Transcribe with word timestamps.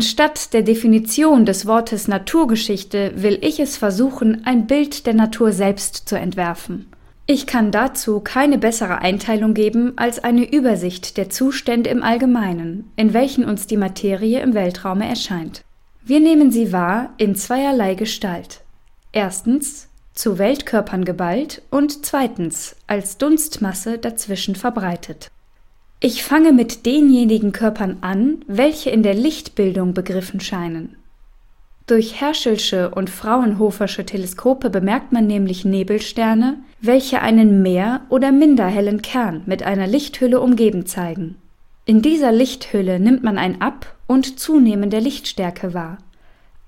Anstatt 0.00 0.54
der 0.54 0.62
Definition 0.62 1.44
des 1.44 1.66
Wortes 1.66 2.08
Naturgeschichte 2.08 3.12
will 3.16 3.36
ich 3.42 3.60
es 3.60 3.76
versuchen, 3.76 4.46
ein 4.46 4.66
Bild 4.66 5.04
der 5.04 5.12
Natur 5.12 5.52
selbst 5.52 6.08
zu 6.08 6.16
entwerfen. 6.18 6.86
Ich 7.26 7.46
kann 7.46 7.70
dazu 7.70 8.20
keine 8.20 8.56
bessere 8.56 9.02
Einteilung 9.02 9.52
geben 9.52 9.92
als 9.96 10.18
eine 10.18 10.50
Übersicht 10.50 11.18
der 11.18 11.28
Zustände 11.28 11.90
im 11.90 12.02
Allgemeinen, 12.02 12.90
in 12.96 13.12
welchen 13.12 13.44
uns 13.44 13.66
die 13.66 13.76
Materie 13.76 14.40
im 14.40 14.54
Weltraume 14.54 15.06
erscheint. 15.06 15.60
Wir 16.02 16.20
nehmen 16.20 16.50
sie 16.50 16.72
wahr 16.72 17.10
in 17.18 17.34
zweierlei 17.34 17.94
Gestalt. 17.94 18.62
Erstens 19.12 19.90
zu 20.14 20.38
Weltkörpern 20.38 21.04
geballt 21.04 21.60
und 21.70 22.06
zweitens 22.06 22.74
als 22.86 23.18
Dunstmasse 23.18 23.98
dazwischen 23.98 24.56
verbreitet. 24.56 25.30
Ich 26.02 26.22
fange 26.22 26.52
mit 26.52 26.86
denjenigen 26.86 27.52
Körpern 27.52 27.98
an, 28.00 28.38
welche 28.46 28.88
in 28.88 29.02
der 29.02 29.12
Lichtbildung 29.12 29.92
begriffen 29.92 30.40
scheinen. 30.40 30.96
Durch 31.86 32.18
Herschelsche 32.18 32.88
und 32.90 33.10
Fraunhofersche 33.10 34.06
Teleskope 34.06 34.70
bemerkt 34.70 35.12
man 35.12 35.26
nämlich 35.26 35.66
Nebelsterne, 35.66 36.58
welche 36.80 37.20
einen 37.20 37.60
mehr 37.60 38.00
oder 38.08 38.32
minder 38.32 38.66
hellen 38.66 39.02
Kern 39.02 39.42
mit 39.44 39.62
einer 39.62 39.86
Lichthülle 39.86 40.40
umgeben 40.40 40.86
zeigen. 40.86 41.36
In 41.84 42.00
dieser 42.00 42.32
Lichthülle 42.32 42.98
nimmt 42.98 43.22
man 43.22 43.36
ein 43.36 43.60
Ab- 43.60 43.94
und 44.06 44.38
Zunehmen 44.38 44.88
der 44.88 45.02
Lichtstärke 45.02 45.74
wahr, 45.74 45.98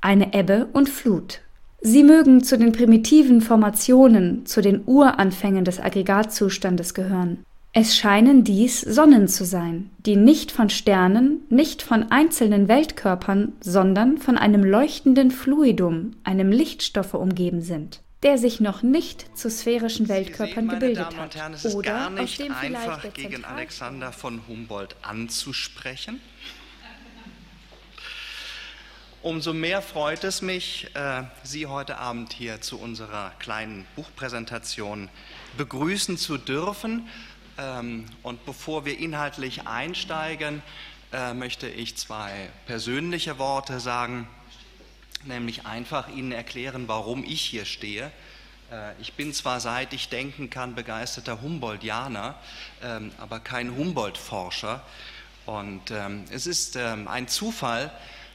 eine 0.03 0.34
Ebbe 0.34 0.69
und 0.75 0.91
Flut. 0.91 1.41
Sie 1.80 2.03
mögen 2.03 2.44
zu 2.44 2.58
den 2.58 2.72
primitiven 2.72 3.41
Formationen, 3.41 4.44
zu 4.44 4.60
den 4.60 4.83
Uranfängen 4.84 5.64
des 5.64 5.80
Aggregatzustandes 5.80 6.92
gehören. 6.92 7.44
Es 7.75 7.97
scheinen 7.97 8.45
dies 8.45 8.83
Sonnen 8.83 9.28
zu 9.28 9.47
sein, 9.47 9.91
die 10.05 10.17
nicht 10.17 10.53
von 10.53 10.69
Sternen, 10.69 11.41
nicht 11.48 11.81
von 11.81 12.11
einzelnen 12.11 12.69
Weltkörpern, 12.69 13.55
sondern 13.61 14.19
von 14.19 14.37
einem 14.37 14.62
leuchtenden 14.62 15.31
Fluidum, 15.31 16.15
einem 16.23 16.53
Lichtstoffe 16.53 17.15
umgeben 17.15 17.62
sind, 17.62 18.03
der 18.23 18.37
sich 18.37 18.61
noch 18.61 18.83
nicht 18.83 19.39
zu 19.39 19.50
sphärischen 19.50 20.11
Weltkörpern 20.11 20.69
sehen, 20.69 20.81
gebildet 20.81 21.12
Damen 21.12 21.19
und 21.20 21.34
Herren, 21.34 21.53
hat. 21.53 21.59
es 21.61 21.65
ist 21.65 21.75
Oder 21.75 21.91
gar 21.93 22.12
aus 22.12 22.20
nicht 22.20 22.41
dem 22.41 22.55
vielleicht 22.55 22.89
einfach 22.89 23.15
gegen 23.15 23.43
Alexander 23.47 24.12
von 24.12 24.43
Humboldt 24.47 24.95
anzusprechen. 25.00 26.20
Umso 29.23 29.55
mehr 29.55 29.83
freut 29.83 30.25
es 30.25 30.43
mich, 30.43 30.89
äh, 30.95 31.23
Sie 31.45 31.67
heute 31.67 31.98
Abend 31.98 32.33
hier 32.33 32.61
zu 32.61 32.77
unserer 32.77 33.31
kleinen 33.39 33.87
Buchpräsentation 33.95 35.09
begrüßen 35.56 36.19
zu 36.19 36.39
dürfen. 36.39 37.09
Ähm, 37.58 38.06
Und 38.22 38.47
bevor 38.47 38.84
wir 38.84 38.98
inhaltlich 38.98 39.67
einsteigen, 39.67 40.62
äh, 41.12 41.34
möchte 41.34 41.69
ich 41.69 41.97
zwei 41.97 42.48
persönliche 42.67 43.39
Worte 43.39 43.78
sagen, 43.81 44.27
nämlich 45.25 45.67
einfach 45.67 46.09
Ihnen 46.09 46.33
erklären, 46.33 46.89
warum 46.89 47.25
ich 47.25 47.42
hier 47.42 47.67
stehe. 47.67 48.11
Äh, 48.70 48.93
Ich 49.00 49.12
bin 49.12 49.34
zwar 49.34 49.60
seit 49.60 49.93
ich 49.93 50.09
denken 50.09 50.49
kann 50.49 50.75
begeisterter 50.75 51.43
Humboldtianer, 51.43 52.37
ähm, 52.82 53.12
aber 53.19 53.41
kein 53.41 53.76
Humboldt-Forscher. 53.76 54.82
Und 55.44 55.91
ähm, 55.91 56.25
es 56.31 56.47
ist 56.47 56.76
ein 56.76 57.26
Zufall, 57.26 57.93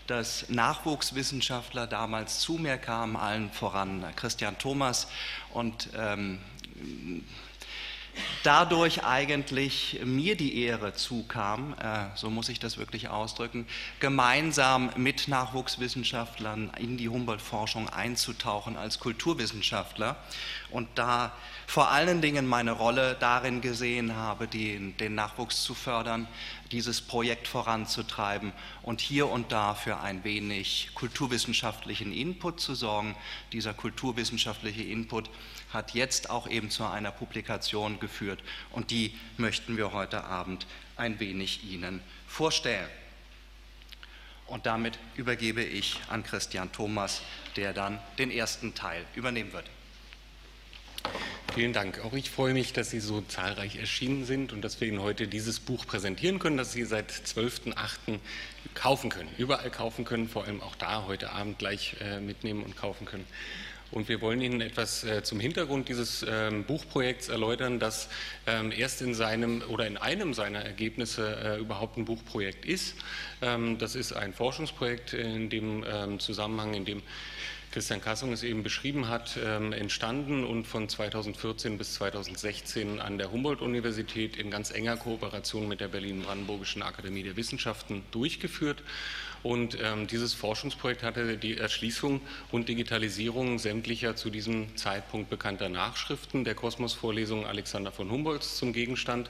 dass 0.08 0.50
Nachwuchswissenschaftler 0.50 1.88
damals 1.88 2.40
zu 2.40 2.54
mir 2.54 2.78
kamen, 2.78 3.16
allen 3.16 3.50
voran 3.52 4.06
Christian 4.16 4.58
Thomas 4.58 5.08
und 5.54 5.90
dadurch 8.44 9.04
eigentlich 9.04 10.00
mir 10.04 10.36
die 10.36 10.62
Ehre 10.64 10.94
zukam, 10.94 11.76
äh, 11.82 12.06
so 12.16 12.30
muss 12.30 12.50
ich 12.50 12.60
das 12.60 12.78
wirklich 12.78 13.10
ausdrücken, 13.10 13.68
gemeinsam 14.00 14.90
mit 14.96 15.28
Nachwuchswissenschaftlern 15.28 16.72
in 16.80 16.98
die 16.98 17.10
Humboldt-Forschung 17.10 17.90
einzutauchen 17.90 18.78
als 18.78 19.00
Kulturwissenschaftler 19.00 20.16
und 20.70 20.88
da 20.96 21.32
vor 21.66 21.92
allen 21.92 22.22
Dingen 22.22 22.48
meine 22.48 22.72
Rolle 22.72 23.18
darin 23.20 23.60
gesehen 23.60 24.16
habe, 24.16 24.48
den, 24.48 24.96
den 24.98 25.16
Nachwuchs 25.16 25.64
zu 25.64 25.74
fördern, 25.74 26.28
dieses 26.72 27.02
Projekt 27.02 27.48
voranzutreiben 27.48 28.54
und 28.84 29.02
hier 29.02 29.30
und 29.30 29.52
da 29.52 29.76
für 29.76 30.00
ein 30.00 30.24
wenig 30.24 30.92
kulturwissenschaftlichen 30.96 32.14
Input 32.14 32.62
zu 32.62 32.74
sorgen. 32.74 33.16
Dieser 33.52 33.74
kulturwissenschaftliche 33.74 34.84
Input 34.84 35.30
hat 35.74 35.94
jetzt 35.94 36.30
auch 36.30 36.48
eben 36.50 36.70
zu 36.70 36.86
einer 36.86 37.12
Publikation 37.12 38.00
geführt 38.00 38.42
und 38.72 38.92
die 38.92 39.14
möchten 39.38 39.78
wir 39.78 39.92
heute 39.94 40.24
Abend 40.24 40.66
ein 40.96 41.20
wenig 41.20 41.64
Ihnen 41.64 42.02
vorstellen. 42.28 42.90
Und 44.48 44.66
damit 44.66 44.98
übergebe 45.16 45.62
ich 45.62 46.00
an 46.10 46.24
Christian 46.24 46.72
Thomas, 46.72 47.22
der 47.58 47.74
dann 47.74 48.00
den 48.18 48.32
ersten 48.32 48.74
Teil 48.74 49.04
übernehmen 49.14 49.52
wird. 49.52 49.66
Vielen 51.54 51.74
Dank. 51.74 52.04
Auch 52.06 52.14
ich 52.14 52.30
freue 52.30 52.54
mich, 52.54 52.72
dass 52.72 52.92
Sie 52.92 53.00
so 53.00 53.22
zahlreich 53.22 53.78
erschienen 53.78 54.26
sind 54.26 54.54
und 54.54 54.62
dass 54.62 54.80
wir 54.80 54.88
Ihnen 54.88 55.02
heute 55.02 55.28
dieses 55.28 55.60
Buch 55.60 55.86
präsentieren 55.88 56.40
können, 56.40 56.58
das 56.58 56.72
Sie 56.72 56.86
seit 56.86 57.12
12.08. 57.12 58.20
kaufen 58.76 59.10
können. 59.10 59.30
Überall 59.38 59.72
kaufen 59.72 60.06
können, 60.06 60.30
vor 60.30 60.46
allem 60.46 60.62
auch 60.62 60.76
da 60.76 61.06
heute 61.08 61.32
Abend 61.32 61.58
gleich 61.58 61.96
äh, 62.00 62.20
mitnehmen 62.20 62.64
und 62.64 62.76
kaufen 62.76 63.06
können. 63.06 63.26
Und 63.92 64.10
wir 64.10 64.22
wollen 64.22 64.42
Ihnen 64.42 64.62
etwas 64.62 65.04
äh, 65.04 65.24
zum 65.24 65.40
Hintergrund 65.40 65.88
dieses 65.88 66.26
ähm, 66.28 66.66
Buchprojekts 66.66 67.30
erläutern, 67.30 67.80
das 67.80 68.10
ähm, 68.46 68.72
erst 68.76 69.02
in 69.02 69.14
seinem 69.14 69.62
oder 69.70 69.88
in 69.88 69.98
einem 69.98 70.34
seiner 70.34 70.60
Ergebnisse 70.60 71.38
äh, 71.44 71.60
überhaupt 71.60 71.98
ein 71.98 72.06
Buchprojekt 72.06 72.66
ist. 72.66 72.96
Ähm, 73.42 73.78
das 73.78 73.96
ist 73.96 74.14
ein 74.14 74.34
Forschungsprojekt 74.34 75.14
in 75.14 75.50
dem 75.50 75.86
ähm, 75.88 76.20
Zusammenhang, 76.20 76.74
in 76.74 76.86
dem 76.86 77.02
Christian 77.72 78.02
Kassung 78.02 78.32
es 78.32 78.44
eben 78.44 78.64
beschrieben 78.64 79.08
hat, 79.08 79.38
ähm, 79.44 79.72
entstanden 79.72 80.44
und 80.46 80.66
von 80.66 80.90
2014 80.90 81.78
bis 81.78 81.94
2016 81.96 83.00
an 83.00 83.18
der 83.18 83.32
Humboldt-Universität 83.32 84.36
in 84.36 84.50
ganz 84.50 84.72
enger 84.72 84.98
Kooperation 84.98 85.68
mit 85.68 85.80
der 85.80 85.90
Berlin-Brandenburgischen 85.90 86.82
Akademie 86.82 87.24
der 87.24 87.36
Wissenschaften 87.36 88.04
durchgeführt. 88.12 88.82
Und 89.44 89.78
ähm, 89.82 90.08
dieses 90.08 90.34
Forschungsprojekt 90.34 91.04
hatte 91.04 91.38
die 91.38 91.58
Erschließung 91.58 92.22
und 92.52 92.70
Digitalisierung 92.70 93.60
sämtlicher 93.60 94.16
zu 94.16 94.30
diesem 94.30 94.76
Zeitpunkt 94.76 95.30
bekannter 95.30 95.70
Nachschriften 95.70 96.44
der 96.44 96.56
Kosmos-Vorlesung 96.56 97.46
Alexander 97.46 97.92
von 97.92 98.10
Humboldts 98.10 98.58
zum 98.58 98.74
Gegenstand. 98.74 99.30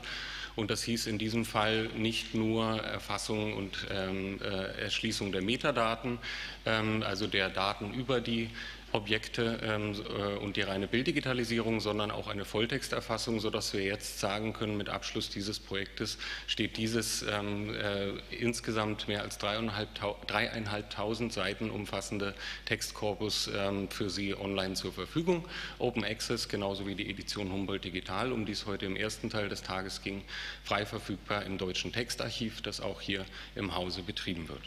Und 0.57 0.72
das 0.72 0.81
hieß 0.81 1.06
in 1.06 1.19
diesem 1.19 1.46
Fall 1.46 1.88
nicht 1.96 2.34
nur 2.34 2.81
Erfassung 2.81 3.53
und 3.53 3.85
ähm, 3.91 4.40
äh, 4.41 4.81
Erschließung 4.81 5.31
der 5.31 5.44
Metadaten, 5.44 6.17
ähm, 6.66 7.03
also 7.06 7.28
der 7.28 7.50
Daten 7.50 7.94
über 7.94 8.22
die 8.22 8.50
Objekte 8.93 9.59
ähm, 9.63 9.93
äh, 9.93 10.37
und 10.37 10.55
die 10.55 10.61
reine 10.61 10.87
Bilddigitalisierung, 10.87 11.79
sondern 11.79 12.09
auch 12.09 12.27
eine 12.27 12.45
Volltexterfassung, 12.45 13.39
sodass 13.39 13.73
wir 13.73 13.83
jetzt 13.83 14.19
sagen 14.19 14.53
können, 14.53 14.77
mit 14.77 14.89
Abschluss 14.89 15.29
dieses 15.29 15.59
Projektes 15.59 16.17
steht 16.47 16.77
dieses 16.77 17.23
ähm, 17.23 17.75
äh, 17.75 18.11
insgesamt 18.35 19.07
mehr 19.07 19.22
als 19.22 19.37
dreieinhalbtausend 19.37 21.34
Seiten 21.34 21.69
umfassende 21.69 22.34
Textkorpus 22.66 23.49
ähm, 23.53 23.89
für 23.89 24.09
Sie 24.09 24.35
online 24.35 24.75
zur 24.75 24.93
Verfügung. 24.93 25.45
Open 25.79 26.05
Access, 26.05 26.47
genauso 26.47 26.87
wie 26.87 26.95
die 26.95 27.09
Edition 27.09 27.51
Humboldt 27.51 27.83
Digital, 27.83 28.31
um 28.31 28.45
die 28.45 28.53
es 28.53 28.66
heute 28.66 28.85
im 28.85 28.95
ersten 28.95 29.29
Teil 29.29 29.49
des 29.49 29.63
Tages 29.63 30.01
ging, 30.01 30.23
frei 30.63 30.85
verfügbar 30.85 31.43
im 31.43 31.57
Deutschen 31.57 31.91
Textarchiv, 31.91 32.61
das 32.61 32.79
auch 32.79 33.01
hier 33.01 33.25
im 33.55 33.75
Hause 33.75 34.01
betrieben 34.01 34.47
wird. 34.47 34.61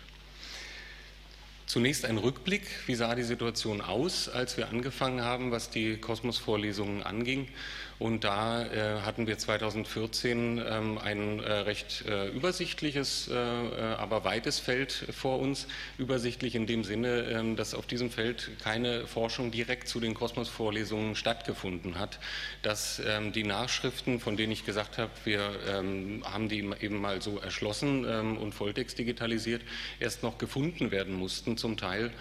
Zunächst 1.70 2.04
ein 2.04 2.18
Rückblick. 2.18 2.62
Wie 2.86 2.96
sah 2.96 3.14
die 3.14 3.22
Situation 3.22 3.80
aus, 3.80 4.28
als 4.28 4.56
wir 4.56 4.70
angefangen 4.70 5.22
haben, 5.22 5.52
was 5.52 5.70
die 5.70 5.98
Kosmos-Vorlesungen 5.98 7.04
anging? 7.04 7.46
Und 8.00 8.24
da 8.24 8.64
äh, 8.64 9.02
hatten 9.02 9.26
wir 9.26 9.36
2014 9.36 10.58
ähm, 10.66 10.96
ein 10.96 11.38
äh, 11.38 11.52
recht 11.52 12.06
äh, 12.08 12.28
übersichtliches, 12.28 13.28
äh, 13.28 13.34
äh, 13.34 13.94
aber 13.98 14.24
weites 14.24 14.58
Feld 14.58 15.04
vor 15.12 15.38
uns. 15.38 15.66
Übersichtlich 15.98 16.54
in 16.54 16.66
dem 16.66 16.82
Sinne, 16.82 17.26
ähm, 17.30 17.56
dass 17.56 17.74
auf 17.74 17.86
diesem 17.86 18.10
Feld 18.10 18.52
keine 18.64 19.06
Forschung 19.06 19.50
direkt 19.50 19.86
zu 19.86 20.00
den 20.00 20.14
Kosmos-Vorlesungen 20.14 21.14
stattgefunden 21.14 21.98
hat. 21.98 22.20
Dass 22.62 23.02
ähm, 23.06 23.32
die 23.32 23.44
Nachschriften, 23.44 24.18
von 24.18 24.38
denen 24.38 24.52
ich 24.52 24.64
gesagt 24.64 24.96
habe, 24.96 25.10
wir 25.24 25.50
ähm, 25.68 26.24
haben 26.24 26.48
die 26.48 26.60
eben 26.80 27.02
mal 27.02 27.20
so 27.20 27.38
erschlossen 27.38 28.06
und 28.38 28.54
Volltext 28.54 28.98
digitalisiert, 28.98 29.60
erst 29.98 30.22
noch 30.22 30.38
gefunden 30.38 30.90
werden 30.90 31.14
mussten 31.14 31.58
zum 31.58 31.76
Teil. 31.76 32.12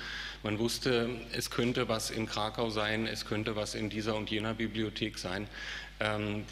Man 0.42 0.58
wusste, 0.58 1.10
es 1.34 1.50
könnte 1.52 1.90
was 1.90 2.12
in 2.12 2.26
Krakau 2.26 2.70
sein, 2.70 3.08
es 3.08 3.26
könnte 3.26 3.56
was 3.56 3.76
in 3.76 3.90
dieser 3.90 4.16
und 4.16 4.32
jener 4.32 4.54
Bibliothek 4.54 5.18
sein. 5.18 5.48
Ähm, 6.00 6.46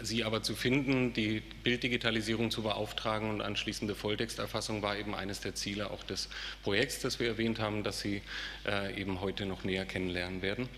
sie 0.00 0.22
aber 0.22 0.44
zu 0.44 0.54
finden, 0.54 1.12
die 1.12 1.40
Bilddigitalisierung 1.64 2.52
zu 2.52 2.62
beauftragen 2.62 3.30
und 3.30 3.40
anschließende 3.40 3.96
Volltexterfassung 3.96 4.82
war 4.82 4.96
eben 4.96 5.14
eines 5.14 5.40
der 5.40 5.56
Ziele 5.56 5.90
auch 5.90 6.04
des 6.04 6.28
Projekts, 6.62 7.00
das 7.00 7.18
wir 7.18 7.26
erwähnt 7.26 7.58
haben, 7.58 7.82
das 7.82 8.00
Sie 8.00 8.22
äh, 8.64 8.94
eben 9.00 9.20
heute 9.20 9.44
noch 9.44 9.64
näher 9.64 9.86
kennenlernen 9.86 10.40
werden. 10.40 10.68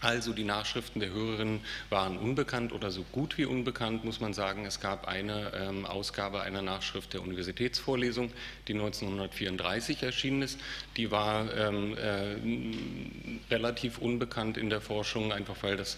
Also 0.00 0.34
die 0.34 0.44
Nachschriften 0.44 1.00
der 1.00 1.10
Hörerinnen 1.10 1.60
waren 1.88 2.18
unbekannt 2.18 2.72
oder 2.72 2.90
so 2.90 3.02
gut 3.12 3.38
wie 3.38 3.46
unbekannt, 3.46 4.04
muss 4.04 4.20
man 4.20 4.34
sagen. 4.34 4.66
Es 4.66 4.80
gab 4.80 5.08
eine 5.08 5.52
ähm, 5.54 5.86
Ausgabe 5.86 6.42
einer 6.42 6.60
Nachschrift 6.60 7.14
der 7.14 7.22
Universitätsvorlesung, 7.22 8.30
die 8.68 8.74
1934 8.74 10.02
erschienen 10.02 10.42
ist. 10.42 10.60
Die 10.98 11.10
war 11.10 11.50
ähm, 11.56 11.96
äh, 11.96 13.50
relativ 13.50 13.96
unbekannt 13.96 14.58
in 14.58 14.68
der 14.68 14.82
Forschung, 14.82 15.32
einfach 15.32 15.62
weil 15.62 15.78
das 15.78 15.96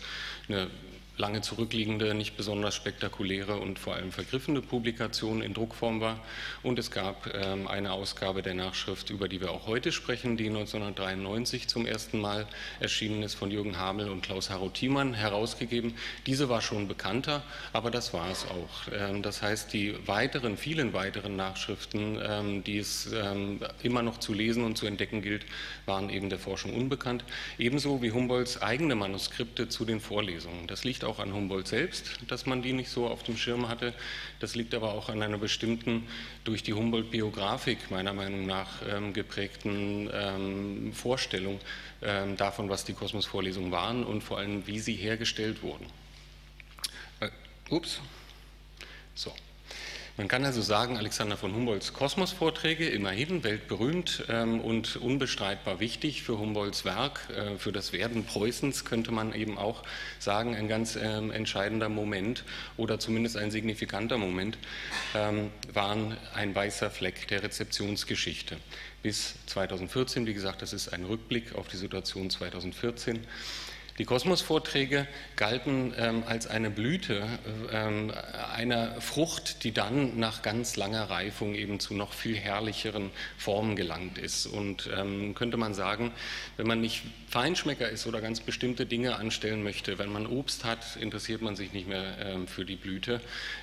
eine 0.48 0.70
lange 1.18 1.40
zurückliegende, 1.40 2.14
nicht 2.14 2.36
besonders 2.36 2.74
spektakuläre 2.74 3.56
und 3.56 3.78
vor 3.78 3.94
allem 3.94 4.12
vergriffene 4.12 4.62
Publikation 4.62 5.42
in 5.42 5.52
Druckform 5.52 6.00
war. 6.00 6.20
Und 6.62 6.78
es 6.78 6.90
gab 6.90 7.28
ähm, 7.34 7.66
eine 7.66 7.92
Ausgabe 7.92 8.42
der 8.42 8.54
Nachschrift, 8.54 9.10
über 9.10 9.28
die 9.28 9.40
wir 9.40 9.50
auch 9.50 9.66
heute 9.66 9.90
sprechen, 9.90 10.36
die 10.36 10.46
1993 10.46 11.66
zum 11.68 11.86
ersten 11.86 12.20
Mal 12.20 12.46
erschienen 12.78 13.22
ist 13.22 13.34
von 13.34 13.50
Jürgen 13.50 13.78
Hamel 13.78 14.08
und 14.08 14.22
Klaus 14.22 14.48
Harro 14.48 14.68
Thiemann 14.68 15.12
herausgegeben. 15.12 15.94
Diese 16.26 16.48
war 16.48 16.62
schon 16.62 16.86
bekannter, 16.86 17.42
aber 17.72 17.90
das 17.90 18.14
war 18.14 18.30
es 18.30 18.46
auch. 18.46 18.92
Ähm, 18.92 19.22
das 19.22 19.42
heißt, 19.42 19.72
die 19.72 19.96
weiteren, 20.06 20.56
vielen 20.56 20.92
weiteren 20.92 21.34
Nachschriften, 21.36 22.18
ähm, 22.22 22.64
die 22.64 22.78
es 22.78 23.08
immer 23.82 24.02
noch 24.02 24.18
zu 24.18 24.32
lesen 24.32 24.64
und 24.64 24.76
zu 24.76 24.86
entdecken 24.86 25.22
gilt, 25.22 25.46
waren 25.86 26.10
eben 26.10 26.30
der 26.30 26.38
Forschung 26.38 26.74
unbekannt. 26.74 27.24
Ebenso 27.58 28.02
wie 28.02 28.12
Humboldts 28.12 28.60
eigene 28.62 28.94
Manuskripte 28.94 29.68
zu 29.68 29.84
den 29.84 30.00
Vorlesungen. 30.00 30.66
Das 30.66 30.84
liegt 30.84 31.04
auch 31.08 31.18
an 31.18 31.32
Humboldt 31.32 31.66
selbst, 31.66 32.18
dass 32.28 32.46
man 32.46 32.62
die 32.62 32.72
nicht 32.72 32.90
so 32.90 33.06
auf 33.06 33.22
dem 33.22 33.36
Schirm 33.36 33.68
hatte. 33.68 33.94
Das 34.40 34.54
liegt 34.54 34.74
aber 34.74 34.92
auch 34.92 35.08
an 35.08 35.22
einer 35.22 35.38
bestimmten, 35.38 36.06
durch 36.44 36.62
die 36.62 36.74
Humboldt-Biografik 36.74 37.90
meiner 37.90 38.12
Meinung 38.12 38.46
nach 38.46 38.82
ähm, 38.88 39.12
geprägten 39.12 40.08
ähm, 40.12 40.92
Vorstellung 40.92 41.60
ähm, 42.02 42.36
davon, 42.36 42.68
was 42.68 42.84
die 42.84 42.92
Kosmos-Vorlesungen 42.92 43.72
waren 43.72 44.04
und 44.04 44.22
vor 44.22 44.38
allem, 44.38 44.66
wie 44.66 44.78
sie 44.78 44.94
hergestellt 44.94 45.62
wurden. 45.62 45.86
Äh, 47.20 47.30
ups. 47.70 48.00
So. 49.14 49.32
Man 50.18 50.26
kann 50.26 50.44
also 50.44 50.62
sagen, 50.62 50.96
Alexander 50.96 51.36
von 51.36 51.54
Humboldts 51.54 51.92
Kosmos-Vorträge, 51.92 52.88
immerhin 52.88 53.44
weltberühmt 53.44 54.24
ähm, 54.28 54.60
und 54.60 54.96
unbestreitbar 54.96 55.78
wichtig 55.78 56.24
für 56.24 56.40
Humboldts 56.40 56.84
Werk, 56.84 57.20
äh, 57.30 57.56
für 57.56 57.70
das 57.70 57.92
Werden 57.92 58.24
Preußens, 58.24 58.84
könnte 58.84 59.12
man 59.12 59.32
eben 59.32 59.56
auch 59.56 59.84
sagen, 60.18 60.56
ein 60.56 60.66
ganz 60.66 60.96
ähm, 61.00 61.30
entscheidender 61.30 61.88
Moment 61.88 62.42
oder 62.76 62.98
zumindest 62.98 63.36
ein 63.36 63.52
signifikanter 63.52 64.18
Moment, 64.18 64.58
ähm, 65.14 65.52
waren 65.72 66.16
ein 66.34 66.52
weißer 66.52 66.90
Fleck 66.90 67.28
der 67.28 67.44
Rezeptionsgeschichte. 67.44 68.56
Bis 69.04 69.34
2014, 69.46 70.26
wie 70.26 70.34
gesagt, 70.34 70.62
das 70.62 70.72
ist 70.72 70.88
ein 70.88 71.04
Rückblick 71.04 71.54
auf 71.54 71.68
die 71.68 71.76
Situation 71.76 72.28
2014 72.28 73.20
die 73.98 74.04
Kosmos-Vorträge 74.04 75.08
galten 75.34 75.92
ähm, 75.98 76.22
als 76.26 76.46
eine 76.46 76.70
Blüte 76.70 77.26
ähm, 77.72 78.12
einer 78.54 79.00
Frucht, 79.00 79.64
die 79.64 79.72
dann 79.72 80.18
nach 80.18 80.42
ganz 80.42 80.76
langer 80.76 81.10
Reifung 81.10 81.54
eben 81.54 81.80
zu 81.80 81.94
noch 81.94 82.12
viel 82.12 82.36
herrlicheren 82.36 83.10
Formen 83.36 83.74
gelangt 83.74 84.16
ist. 84.18 84.46
Und 84.46 84.88
ähm, 84.96 85.34
könnte 85.34 85.56
man 85.56 85.74
sagen, 85.74 86.12
wenn 86.56 86.68
man 86.68 86.80
nicht 86.80 87.02
Feinschmecker 87.28 87.90
ist 87.90 88.06
oder 88.06 88.22
ganz 88.22 88.40
bestimmte 88.40 88.86
Dinge 88.86 89.16
anstellen 89.16 89.62
möchte, 89.62 89.98
wenn 89.98 90.10
man 90.10 90.26
Obst 90.26 90.64
hat, 90.64 90.96
interessiert 90.96 91.42
man 91.42 91.56
sich 91.56 91.74
nicht 91.74 91.86
mehr 91.86 92.16
ähm, 92.24 92.48
für 92.48 92.64
die 92.64 92.76
Blüte. 92.76 93.20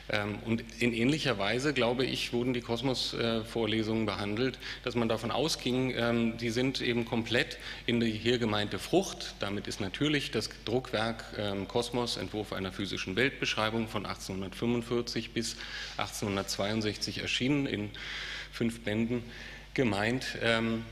Ähm, 0.08 0.38
und 0.46 0.64
in 0.80 0.94
ähnlicher 0.94 1.40
Weise, 1.40 1.74
glaube 1.74 2.06
ich, 2.06 2.32
wurden 2.32 2.54
die 2.54 2.62
Kosmos-Vorlesungen 2.62 4.04
äh, 4.04 4.06
behandelt, 4.06 4.60
dass 4.84 4.94
man 4.94 5.10
davon 5.10 5.32
ausging, 5.32 5.96
ähm, 5.98 6.38
die 6.38 6.52
sind 6.52 6.80
eben 6.80 7.06
komplett 7.06 7.58
in 7.88 8.00
die 8.00 8.12
hier 8.12 8.38
gemeinte 8.38 8.78
Frucht. 8.78 9.34
Damit 9.40 9.66
ist 9.66 9.82
natürlich 9.82 10.30
das 10.30 10.50
Druckwerk 10.66 11.24
ähm, 11.36 11.68
Kosmos, 11.68 12.18
Entwurf 12.18 12.54
einer 12.54 12.72
physischen 12.72 13.16
Weltbeschreibung 13.16 13.88
von 13.88 14.06
1845 14.06 15.32
bis 15.32 15.56
1862 15.98 17.20
erschienen 17.20 17.66
in 17.66 17.90
fünf 18.52 18.82
Bänden 18.82 19.24
gemeint. 19.74 20.38
Ähm, 20.44 20.86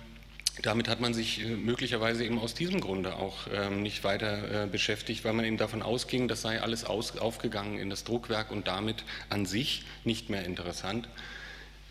damit 0.62 0.88
hat 0.88 1.02
man 1.02 1.14
sich 1.14 1.44
äh, 1.44 1.50
möglicherweise 1.50 2.24
eben 2.24 2.38
aus 2.38 2.54
diesem 2.54 2.80
Grunde 2.80 3.16
auch 3.16 3.48
ähm, 3.52 3.82
nicht 3.82 4.04
weiter 4.04 4.64
äh, 4.64 4.68
beschäftigt, 4.68 5.26
weil 5.26 5.34
man 5.34 5.46
eben 5.46 5.58
davon 5.58 5.82
ausging, 5.82 6.28
das 6.28 6.42
sei 6.42 6.62
alles 6.62 6.86
aus, 6.86 7.18
aufgegangen 7.18 7.80
in 7.80 7.90
das 7.90 8.04
Druckwerk 8.04 8.52
und 8.52 8.68
damit 8.68 9.04
an 9.30 9.46
sich 9.46 9.84
nicht 10.04 10.30
mehr 10.30 10.46
interessant. 10.46 11.10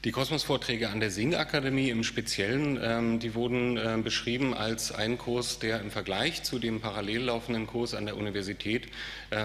Die 0.04 0.10
Kosmos-Vorträge 0.10 0.90
an 0.90 0.98
der 0.98 1.12
Singakademie 1.12 1.88
im 1.88 2.02
Speziellen, 2.02 2.78
ähm, 2.82 3.18
die 3.20 3.34
wurden 3.34 3.76
äh, 3.76 3.98
beschrieben 4.02 4.54
als 4.54 4.92
ein 4.92 5.18
Kurs, 5.18 5.58
der 5.58 5.80
im 5.80 5.90
Vergleich 5.90 6.42
zu 6.44 6.58
dem 6.58 6.80
parallel 6.80 7.22
laufenden 7.22 7.66
Kurs 7.66 7.94
an 7.94 8.06
der 8.06 8.16
Universität 8.16 8.88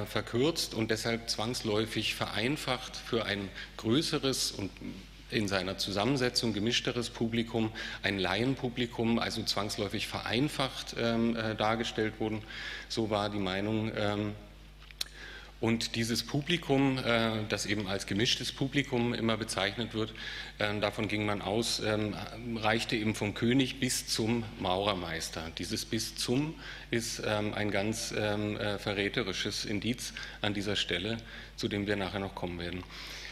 verkürzt 0.06 0.74
und 0.74 0.92
deshalb 0.92 1.30
zwangsläufig 1.30 2.14
vereinfacht 2.16 2.98
für 2.98 3.24
ein 3.24 3.48
größeres 3.78 4.52
und 4.52 4.70
in 5.30 5.48
seiner 5.48 5.78
Zusammensetzung 5.78 6.54
gemischteres 6.54 7.10
Publikum, 7.10 7.72
ein 8.04 8.20
Laienpublikum, 8.20 9.20
also 9.20 9.44
zwangsläufig 9.44 10.08
vereinfacht 10.08 10.96
ähm, 11.00 11.36
äh, 11.36 11.56
dargestellt 11.56 12.20
wurden. 12.20 12.42
So 12.90 13.10
war 13.10 13.30
die 13.30 13.40
Meinung 13.40 13.92
ähm, 13.96 14.34
und 15.60 15.96
dieses 15.96 16.24
Publikum, 16.24 17.00
äh, 17.00 17.44
das 17.50 17.66
eben 17.66 17.88
als 17.88 18.06
gemischtes 18.06 18.52
Publikum 18.52 19.16
immer 19.16 19.38
bezeichnet 19.38 19.96
wird, 19.96 20.14
äh, 20.60 20.80
davon 20.80 21.08
ging 21.08 21.26
man 21.26 21.42
aus, 21.42 21.82
ähm, 21.84 22.16
reichte 22.58 22.96
eben 22.96 23.16
vom 23.16 23.34
König 23.34 23.80
bis 23.80 24.08
zum 24.08 24.44
Maurermeister. 24.60 25.52
Dieses 25.58 25.84
bis 25.86 26.16
zum 26.16 26.54
ist 26.92 27.24
ähm, 27.26 27.56
ein 27.56 27.72
ganz 27.72 28.14
ähm, 28.16 28.56
äh, 28.58 28.78
verräterisches 28.78 29.66
Indiz 29.66 30.14
an 30.42 30.54
dieser 30.54 30.76
Stelle, 30.76 31.18
zu 31.56 31.68
dem 31.68 31.88
wir 31.88 31.96
nachher 31.96 32.20
noch 32.20 32.36
kommen 32.36 32.60
werden. 32.60 32.84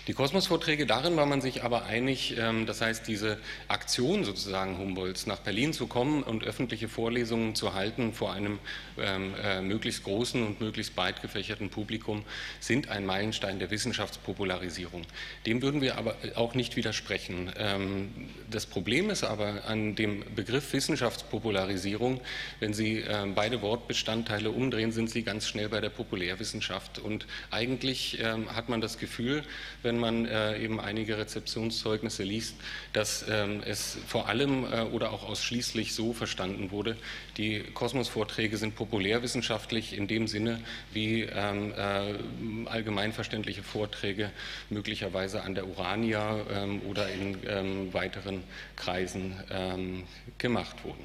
Die 0.07 0.13
Kosmos-Vorträge, 0.13 0.85
darin 0.85 1.17
war 1.17 1.25
man 1.25 1.41
sich 1.41 1.63
aber 1.63 1.85
einig, 1.85 2.35
ähm, 2.37 2.67
das 2.67 2.79
heißt, 2.79 3.07
diese 3.07 3.39
Aktion 3.67 4.23
sozusagen 4.23 4.77
Humboldts, 4.77 5.25
nach 5.25 5.39
Berlin 5.39 5.73
zu 5.73 5.87
kommen 5.87 6.21
und 6.21 6.43
öffentliche 6.43 6.87
Vorlesungen 6.87 7.55
zu 7.55 7.73
halten 7.73 8.13
vor 8.13 8.31
einem 8.31 8.59
äh, 8.97 9.61
möglichst 9.61 10.03
großen 10.03 10.45
und 10.45 10.61
möglichst 10.61 10.95
breit 10.95 11.21
gefächerten 11.21 11.69
Publikum, 11.69 12.23
sind 12.59 12.89
ein 12.89 13.05
Meilenstein 13.05 13.59
der 13.59 13.71
Wissenschaftspopularisierung. 13.71 15.03
Dem 15.45 15.61
würden 15.61 15.81
wir 15.81 15.97
aber 15.97 16.15
auch 16.35 16.53
nicht 16.53 16.75
widersprechen. 16.75 17.51
Ähm, 17.57 18.29
das 18.49 18.65
Problem 18.65 19.09
ist 19.09 19.23
aber 19.23 19.65
an 19.65 19.95
dem 19.95 20.23
Begriff 20.35 20.73
Wissenschaftspopularisierung, 20.73 22.21
wenn 22.59 22.73
Sie 22.73 23.03
beide 23.35 23.61
Wortbestandteile 23.61 24.51
umdrehen, 24.51 24.91
sind 24.91 25.09
Sie 25.09 25.23
ganz 25.23 25.47
schnell 25.47 25.69
bei 25.69 25.81
der 25.81 25.89
Populärwissenschaft. 25.89 26.99
Und 26.99 27.25
eigentlich 27.51 28.19
hat 28.47 28.69
man 28.69 28.81
das 28.81 28.97
Gefühl, 28.97 29.43
wenn 29.83 29.97
man 29.97 30.25
äh, 30.25 30.57
eben 30.59 30.79
einige 30.79 31.17
Rezeptionszeugnisse 31.17 32.23
liest, 32.23 32.55
dass 32.93 33.25
ähm, 33.29 33.61
es 33.65 33.97
vor 34.07 34.27
allem 34.27 34.65
äh, 34.65 34.81
oder 34.81 35.11
auch 35.11 35.23
ausschließlich 35.23 35.93
so 35.93 36.13
verstanden 36.13 36.71
wurde, 36.71 36.97
die 37.37 37.59
Kosmos-Vorträge 37.73 38.57
sind 38.57 38.75
populärwissenschaftlich 38.75 39.97
in 39.97 40.07
dem 40.07 40.27
Sinne, 40.27 40.61
wie 40.93 41.23
ähm, 41.23 41.73
äh, 41.73 42.69
allgemeinverständliche 42.69 43.63
Vorträge 43.63 44.31
möglicherweise 44.69 45.43
an 45.43 45.55
der 45.55 45.67
Urania 45.67 46.39
ähm, 46.51 46.81
oder 46.83 47.09
in 47.09 47.37
ähm, 47.47 47.93
weiteren 47.93 48.43
Kreisen 48.75 49.35
ähm, 49.51 50.03
gemacht 50.37 50.83
wurden. 50.83 51.03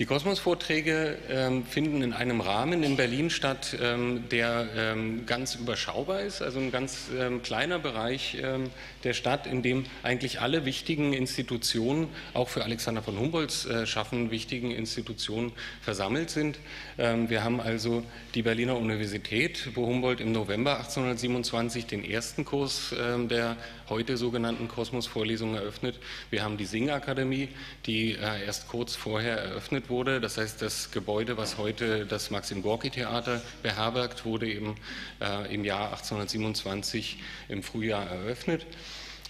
Die 0.00 0.06
Kosmos-Vorträge 0.06 1.18
ähm, 1.30 1.64
finden 1.64 2.02
in 2.02 2.12
einem 2.12 2.40
Rahmen 2.40 2.82
in 2.82 2.96
Berlin 2.96 3.30
statt, 3.30 3.76
ähm, 3.80 4.28
der 4.28 4.66
ähm, 4.76 5.24
ganz 5.24 5.54
überschaubar 5.54 6.22
ist, 6.22 6.42
also 6.42 6.58
ein 6.58 6.72
ganz 6.72 7.10
ähm, 7.16 7.44
kleiner 7.44 7.78
Bereich 7.78 8.36
ähm, 8.42 8.70
der 9.04 9.12
Stadt, 9.12 9.46
in 9.46 9.62
dem 9.62 9.86
eigentlich 10.02 10.40
alle 10.40 10.64
wichtigen 10.64 11.12
Institutionen, 11.12 12.08
auch 12.32 12.48
für 12.48 12.64
Alexander 12.64 13.04
von 13.04 13.16
Humboldts 13.16 13.66
äh, 13.66 13.86
Schaffen 13.86 14.32
wichtigen 14.32 14.72
Institutionen 14.72 15.52
versammelt 15.80 16.28
sind. 16.28 16.58
Ähm, 16.98 17.30
wir 17.30 17.44
haben 17.44 17.60
also 17.60 18.02
die 18.34 18.42
Berliner 18.42 18.76
Universität, 18.76 19.76
wo 19.76 19.86
Humboldt 19.86 20.20
im 20.20 20.32
November 20.32 20.78
1827 20.78 21.86
den 21.86 22.04
ersten 22.04 22.44
Kurs 22.44 22.92
der 23.30 23.56
heute 23.88 24.16
sogenannten 24.16 24.68
Kosmos-Vorlesungen 24.68 25.56
eröffnet. 25.56 25.98
Wir 26.30 26.42
haben 26.42 26.56
die 26.56 26.64
Singakademie, 26.64 27.48
die 27.86 28.12
äh, 28.12 28.44
erst 28.44 28.68
kurz 28.68 28.96
vorher 28.96 29.38
eröffnet 29.38 29.90
wurde. 29.90 30.20
Das 30.20 30.38
heißt, 30.38 30.62
das 30.62 30.90
Gebäude, 30.90 31.36
was 31.36 31.58
heute 31.58 32.06
das 32.06 32.30
Maxim 32.30 32.62
Gorki 32.62 32.90
Theater 32.90 33.42
beherbergt, 33.62 34.24
wurde 34.24 34.48
eben 34.48 34.76
äh, 35.20 35.54
im 35.54 35.64
Jahr 35.64 35.90
1827 35.90 37.18
im 37.48 37.62
Frühjahr 37.62 38.06
eröffnet. 38.06 38.66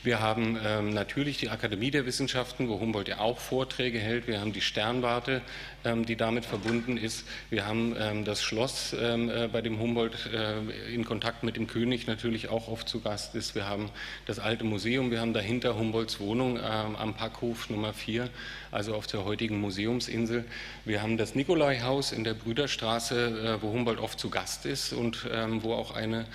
Wir 0.05 0.21
haben 0.21 0.59
ähm, 0.63 0.91
natürlich 0.91 1.39
die 1.39 1.49
Akademie 1.49 1.91
der 1.91 2.05
Wissenschaften, 2.05 2.69
wo 2.69 2.79
Humboldt 2.79 3.09
ja 3.09 3.21
auch 3.21 3.39
Vorträge 3.39 3.99
hält. 3.99 4.27
Wir 4.27 4.39
haben 4.39 4.53
die 4.53 4.61
Sternwarte, 4.61 5.41
die 5.85 6.17
damit 6.17 6.47
verbunden 6.47 6.97
ist. 6.97 7.27
Wir 7.51 7.67
haben 7.67 7.95
ähm, 7.99 8.25
das 8.25 8.43
Schloss, 8.43 8.97
ähm, 8.99 9.29
äh, 9.29 9.49
bei 9.49 9.61
dem 9.61 9.79
Humboldt 9.79 10.31
äh, 10.33 10.93
in 10.93 11.05
Kontakt 11.05 11.43
mit 11.43 11.57
dem 11.57 11.67
König 11.67 12.07
natürlich 12.07 12.49
auch 12.49 12.69
oft 12.69 12.89
zu 12.89 13.01
Gast 13.01 13.35
ist. 13.35 13.55
Wir 13.55 13.67
haben 13.69 13.91
das 14.27 14.39
alte 14.39 14.65
Museum, 14.65 15.11
wir 15.11 15.21
haben 15.21 15.35
dahinter 15.35 15.77
Humboldts 15.77 16.21
Wohnung 16.21 16.59
am 16.59 17.15
Packhof 17.15 17.69
Nummer 17.69 17.93
4, 17.93 18.29
also 18.71 18.95
auf 18.95 19.07
der 19.07 19.25
heutigen 19.25 19.61
Museumsinsel. 19.61 20.45
Wir 20.85 21.03
haben 21.03 21.17
das 21.17 21.35
Nikolaihaus 21.35 22.13
in 22.13 22.25
der 22.25 22.35
Brüderstraße, 22.35 23.59
äh, 23.59 23.63
wo 23.63 23.73
Humboldt 23.73 24.01
oft 24.01 24.19
zu 24.19 24.31
Gast 24.31 24.67
ist 24.67 24.93
und 24.93 25.29
wo 25.63 25.75
auch 25.75 25.95
eine 25.95 26.27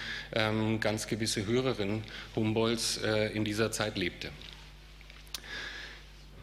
ganz 0.79 1.07
gewisse 1.07 1.45
Hörerin 1.45 2.03
Humboldts 2.35 2.97
in 3.33 3.43
dieser 3.43 3.71
Zeit 3.71 3.97
lebte. 3.97 4.29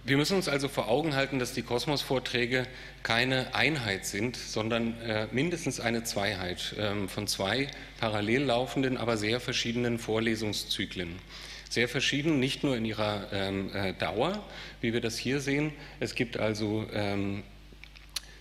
Wir 0.07 0.17
müssen 0.17 0.37
uns 0.37 0.47
also 0.49 0.69
vor 0.69 0.87
Augen 0.87 1.17
halten, 1.17 1.41
dass 1.41 1.53
die 1.53 1.63
Kosmos-Vorträge 1.63 2.69
keine 3.03 3.57
Einheit 3.57 4.07
sind, 4.07 4.37
sondern 4.37 5.01
äh, 5.01 5.27
mindestens 5.33 5.81
eine 5.81 6.05
Zweiheit 6.05 6.75
äh, 6.79 7.09
von 7.09 7.27
zwei 7.27 7.67
parallel 7.99 8.43
laufenden, 8.45 8.99
aber 8.99 9.17
sehr 9.17 9.41
verschiedenen 9.41 9.99
Vorlesungszyklen. 9.99 11.09
Sehr 11.69 11.89
verschieden, 11.89 12.39
nicht 12.39 12.63
nur 12.63 12.77
in 12.77 12.85
ihrer 12.85 13.27
ähm, 13.33 13.75
äh, 13.75 13.95
Dauer, 13.95 14.45
wie 14.81 14.93
wir 14.93 15.01
das 15.01 15.19
hier 15.19 15.41
sehen. 15.41 15.73
Es 15.99 16.15
gibt 16.15 16.39
also 16.39 16.87
ähm, 16.93 17.43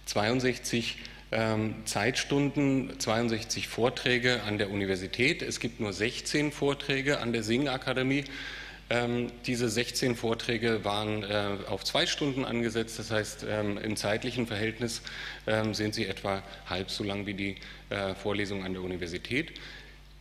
62 0.06 0.98
ähm, 1.32 1.78
Zeitstunden, 1.86 3.00
62 3.00 3.68
Vorträge 3.68 4.44
an 4.44 4.60
der 4.60 4.70
Universität. 4.70 5.42
Es 5.42 5.60
gibt 5.60 5.80
nur 5.80 5.94
16 5.94 6.52
Vorträge 6.52 7.22
an 7.22 7.34
der 7.34 7.42
Singakademie. 7.42 8.20
Ähm, 8.20 8.34
diese 9.48 9.68
16 9.68 10.16
Vorträge 10.16 10.86
waren 10.86 11.24
äh, 11.24 11.58
auf 11.68 11.84
zwei 11.84 12.06
Stunden 12.06 12.46
angesetzt, 12.46 13.00
das 13.00 13.10
heißt 13.10 13.46
ähm, 13.50 13.80
im 13.80 13.96
zeitlichen 13.96 14.46
Verhältnis 14.46 15.02
ähm, 15.48 15.74
sind 15.74 15.96
sie 15.96 16.06
etwa 16.06 16.44
halb 16.68 16.92
so 16.92 17.04
lang 17.04 17.26
wie 17.26 17.34
die 17.34 17.56
äh, 17.90 18.14
Vorlesungen 18.14 18.64
an 18.64 18.74
der 18.74 18.84
Universität. 18.84 19.54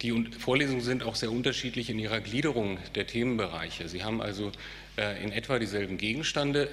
Die 0.00 0.12
Vorlesungen 0.38 0.80
sind 0.80 1.02
auch 1.02 1.14
sehr 1.14 1.30
unterschiedlich 1.30 1.90
in 1.90 1.98
ihrer 1.98 2.20
Gliederung 2.20 2.78
der 2.94 3.06
Themenbereiche. 3.06 3.88
Sie 3.88 4.02
haben 4.02 4.22
also 4.22 4.50
äh, 4.96 5.22
in 5.22 5.30
etwa 5.30 5.58
dieselben 5.58 5.98
Gegenstände, 5.98 6.70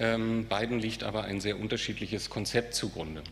ähm, 0.00 0.46
beiden 0.48 0.80
liegt 0.80 1.02
aber 1.02 1.24
ein 1.24 1.40
sehr 1.40 1.58
unterschiedliches 1.58 2.28
Konzept 2.28 2.74
zugrunde. 2.74 3.22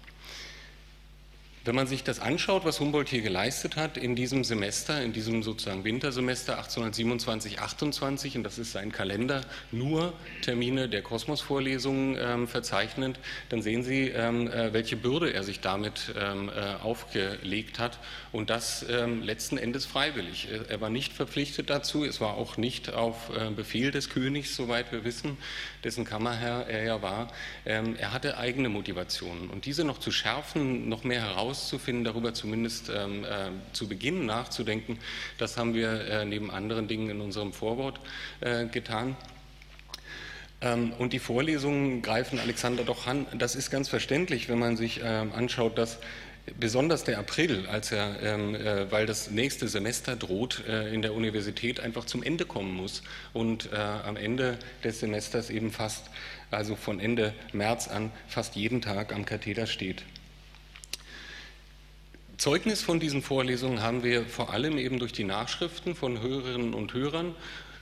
Wenn 1.70 1.76
man 1.76 1.86
sich 1.86 2.02
das 2.02 2.18
anschaut, 2.18 2.64
was 2.64 2.80
Humboldt 2.80 3.10
hier 3.10 3.22
geleistet 3.22 3.76
hat 3.76 3.96
in 3.96 4.16
diesem 4.16 4.42
Semester, 4.42 5.00
in 5.00 5.12
diesem 5.12 5.44
sozusagen 5.44 5.84
Wintersemester 5.84 6.60
1827-28, 6.60 8.38
und 8.38 8.42
das 8.42 8.58
ist 8.58 8.72
sein 8.72 8.90
Kalender, 8.90 9.42
nur 9.70 10.12
Termine 10.42 10.88
der 10.88 11.02
Kosmos-Vorlesungen 11.02 12.18
ähm, 12.20 12.48
verzeichnend, 12.48 13.20
dann 13.50 13.62
sehen 13.62 13.84
Sie, 13.84 14.08
ähm, 14.08 14.48
äh, 14.50 14.72
welche 14.72 14.96
Bürde 14.96 15.32
er 15.32 15.44
sich 15.44 15.60
damit 15.60 16.12
ähm, 16.18 16.48
äh, 16.48 16.82
aufgelegt 16.82 17.78
hat 17.78 18.00
und 18.32 18.50
das 18.50 18.84
ähm, 18.90 19.22
letzten 19.22 19.56
Endes 19.56 19.86
freiwillig. 19.86 20.48
Er 20.68 20.80
war 20.80 20.90
nicht 20.90 21.12
verpflichtet 21.12 21.70
dazu, 21.70 22.04
es 22.04 22.20
war 22.20 22.34
auch 22.34 22.56
nicht 22.56 22.92
auf 22.92 23.30
äh, 23.30 23.48
Befehl 23.50 23.92
des 23.92 24.10
Königs, 24.10 24.56
soweit 24.56 24.90
wir 24.90 25.04
wissen, 25.04 25.38
dessen 25.84 26.04
Kammerherr 26.04 26.66
er 26.66 26.82
ja 26.82 27.00
war. 27.00 27.32
Ähm, 27.64 27.94
er 27.94 28.12
hatte 28.12 28.38
eigene 28.38 28.70
Motivationen 28.70 29.50
und 29.50 29.66
diese 29.66 29.84
noch 29.84 29.98
zu 29.98 30.10
schärfen, 30.10 30.88
noch 30.88 31.04
mehr 31.04 31.22
heraus 31.22 31.59
herauszufinden, 31.60 32.04
darüber 32.04 32.32
zumindest 32.34 32.90
ähm, 32.94 33.24
äh, 33.24 33.50
zu 33.72 33.86
beginnen 33.88 34.26
nachzudenken. 34.26 34.98
Das 35.38 35.56
haben 35.56 35.74
wir 35.74 36.08
äh, 36.08 36.24
neben 36.24 36.50
anderen 36.50 36.88
Dingen 36.88 37.10
in 37.10 37.20
unserem 37.20 37.52
Vorwort 37.52 38.00
äh, 38.40 38.66
getan. 38.66 39.16
Ähm, 40.62 40.92
und 40.98 41.12
die 41.12 41.18
Vorlesungen 41.18 42.02
greifen 42.02 42.38
Alexander 42.38 42.84
doch 42.84 43.06
an. 43.06 43.26
Das 43.36 43.54
ist 43.54 43.70
ganz 43.70 43.88
verständlich, 43.88 44.48
wenn 44.48 44.58
man 44.58 44.76
sich 44.76 45.00
ähm, 45.04 45.32
anschaut, 45.32 45.76
dass 45.76 45.98
besonders 46.58 47.04
der 47.04 47.18
April, 47.18 47.66
als 47.66 47.92
er, 47.92 48.22
ähm, 48.22 48.54
äh, 48.54 48.90
weil 48.90 49.04
das 49.06 49.30
nächste 49.30 49.68
Semester 49.68 50.16
droht, 50.16 50.64
äh, 50.66 50.92
in 50.92 51.02
der 51.02 51.12
Universität 51.12 51.80
einfach 51.80 52.06
zum 52.06 52.22
Ende 52.22 52.46
kommen 52.46 52.72
muss 52.72 53.02
und 53.34 53.70
äh, 53.72 53.76
am 53.76 54.16
Ende 54.16 54.58
des 54.82 55.00
Semesters 55.00 55.50
eben 55.50 55.70
fast, 55.70 56.06
also 56.50 56.74
von 56.74 56.98
Ende 56.98 57.34
März 57.52 57.88
an, 57.88 58.10
fast 58.26 58.56
jeden 58.56 58.80
Tag 58.80 59.14
am 59.14 59.26
Katheder 59.26 59.66
steht. 59.66 60.02
Zeugnis 62.40 62.80
von 62.80 63.00
diesen 63.00 63.20
Vorlesungen 63.20 63.82
haben 63.82 64.02
wir 64.02 64.24
vor 64.24 64.54
allem 64.54 64.78
eben 64.78 64.98
durch 64.98 65.12
die 65.12 65.24
Nachschriften 65.24 65.94
von 65.94 66.22
Hörerinnen 66.22 66.72
und 66.72 66.94
Hörern. 66.94 67.34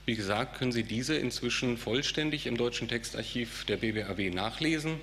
Wie 0.05 0.17
gesagt, 0.17 0.57
können 0.57 0.73
Sie 0.73 0.83
diese 0.83 1.15
inzwischen 1.15 1.77
vollständig 1.77 2.45
im 2.45 2.57
Deutschen 2.57 2.89
Textarchiv 2.89 3.63
der 3.63 3.77
BBAW 3.77 4.31
nachlesen 4.31 4.99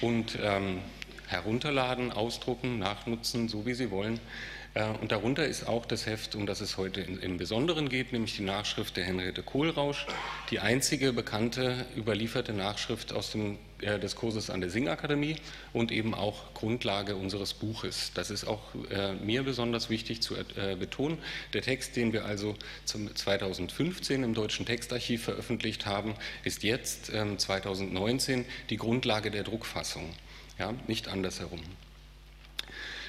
und 0.00 0.36
ähm, 0.42 0.80
herunterladen, 1.28 2.10
ausdrucken, 2.10 2.80
nachnutzen, 2.80 3.48
so 3.48 3.64
wie 3.64 3.74
Sie 3.74 3.92
wollen. 3.92 4.18
Äh, 4.76 4.90
und 5.00 5.10
darunter 5.10 5.46
ist 5.46 5.66
auch 5.66 5.86
das 5.86 6.06
Heft, 6.06 6.34
um 6.34 6.46
das 6.46 6.60
es 6.60 6.76
heute 6.76 7.00
im 7.00 7.38
Besonderen 7.38 7.88
geht, 7.88 8.12
nämlich 8.12 8.36
die 8.36 8.42
Nachschrift 8.42 8.96
der 8.96 9.04
Henriette 9.04 9.42
Kohlrausch, 9.42 10.06
die 10.50 10.60
einzige 10.60 11.12
bekannte 11.12 11.86
überlieferte 11.96 12.52
Nachschrift 12.52 13.12
aus 13.12 13.32
dem, 13.32 13.58
äh, 13.80 13.98
des 13.98 14.16
Kurses 14.16 14.50
an 14.50 14.60
der 14.60 14.68
Singakademie 14.68 15.36
und 15.72 15.90
eben 15.90 16.14
auch 16.14 16.52
Grundlage 16.52 17.16
unseres 17.16 17.54
Buches. 17.54 18.12
Das 18.14 18.30
ist 18.30 18.44
auch 18.44 18.60
äh, 18.90 19.14
mir 19.14 19.42
besonders 19.44 19.88
wichtig 19.88 20.20
zu 20.20 20.36
äh, 20.36 20.76
betonen. 20.78 21.18
Der 21.54 21.62
Text, 21.62 21.96
den 21.96 22.12
wir 22.12 22.26
also 22.26 22.54
zum 22.84 23.14
2015 23.14 24.22
im 24.22 24.34
Deutschen 24.34 24.66
Textarchiv 24.66 25.24
veröffentlicht 25.24 25.86
haben, 25.86 26.14
ist 26.44 26.62
jetzt 26.62 27.10
ähm, 27.14 27.38
2019 27.38 28.44
die 28.68 28.76
Grundlage 28.76 29.30
der 29.30 29.42
Druckfassung, 29.42 30.12
ja, 30.58 30.74
nicht 30.86 31.08
andersherum. 31.08 31.62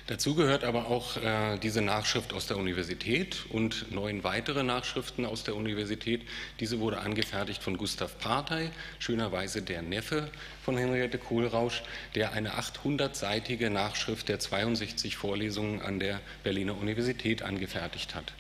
Dazu 0.08 0.36
gehört 0.36 0.64
aber 0.64 0.88
auch 0.88 1.18
äh, 1.18 1.58
diese 1.58 1.82
Nachschrift 1.82 2.32
aus 2.32 2.48
der 2.48 2.56
Universität 2.56 3.46
und 3.50 3.92
neun 3.92 4.24
weitere 4.24 4.64
Nachschriften 4.64 5.26
aus 5.26 5.44
der 5.44 5.58
Universität. 5.58 6.22
Diese 6.62 6.80
wurde 6.80 7.00
angefertigt 7.00 7.62
von 7.62 7.78
Gustav 7.78 8.18
Partey, 8.18 8.70
schönerweise 9.00 9.62
der 9.62 9.82
Neffe 9.82 10.32
von 10.64 10.78
Henriette 10.78 11.18
Kohlrausch, 11.18 11.84
der 12.16 12.32
eine 12.32 12.54
800-seitige 12.54 13.70
Nachschrift 13.70 14.30
der 14.30 14.40
62 14.40 15.18
Vorlesungen 15.18 15.82
an 15.82 16.00
der 16.00 16.22
Berliner 16.42 16.78
Universität 16.78 17.42
angefertigt 17.42 18.16
hat. 18.16 18.32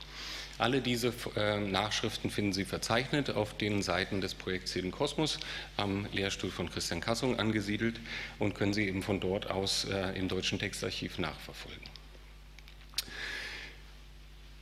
Alle 0.57 0.81
diese 0.81 1.13
äh, 1.35 1.59
Nachschriften 1.59 2.31
finden 2.31 2.53
Sie 2.53 2.65
verzeichnet 2.65 3.29
auf 3.29 3.55
den 3.55 3.81
Seiten 3.81 4.21
des 4.21 4.33
Projekts 4.33 4.73
Jeden 4.73 4.91
Kosmos 4.91 5.39
am 5.77 6.07
Lehrstuhl 6.11 6.49
von 6.49 6.69
Christian 6.69 6.99
Kassung 6.99 7.37
angesiedelt 7.39 7.99
und 8.39 8.55
können 8.55 8.73
Sie 8.73 8.87
eben 8.87 9.03
von 9.03 9.19
dort 9.19 9.51
aus 9.51 9.85
äh, 9.85 10.17
im 10.17 10.27
Deutschen 10.27 10.57
Textarchiv 10.57 11.19
nachverfolgen. 11.19 11.86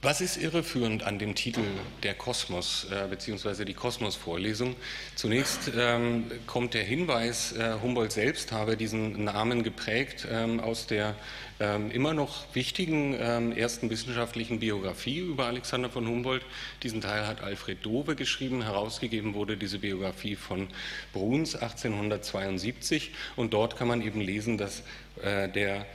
Was 0.06 0.22
ist 0.22 0.38
irreführend 0.38 1.02
an 1.02 1.18
dem 1.18 1.34
Titel 1.34 1.64
der 2.04 2.14
Kosmos 2.14 2.86
äh, 2.92 3.08
bzw. 3.08 3.66
die 3.66 3.74
Kosmos-Vorlesung? 3.74 4.76
Zunächst 5.16 5.72
ähm, 5.76 6.30
kommt 6.46 6.76
der 6.76 6.84
Hinweis, 6.84 7.54
äh, 7.54 7.78
Humboldt 7.82 8.12
selbst 8.12 8.52
habe 8.52 8.78
diesen 8.78 9.24
Namen 9.24 9.64
geprägt 9.64 10.28
ähm, 10.32 10.60
aus 10.60 10.86
der 10.86 11.16
ähm, 11.60 11.90
immer 11.90 12.14
noch 12.14 12.46
wichtigen 12.54 13.18
ähm, 13.20 13.52
ersten 13.52 13.90
wissenschaftlichen 13.90 14.60
Biografie 14.60 15.18
über 15.18 15.48
Alexander 15.48 15.90
von 15.90 16.08
Humboldt. 16.08 16.46
Diesen 16.84 17.02
Teil 17.02 17.26
hat 17.26 17.42
Alfred 17.42 17.84
Dove 17.84 18.16
geschrieben. 18.16 18.62
Herausgegeben 18.62 19.34
wurde 19.34 19.58
diese 19.58 19.80
Biografie 19.80 20.36
von 20.36 20.68
Bruns 21.14 21.56
1872 21.56 23.12
und 23.36 23.56
dort 23.56 23.76
kann 23.76 23.88
man 23.88 24.04
eben 24.04 24.22
lesen, 24.22 24.60
dass 24.60 24.84
äh, 25.24 25.50
der 25.50 25.88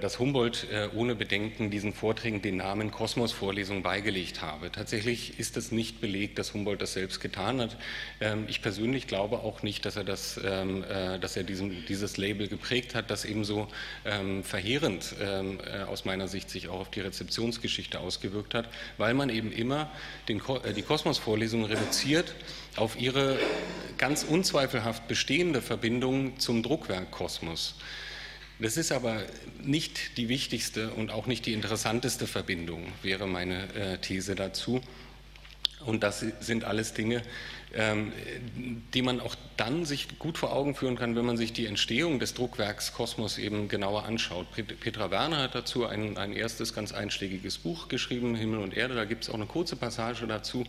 dass 0.00 0.20
Humboldt 0.20 0.68
äh, 0.70 0.88
ohne 0.94 1.16
Bedenken 1.16 1.70
diesen 1.70 1.92
Vorträgen 1.92 2.40
den 2.40 2.58
Namen 2.58 2.92
Kosmos-Vorlesung 2.92 3.82
beigelegt 3.82 4.40
habe. 4.40 4.70
Tatsächlich 4.70 5.40
ist 5.40 5.56
es 5.56 5.72
nicht 5.72 6.00
belegt, 6.00 6.38
dass 6.38 6.54
Humboldt 6.54 6.80
das 6.80 6.92
selbst 6.92 7.20
getan 7.20 7.60
hat. 7.60 7.76
Ähm, 8.20 8.44
ich 8.46 8.62
persönlich 8.62 9.08
glaube 9.08 9.40
auch 9.40 9.64
nicht, 9.64 9.84
dass 9.84 9.96
er, 9.96 10.04
das, 10.04 10.40
ähm, 10.44 10.84
äh, 10.84 11.18
dass 11.18 11.36
er 11.36 11.42
diesen, 11.42 11.84
dieses 11.86 12.16
Label 12.16 12.46
geprägt 12.46 12.94
hat, 12.94 13.10
das 13.10 13.24
ebenso 13.24 13.66
ähm, 14.04 14.44
verheerend 14.44 15.16
aus 15.88 16.04
meiner 16.04 16.28
Sicht 16.28 16.50
sich 16.50 16.68
auch 16.68 16.80
auf 16.80 16.90
die 16.90 17.00
Rezeptionsgeschichte 17.00 17.98
ausgewirkt 17.98 18.54
hat, 18.54 18.68
weil 18.98 19.14
man 19.14 19.30
eben 19.30 19.50
immer 19.52 19.90
den, 20.28 20.40
die 20.76 20.82
Kosmos-Vorlesung 20.82 21.64
reduziert 21.64 22.34
auf 22.76 23.00
ihre 23.00 23.38
ganz 23.98 24.24
unzweifelhaft 24.24 25.08
bestehende 25.08 25.62
Verbindung 25.62 26.38
zum 26.38 26.62
Druckwerk 26.62 27.10
Kosmos. 27.10 27.74
Das 28.58 28.76
ist 28.76 28.92
aber 28.92 29.22
nicht 29.62 30.16
die 30.16 30.28
wichtigste 30.28 30.90
und 30.90 31.10
auch 31.10 31.26
nicht 31.26 31.46
die 31.46 31.52
interessanteste 31.52 32.26
Verbindung, 32.26 32.86
wäre 33.02 33.26
meine 33.26 33.74
äh, 33.74 33.98
These 33.98 34.34
dazu. 34.34 34.80
Und 35.84 36.02
das 36.02 36.24
sind 36.40 36.64
alles 36.64 36.94
Dinge, 36.94 37.22
die 37.74 39.02
man 39.02 39.20
auch 39.20 39.34
dann 39.56 39.84
sich 39.84 40.18
gut 40.18 40.38
vor 40.38 40.52
Augen 40.52 40.74
führen 40.74 40.96
kann, 40.96 41.16
wenn 41.16 41.24
man 41.24 41.36
sich 41.36 41.52
die 41.52 41.66
Entstehung 41.66 42.18
des 42.18 42.34
Druckwerks 42.34 42.92
Kosmos 42.92 43.38
eben 43.38 43.68
genauer 43.68 44.04
anschaut. 44.04 44.46
Petra 44.52 45.10
Werner 45.10 45.38
hat 45.38 45.54
dazu 45.54 45.86
ein, 45.86 46.16
ein 46.18 46.32
erstes 46.32 46.74
ganz 46.74 46.92
einschlägiges 46.92 47.58
Buch 47.58 47.88
geschrieben, 47.88 48.34
Himmel 48.34 48.58
und 48.60 48.76
Erde. 48.76 48.94
Da 48.94 49.04
gibt 49.04 49.24
es 49.24 49.30
auch 49.30 49.34
eine 49.34 49.46
kurze 49.46 49.76
Passage 49.76 50.26
dazu, 50.26 50.64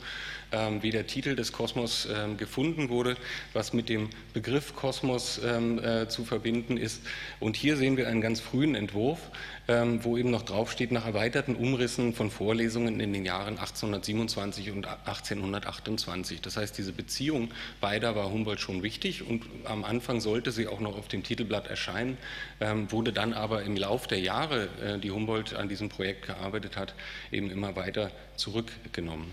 ähm, 0.51 0.83
wie 0.83 0.91
der 0.91 1.07
Titel 1.07 1.35
des 1.35 1.51
Kosmos 1.51 2.07
ähm, 2.13 2.37
gefunden 2.37 2.89
wurde, 2.89 3.17
was 3.53 3.73
mit 3.73 3.89
dem 3.89 4.09
Begriff 4.33 4.75
Kosmos 4.75 5.39
äh, 5.39 6.07
zu 6.07 6.23
verbinden 6.25 6.77
ist. 6.77 7.01
Und 7.39 7.55
hier 7.55 7.77
sehen 7.77 7.97
wir 7.97 8.07
einen 8.07 8.21
ganz 8.21 8.39
frühen 8.39 8.75
Entwurf, 8.75 9.19
wo 9.65 10.17
eben 10.17 10.29
noch 10.29 10.41
draufsteht, 10.41 10.91
nach 10.91 11.05
erweiterten 11.05 11.55
Umrissen 11.55 12.13
von 12.13 12.29
Vorlesungen 12.29 12.99
in 12.99 13.13
den 13.13 13.23
Jahren 13.23 13.57
1827 13.57 14.71
und 14.71 14.85
1828. 14.87 16.41
Das 16.41 16.57
heißt, 16.57 16.77
diese 16.77 16.91
Beziehung 16.91 17.49
beider 17.79 18.15
war 18.15 18.29
Humboldt 18.29 18.59
schon 18.59 18.83
wichtig 18.83 19.25
und 19.25 19.43
am 19.63 19.85
Anfang 19.85 20.19
sollte 20.19 20.51
sie 20.51 20.67
auch 20.67 20.81
noch 20.81 20.97
auf 20.97 21.07
dem 21.07 21.23
Titelblatt 21.23 21.67
erscheinen, 21.67 22.17
ähm, 22.59 22.91
wurde 22.91 23.13
dann 23.13 23.33
aber 23.33 23.63
im 23.63 23.77
Lauf 23.77 24.05
der 24.07 24.19
Jahre, 24.19 24.67
äh, 24.83 24.99
die 24.99 25.11
Humboldt 25.11 25.53
an 25.53 25.69
diesem 25.69 25.87
Projekt 25.87 26.27
gearbeitet 26.27 26.75
hat, 26.75 26.93
eben 27.31 27.49
immer 27.49 27.77
weiter 27.77 28.11
zurückgenommen. 28.35 29.31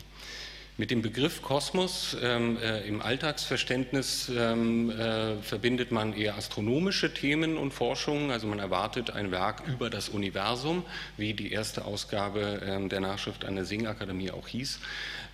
Mit 0.80 0.90
dem 0.90 1.02
Begriff 1.02 1.42
Kosmos 1.42 2.16
ähm, 2.22 2.56
äh, 2.56 2.80
im 2.88 3.02
Alltagsverständnis 3.02 4.32
ähm, 4.34 4.88
äh, 4.88 5.36
verbindet 5.42 5.92
man 5.92 6.14
eher 6.14 6.38
astronomische 6.38 7.12
Themen 7.12 7.58
und 7.58 7.74
Forschungen. 7.74 8.30
Also 8.30 8.46
man 8.46 8.60
erwartet 8.60 9.10
ein 9.10 9.30
Werk 9.30 9.62
über 9.68 9.90
das 9.90 10.08
Universum, 10.08 10.82
wie 11.18 11.34
die 11.34 11.52
erste 11.52 11.84
Ausgabe 11.84 12.62
ähm, 12.64 12.88
der 12.88 13.00
Nachschrift 13.00 13.44
an 13.44 13.56
der 13.56 13.66
Singakademie 13.66 14.30
auch 14.30 14.48
hieß. 14.48 14.80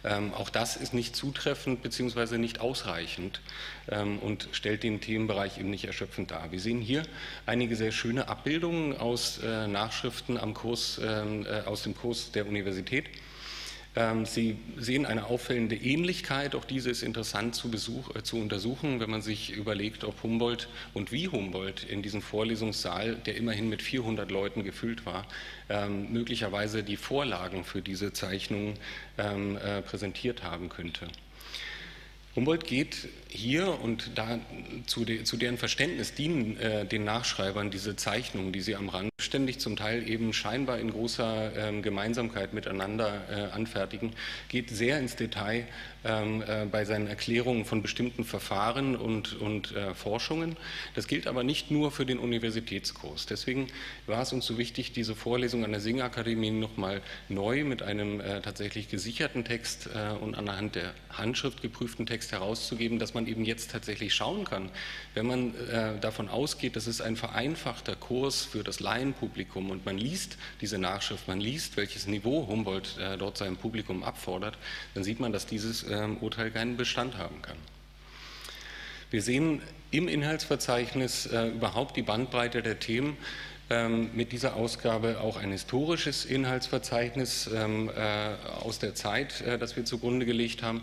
Ähm, 0.02 0.34
auch 0.34 0.50
das 0.50 0.76
ist 0.76 0.94
nicht 0.94 1.14
zutreffend 1.14 1.80
bzw. 1.80 2.38
nicht 2.38 2.60
ausreichend 2.60 3.40
ähm, 3.88 4.18
und 4.18 4.48
stellt 4.50 4.82
den 4.82 5.00
Themenbereich 5.00 5.58
eben 5.58 5.70
nicht 5.70 5.84
erschöpfend 5.84 6.32
dar. 6.32 6.50
Wir 6.50 6.58
sehen 6.58 6.80
hier 6.80 7.04
einige 7.46 7.76
sehr 7.76 7.92
schöne 7.92 8.26
Abbildungen 8.26 8.96
aus 8.96 9.38
äh, 9.38 9.68
Nachschriften 9.68 10.38
am 10.38 10.54
Kurs, 10.54 11.00
ähm, 11.00 11.46
äh, 11.46 11.60
aus 11.68 11.84
dem 11.84 11.94
Kurs 11.94 12.32
der 12.32 12.48
Universität. 12.48 13.04
Ähm, 13.96 14.26
Sie 14.26 14.58
sehen 14.76 15.06
eine 15.06 15.24
auffällende 15.24 15.74
Ähnlichkeit, 15.74 16.54
auch 16.54 16.66
diese 16.66 16.90
ist 16.90 17.02
interessant 17.02 17.54
zu, 17.54 17.70
Besuch, 17.70 18.14
äh, 18.14 18.22
zu, 18.22 18.36
untersuchen, 18.36 19.00
wenn 19.00 19.10
man 19.10 19.22
sich 19.22 19.50
überlegt, 19.50 20.04
ob 20.04 20.22
Humboldt 20.22 20.68
und 20.92 21.12
wie 21.12 21.28
Humboldt 21.28 21.82
in 21.84 22.02
diesem 22.02 22.20
Vorlesungssaal, 22.20 23.14
der 23.14 23.36
immerhin 23.36 23.70
mit 23.70 23.80
400 23.80 24.30
Leuten 24.30 24.64
gefüllt 24.64 25.06
war, 25.06 25.26
ähm, 25.70 26.12
möglicherweise 26.12 26.82
die 26.82 26.98
Vorlagen 26.98 27.64
für 27.64 27.80
diese 27.80 28.12
Zeichnungen 28.12 28.74
ähm, 29.16 29.56
äh, 29.56 29.80
präsentiert 29.80 30.42
haben 30.42 30.68
könnte. 30.68 31.08
Humboldt 32.36 32.66
geht 32.66 33.08
hier 33.28 33.80
und 33.80 34.12
da 34.14 34.38
zu, 34.86 35.04
de, 35.04 35.24
zu 35.24 35.36
deren 35.36 35.58
Verständnis 35.58 36.14
dienen 36.14 36.58
äh, 36.58 36.86
den 36.86 37.04
Nachschreibern 37.04 37.70
diese 37.70 37.96
Zeichnungen, 37.96 38.52
die 38.52 38.60
sie 38.60 38.76
am 38.76 38.88
Rand 38.88 39.10
ständig 39.18 39.58
zum 39.58 39.76
Teil 39.76 40.08
eben 40.08 40.32
scheinbar 40.32 40.78
in 40.78 40.90
großer 40.90 41.70
äh, 41.70 41.80
Gemeinsamkeit 41.80 42.52
miteinander 42.52 43.22
äh, 43.30 43.54
anfertigen, 43.54 44.12
geht 44.48 44.70
sehr 44.70 44.98
ins 44.98 45.16
Detail 45.16 45.66
ähm, 46.04 46.42
äh, 46.46 46.66
bei 46.66 46.84
seinen 46.84 47.08
Erklärungen 47.08 47.64
von 47.64 47.82
bestimmten 47.82 48.24
Verfahren 48.24 48.94
und, 48.94 49.34
und 49.40 49.74
äh, 49.74 49.94
Forschungen. 49.94 50.56
Das 50.94 51.08
gilt 51.08 51.26
aber 51.26 51.42
nicht 51.42 51.70
nur 51.70 51.90
für 51.90 52.06
den 52.06 52.18
Universitätskurs. 52.18 53.26
Deswegen 53.26 53.68
war 54.06 54.22
es 54.22 54.32
uns 54.32 54.46
so 54.46 54.56
wichtig, 54.58 54.92
diese 54.92 55.16
Vorlesung 55.16 55.64
an 55.64 55.72
der 55.72 55.80
Singakademie 55.80 56.50
nochmal 56.50 57.02
neu 57.28 57.64
mit 57.64 57.82
einem 57.82 58.20
äh, 58.20 58.40
tatsächlich 58.40 58.88
gesicherten 58.88 59.44
Text 59.44 59.88
und 60.20 60.34
anhand 60.34 60.74
der 60.74 60.94
Handschrift 61.10 61.62
geprüften 61.62 62.06
Text 62.06 62.32
herauszugeben, 62.32 62.98
dass 62.98 63.14
man 63.16 63.26
eben 63.26 63.44
jetzt 63.44 63.72
tatsächlich 63.72 64.14
schauen 64.14 64.44
kann, 64.44 64.70
wenn 65.14 65.26
man 65.26 65.54
davon 66.00 66.28
ausgeht, 66.28 66.76
dass 66.76 66.86
es 66.86 67.00
ein 67.00 67.16
vereinfachter 67.16 67.96
Kurs 67.96 68.44
für 68.44 68.62
das 68.62 68.80
Laienpublikum 68.80 69.70
und 69.70 69.84
man 69.84 69.98
liest 69.98 70.38
diese 70.60 70.78
Nachschrift, 70.78 71.26
man 71.26 71.40
liest, 71.40 71.76
welches 71.76 72.06
Niveau 72.06 72.46
Humboldt 72.46 72.96
dort 73.18 73.38
seinem 73.38 73.56
Publikum 73.56 74.04
abfordert, 74.04 74.56
dann 74.94 75.04
sieht 75.04 75.20
man, 75.20 75.32
dass 75.32 75.46
dieses 75.46 75.84
ähm, 75.88 76.18
Urteil 76.18 76.50
keinen 76.50 76.76
Bestand 76.76 77.16
haben 77.16 77.42
kann. 77.42 77.56
Wir 79.10 79.22
sehen 79.22 79.62
im 79.90 80.08
Inhaltsverzeichnis 80.08 81.26
äh, 81.26 81.48
überhaupt 81.48 81.96
die 81.96 82.02
Bandbreite 82.02 82.62
der 82.62 82.78
Themen. 82.78 83.16
Ähm, 83.68 84.10
mit 84.14 84.30
dieser 84.30 84.54
Ausgabe 84.54 85.20
auch 85.20 85.36
ein 85.36 85.50
historisches 85.50 86.24
Inhaltsverzeichnis 86.24 87.50
ähm, 87.52 87.88
äh, 87.88 88.36
aus 88.62 88.78
der 88.78 88.94
Zeit, 88.94 89.40
äh, 89.40 89.58
das 89.58 89.74
wir 89.74 89.84
zugrunde 89.84 90.24
gelegt 90.24 90.62
haben 90.62 90.82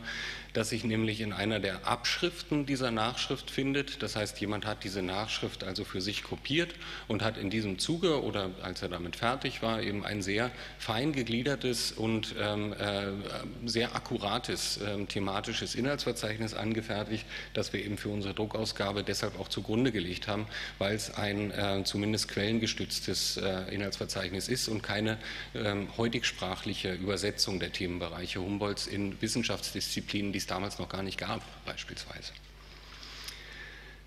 das 0.53 0.69
sich 0.69 0.83
nämlich 0.83 1.21
in 1.21 1.33
einer 1.33 1.59
der 1.59 1.87
Abschriften 1.87 2.65
dieser 2.65 2.91
Nachschrift 2.91 3.49
findet. 3.49 4.03
Das 4.03 4.15
heißt, 4.15 4.39
jemand 4.39 4.65
hat 4.65 4.83
diese 4.83 5.01
Nachschrift 5.01 5.63
also 5.63 5.83
für 5.83 5.99
sich 5.99 6.23
kopiert 6.23 6.73
und 7.07 7.23
hat 7.23 7.37
in 7.37 7.49
diesem 7.49 7.79
Zuge 7.79 8.23
oder 8.23 8.51
als 8.61 8.83
er 8.83 8.89
damit 8.89 9.15
fertig 9.15 9.63
war, 9.63 9.81
eben 9.81 10.05
ein 10.05 10.21
sehr 10.21 10.51
fein 10.77 11.11
gegliedertes 11.11 11.91
und 11.91 12.35
ähm, 12.39 12.73
äh, 12.73 13.07
sehr 13.65 13.95
akkurates 13.95 14.77
äh, 14.77 15.03
thematisches 15.05 15.73
Inhaltsverzeichnis 15.73 16.53
angefertigt, 16.53 17.25
das 17.53 17.73
wir 17.73 17.83
eben 17.83 17.97
für 17.97 18.09
unsere 18.09 18.35
Druckausgabe 18.35 19.03
deshalb 19.03 19.39
auch 19.39 19.47
zugrunde 19.47 19.91
gelegt 19.91 20.27
haben, 20.27 20.45
weil 20.77 20.95
es 20.95 21.15
ein 21.15 21.49
äh, 21.51 21.83
zumindest 21.83 22.27
quellengestütztes 22.27 23.37
äh, 23.37 23.73
Inhaltsverzeichnis 23.73 24.47
ist 24.47 24.67
und 24.67 24.83
keine 24.83 25.17
ähm, 25.55 25.87
heutigsprachliche 25.97 26.93
Übersetzung 26.93 27.59
der 27.59 27.71
Themenbereiche 27.71 28.39
Humboldts 28.39 28.85
in 28.85 29.19
Wissenschaftsdisziplinen, 29.19 30.31
die 30.31 30.42
es 30.43 30.47
damals 30.47 30.79
noch 30.79 30.89
gar 30.89 31.03
nicht 31.03 31.17
gab, 31.17 31.41
beispielsweise. 31.65 32.33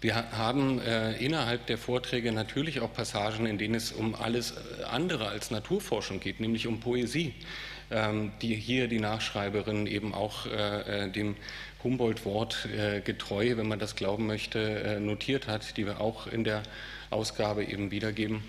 Wir 0.02 0.14
haben 0.32 0.78
äh, 0.80 1.16
innerhalb 1.16 1.66
der 1.66 1.78
Vorträge 1.78 2.30
natürlich 2.30 2.80
auch 2.80 2.92
Passagen, 2.92 3.46
in 3.46 3.56
denen 3.56 3.74
es 3.74 3.92
um 3.92 4.14
alles 4.14 4.52
äh, 4.52 4.84
andere 4.84 5.28
als 5.28 5.50
Naturforschung 5.50 6.20
geht, 6.20 6.38
nämlich 6.38 6.66
um 6.66 6.80
Poesie, 6.80 7.34
ähm, 7.90 8.32
die 8.42 8.54
hier 8.54 8.88
die 8.88 9.00
Nachschreiberin 9.00 9.86
eben 9.86 10.12
auch 10.12 10.46
äh, 10.46 11.04
äh 11.04 11.10
dem 11.10 11.34
Humboldt-Wort 11.82 12.68
äh, 12.76 13.00
getreu, 13.00 13.56
wenn 13.56 13.68
man 13.68 13.78
das 13.78 13.96
glauben 13.96 14.26
möchte, 14.26 14.58
äh, 14.58 15.00
notiert 15.00 15.46
hat, 15.46 15.76
die 15.78 15.86
wir 15.86 16.00
auch 16.00 16.26
in 16.26 16.44
der 16.44 16.62
Ausgabe 17.10 17.64
eben 17.64 17.90
wiedergeben. 17.90 18.42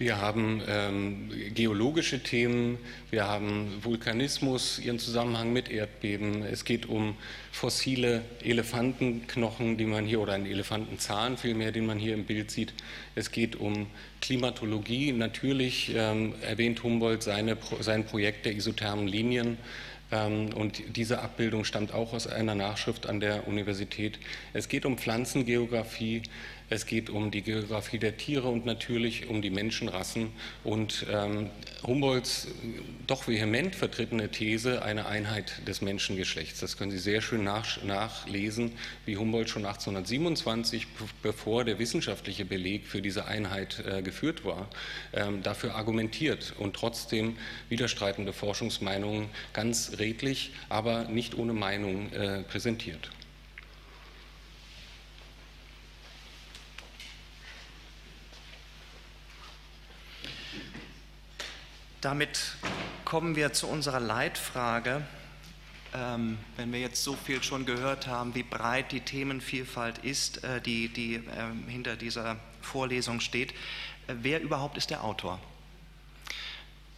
Wir 0.00 0.18
haben 0.18 0.62
ähm, 0.66 1.28
geologische 1.52 2.22
Themen, 2.22 2.78
wir 3.10 3.28
haben 3.28 3.68
Vulkanismus, 3.82 4.78
ihren 4.78 4.98
Zusammenhang 4.98 5.52
mit 5.52 5.68
Erdbeben. 5.70 6.42
Es 6.42 6.64
geht 6.64 6.86
um 6.86 7.16
fossile 7.52 8.22
Elefantenknochen, 8.42 9.76
die 9.76 9.84
man 9.84 10.06
hier, 10.06 10.22
oder 10.22 10.32
einen 10.32 10.46
Elefantenzahn 10.46 11.36
vielmehr, 11.36 11.70
den 11.70 11.84
man 11.84 11.98
hier 11.98 12.14
im 12.14 12.24
Bild 12.24 12.50
sieht. 12.50 12.72
Es 13.14 13.30
geht 13.30 13.56
um 13.56 13.88
Klimatologie. 14.22 15.12
Natürlich 15.12 15.92
ähm, 15.94 16.32
erwähnt 16.40 16.82
Humboldt 16.82 17.22
seine, 17.22 17.58
sein 17.80 18.06
Projekt 18.06 18.46
der 18.46 18.54
isothermen 18.54 19.06
Linien. 19.06 19.58
Ähm, 20.12 20.54
und 20.54 20.96
diese 20.96 21.20
Abbildung 21.20 21.64
stammt 21.64 21.92
auch 21.92 22.14
aus 22.14 22.26
einer 22.26 22.54
Nachschrift 22.54 23.06
an 23.06 23.20
der 23.20 23.46
Universität. 23.46 24.18
Es 24.54 24.68
geht 24.68 24.86
um 24.86 24.96
Pflanzengeografie, 24.96 26.22
es 26.70 26.86
geht 26.86 27.10
um 27.10 27.32
die 27.32 27.42
Geografie 27.42 27.98
der 27.98 28.16
Tiere 28.16 28.48
und 28.48 28.64
natürlich 28.64 29.28
um 29.28 29.42
die 29.42 29.50
Menschenrassen 29.50 30.28
und 30.62 31.04
ähm, 31.10 31.50
Humboldts 31.82 32.46
doch 33.08 33.26
vehement 33.26 33.74
vertrittene 33.74 34.28
These 34.28 34.82
einer 34.82 35.06
Einheit 35.06 35.66
des 35.66 35.82
Menschengeschlechts. 35.82 36.60
Das 36.60 36.76
können 36.76 36.92
Sie 36.92 36.98
sehr 36.98 37.22
schön 37.22 37.42
nach, 37.42 37.82
nachlesen, 37.82 38.72
wie 39.04 39.16
Humboldt 39.16 39.50
schon 39.50 39.66
1827, 39.66 40.86
bevor 41.22 41.64
der 41.64 41.80
wissenschaftliche 41.80 42.44
Beleg 42.44 42.86
für 42.86 43.02
diese 43.02 43.26
Einheit 43.26 43.84
äh, 43.84 44.00
geführt 44.02 44.44
war, 44.44 44.68
ähm, 45.12 45.42
dafür 45.42 45.74
argumentiert 45.74 46.54
und 46.56 46.76
trotzdem 46.76 47.36
widerstreitende 47.68 48.32
Forschungsmeinungen 48.32 49.28
ganz 49.52 49.98
redlich, 49.98 50.52
aber 50.68 51.04
nicht 51.04 51.36
ohne 51.36 51.52
Meinung 51.52 52.12
äh, 52.12 52.42
präsentiert. 52.44 53.10
Damit 62.00 62.56
kommen 63.04 63.36
wir 63.36 63.52
zu 63.52 63.66
unserer 63.66 64.00
Leitfrage. 64.00 65.02
Ähm, 65.92 66.38
wenn 66.56 66.72
wir 66.72 66.80
jetzt 66.80 67.02
so 67.02 67.14
viel 67.14 67.42
schon 67.42 67.66
gehört 67.66 68.06
haben, 68.06 68.34
wie 68.34 68.44
breit 68.44 68.92
die 68.92 69.00
Themenvielfalt 69.00 69.98
ist, 69.98 70.44
äh, 70.44 70.60
die, 70.60 70.88
die 70.88 71.16
äh, 71.16 71.22
hinter 71.66 71.96
dieser 71.96 72.36
Vorlesung 72.60 73.18
steht, 73.20 73.50
äh, 74.06 74.14
wer 74.22 74.40
überhaupt 74.40 74.76
ist 74.76 74.90
der 74.90 75.02
Autor? 75.02 75.40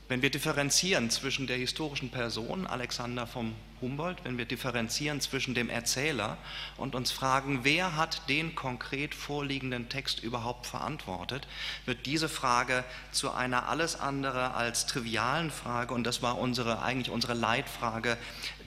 Wenn 0.09 0.21
wir 0.21 0.31
differenzieren 0.31 1.09
zwischen 1.09 1.47
der 1.47 1.57
historischen 1.57 2.11
Person 2.11 2.67
Alexander 2.67 3.27
vom 3.27 3.55
Humboldt, 3.83 4.25
wenn 4.25 4.39
wir 4.39 4.47
differenzieren 4.47 5.21
zwischen 5.21 5.55
dem 5.55 5.69
Erzähler 5.69 6.39
und 6.79 6.95
uns 6.95 7.11
fragen, 7.11 7.61
wer 7.65 7.97
hat 7.97 8.29
den 8.29 8.55
konkret 8.55 9.15
vorliegenden 9.15 9.89
Text 9.89 10.23
überhaupt 10.23 10.67
verantwortet, 10.67 11.47
wird 11.85 12.07
diese 12.07 12.29
Frage 12.29 12.85
zu 13.11 13.33
einer 13.33 13.69
alles 13.69 14.01
andere 14.01 14.55
als 14.55 14.87
trivialen 14.87 15.51
Frage 15.51 15.93
und 15.93 16.05
das 16.05 16.23
war 16.23 16.39
unsere 16.39 16.81
eigentlich 16.81 17.11
unsere 17.11 17.35
Leitfrage 17.35 18.17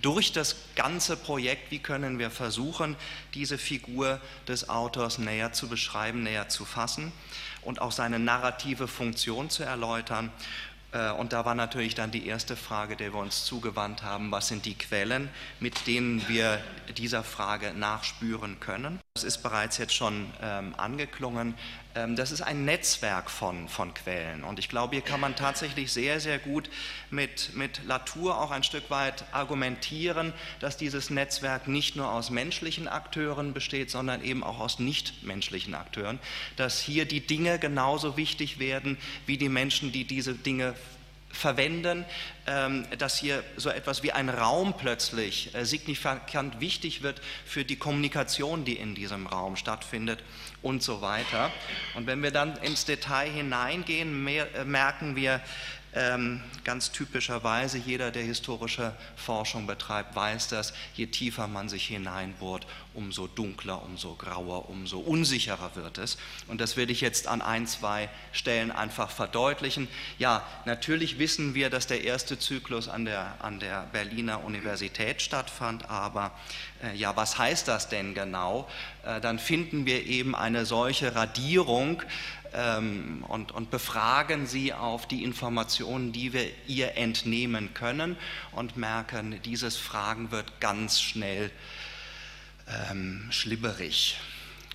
durch 0.01 0.33
das 0.33 0.57
ganze 0.75 1.17
Projekt, 1.17 1.71
wie 1.71 1.79
können 1.79 2.19
wir 2.19 2.29
versuchen, 2.29 2.95
diese 3.33 3.57
Figur 3.57 4.21
des 4.47 4.69
Autors 4.69 5.17
näher 5.17 5.53
zu 5.53 5.67
beschreiben, 5.67 6.21
näher 6.21 6.49
zu 6.49 6.65
fassen 6.65 7.11
und 7.61 7.81
auch 7.81 7.91
seine 7.91 8.19
narrative 8.19 8.87
Funktion 8.87 9.49
zu 9.49 9.63
erläutern 9.63 10.31
und 11.17 11.33
da 11.33 11.43
war 11.43 11.55
natürlich 11.55 11.93
dann 11.93 12.11
die 12.11 12.25
erste 12.25 12.55
Frage, 12.55 12.95
der 12.95 13.13
wir 13.13 13.19
uns 13.19 13.43
zugewandt 13.43 14.03
haben, 14.03 14.31
was 14.31 14.47
sind 14.47 14.65
die 14.65 14.77
Quellen, 14.77 15.29
mit 15.59 15.87
denen 15.87 16.27
wir 16.29 16.59
dieser 16.97 17.23
Frage 17.23 17.73
nachspüren 17.73 18.59
können. 18.59 18.99
Das 19.15 19.23
ist 19.23 19.43
bereits 19.43 19.77
jetzt 19.77 19.93
schon 19.93 20.29
ähm, 20.41 20.75
angeklungen. 20.75 21.53
Ähm, 21.95 22.17
das 22.17 22.33
ist 22.33 22.41
ein 22.41 22.65
Netzwerk 22.65 23.31
von, 23.31 23.69
von 23.69 23.93
Quellen. 23.93 24.43
Und 24.43 24.59
ich 24.59 24.67
glaube, 24.67 24.93
hier 24.93 25.05
kann 25.05 25.21
man 25.21 25.37
tatsächlich 25.37 25.93
sehr, 25.93 26.19
sehr 26.19 26.37
gut 26.37 26.69
mit, 27.11 27.55
mit 27.55 27.79
Latour 27.85 28.41
auch 28.41 28.51
ein 28.51 28.63
Stück 28.63 28.89
weit 28.89 29.23
argumentieren, 29.31 30.33
dass 30.59 30.75
dieses 30.75 31.11
Netzwerk 31.11 31.69
nicht 31.69 31.95
nur 31.95 32.11
aus 32.11 32.29
menschlichen 32.29 32.89
Akteuren 32.89 33.53
besteht, 33.53 33.89
sondern 33.89 34.21
eben 34.21 34.43
auch 34.43 34.59
aus 34.59 34.79
nichtmenschlichen 34.79 35.75
Akteuren. 35.75 36.19
Dass 36.57 36.81
hier 36.81 37.05
die 37.05 37.25
Dinge 37.25 37.57
genauso 37.57 38.17
wichtig 38.17 38.59
werden 38.59 38.97
wie 39.25 39.37
die 39.37 39.47
Menschen, 39.47 39.93
die 39.93 40.03
diese 40.03 40.33
Dinge 40.33 40.75
verwenden, 41.35 42.05
ähm, 42.47 42.85
dass 42.97 43.17
hier 43.17 43.43
so 43.57 43.69
etwas 43.69 44.03
wie 44.03 44.11
ein 44.11 44.29
Raum 44.29 44.75
plötzlich 44.77 45.53
äh, 45.53 45.65
signifikant 45.65 46.59
wichtig 46.59 47.03
wird 47.03 47.21
für 47.45 47.65
die 47.65 47.75
Kommunikation, 47.75 48.65
die 48.65 48.77
in 48.77 48.95
diesem 48.95 49.27
Raum 49.27 49.55
stattfindet 49.55 50.23
und 50.61 50.81
so 50.81 51.01
weiter. 51.01 51.51
Und 51.95 52.07
wenn 52.07 52.21
wir 52.23 52.31
dann 52.31 52.57
ins 52.57 52.85
Detail 52.85 53.29
hineingehen, 53.29 54.27
äh, 54.27 54.65
merken 54.65 55.15
wir, 55.15 55.41
ganz 56.65 56.91
typischerweise, 56.91 57.77
jeder, 57.77 58.11
der 58.11 58.23
historische 58.23 58.93
Forschung 59.15 59.65
betreibt, 59.65 60.13
weiß 60.15 60.49
das, 60.49 60.73
je 60.95 61.07
tiefer 61.07 61.47
man 61.47 61.69
sich 61.69 61.87
hineinbohrt, 61.87 62.67
umso 62.93 63.27
dunkler, 63.27 63.81
umso 63.83 64.15
grauer, 64.15 64.69
umso 64.69 64.99
unsicherer 64.99 65.75
wird 65.75 65.97
es. 65.97 66.17
Und 66.47 66.59
das 66.59 66.75
werde 66.75 66.91
ich 66.91 67.01
jetzt 67.01 67.27
an 67.27 67.41
ein, 67.41 67.65
zwei 67.67 68.09
Stellen 68.33 68.71
einfach 68.71 69.09
verdeutlichen. 69.09 69.87
Ja, 70.17 70.45
natürlich 70.65 71.19
wissen 71.19 71.53
wir, 71.53 71.69
dass 71.69 71.87
der 71.87 72.03
erste 72.03 72.39
Zyklus 72.39 72.89
an 72.89 73.05
der, 73.05 73.35
an 73.39 73.59
der 73.59 73.87
Berliner 73.91 74.43
Universität 74.43 75.21
stattfand, 75.21 75.89
aber 75.89 76.31
äh, 76.83 76.95
ja, 76.95 77.15
was 77.15 77.37
heißt 77.37 77.67
das 77.67 77.89
denn 77.89 78.13
genau? 78.13 78.67
Äh, 79.05 79.21
dann 79.21 79.39
finden 79.39 79.85
wir 79.85 80.05
eben 80.05 80.35
eine 80.35 80.65
solche 80.65 81.15
Radierung 81.15 82.01
ähm, 82.55 83.23
und, 83.27 83.51
und 83.51 83.69
befragen 83.71 84.47
sie 84.47 84.73
auf 84.73 85.07
die 85.07 85.23
Informationen, 85.23 86.11
die 86.11 86.33
wir 86.33 86.47
ihr 86.67 86.95
entnehmen 86.97 87.73
können 87.73 88.17
und 88.51 88.77
merken, 88.77 89.39
dieses 89.43 89.77
Fragen 89.77 90.31
wird 90.31 90.59
ganz 90.59 91.01
schnell 91.01 91.51
ähm, 92.89 93.27
schlibberig 93.29 94.17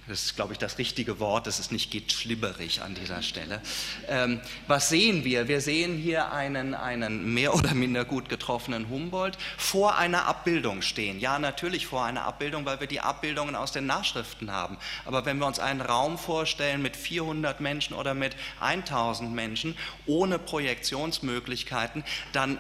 das 0.09 0.25
ist, 0.25 0.37
glaube 0.37 0.53
ich, 0.53 0.59
das 0.59 0.79
richtige 0.79 1.21
Wort, 1.21 1.47
das 1.47 1.61
ist 1.61 1.73
nicht 1.73 1.91
geht 1.91 2.13
schlibberig 2.13 2.83
an 2.83 2.95
dieser 2.95 3.23
Stelle. 3.23 3.61
Ähm, 4.09 4.41
was 4.67 4.89
sehen 4.89 5.25
wir? 5.25 5.49
Wir 5.49 5.61
sehen 5.61 5.97
hier 5.97 6.33
einen, 6.33 6.75
einen 6.75 7.33
mehr 7.33 7.55
oder 7.55 7.75
minder 7.75 8.05
gut 8.05 8.29
getroffenen 8.29 8.89
Humboldt 8.89 9.39
vor 9.57 9.97
einer 9.97 10.27
Abbildung 10.27 10.83
stehen. 10.83 11.21
Ja, 11.21 11.39
natürlich 11.39 11.87
vor 11.87 12.05
einer 12.05 12.25
Abbildung, 12.25 12.65
weil 12.65 12.81
wir 12.81 12.87
die 12.87 13.01
Abbildungen 13.01 13.55
aus 13.55 13.73
den 13.73 13.87
Nachschriften 13.87 14.51
haben. 14.51 14.79
Aber 15.05 15.25
wenn 15.25 15.39
wir 15.39 15.47
uns 15.47 15.59
einen 15.59 15.81
Raum 15.81 16.19
vorstellen 16.19 16.83
mit 16.83 16.97
400 16.97 17.61
Menschen 17.61 17.95
oder 17.95 18.15
mit 18.15 18.35
1000 18.61 19.33
Menschen 19.33 19.77
ohne 20.07 20.39
Projektionsmöglichkeiten, 20.39 22.05
dann 22.33 22.59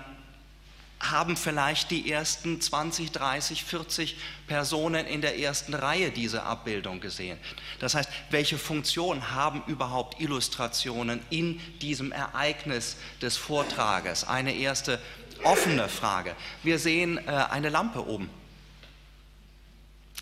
haben 1.00 1.36
vielleicht 1.36 1.90
die 1.90 2.10
ersten 2.10 2.60
20, 2.60 3.10
30, 3.10 3.64
40 3.64 4.16
Personen 4.46 5.06
in 5.06 5.22
der 5.22 5.38
ersten 5.38 5.72
Reihe 5.72 6.10
diese 6.10 6.42
Abbildung 6.42 7.00
gesehen. 7.00 7.38
Das 7.78 7.94
heißt, 7.94 8.10
welche 8.30 8.58
Funktion 8.58 9.30
haben 9.30 9.62
überhaupt 9.66 10.20
Illustrationen 10.20 11.22
in 11.30 11.58
diesem 11.78 12.12
Ereignis 12.12 12.96
des 13.22 13.38
Vortrages? 13.38 14.24
Eine 14.24 14.54
erste 14.54 15.00
offene 15.42 15.88
Frage. 15.88 16.36
Wir 16.62 16.78
sehen 16.78 17.18
äh, 17.18 17.30
eine 17.30 17.70
Lampe 17.70 18.06
oben. 18.06 18.28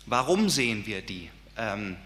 Warum 0.05 0.49
sehen 0.49 0.85
wir 0.85 1.01
die? 1.01 1.29
Ähm, 1.57 1.97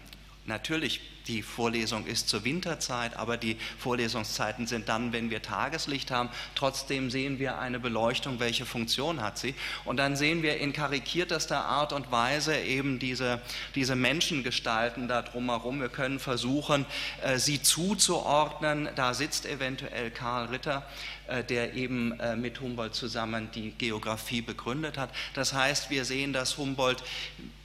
natürlich 0.46 1.00
die 1.26 1.42
Vorlesung 1.42 2.06
ist 2.06 2.28
zur 2.28 2.44
Winterzeit, 2.44 3.16
aber 3.16 3.36
die 3.36 3.56
Vorlesungszeiten 3.78 4.66
sind 4.66 4.88
dann, 4.88 5.12
wenn 5.12 5.30
wir 5.30 5.42
Tageslicht 5.42 6.10
haben. 6.10 6.28
Trotzdem 6.54 7.10
sehen 7.10 7.38
wir 7.38 7.58
eine 7.58 7.80
Beleuchtung, 7.80 8.40
welche 8.40 8.66
Funktion 8.66 9.22
hat 9.22 9.38
sie. 9.38 9.54
Und 9.84 9.96
dann 9.96 10.16
sehen 10.16 10.42
wir 10.42 10.58
in 10.58 10.72
karikiertester 10.72 11.64
Art 11.64 11.92
und 11.92 12.10
Weise 12.10 12.56
eben 12.56 12.98
diese, 12.98 13.40
diese 13.74 13.96
Menschengestalten 13.96 15.08
da 15.08 15.22
drumherum. 15.22 15.80
Wir 15.80 15.88
können 15.88 16.18
versuchen, 16.18 16.84
äh, 17.22 17.38
sie 17.38 17.62
zuzuordnen. 17.62 18.88
Da 18.96 19.14
sitzt 19.14 19.46
eventuell 19.46 20.10
Karl 20.10 20.46
Ritter 20.46 20.86
äh, 21.26 21.42
der 21.42 21.72
eben 21.72 22.20
äh, 22.20 22.36
mit 22.36 22.60
Humboldt 22.60 22.94
zusammen 22.94 23.48
die 23.54 23.70
Geografie 23.70 24.42
begründet 24.42 24.98
hat. 24.98 25.08
Das 25.32 25.54
heißt, 25.54 25.88
wir 25.88 26.04
sehen, 26.04 26.34
dass 26.34 26.58
Humboldt 26.58 27.02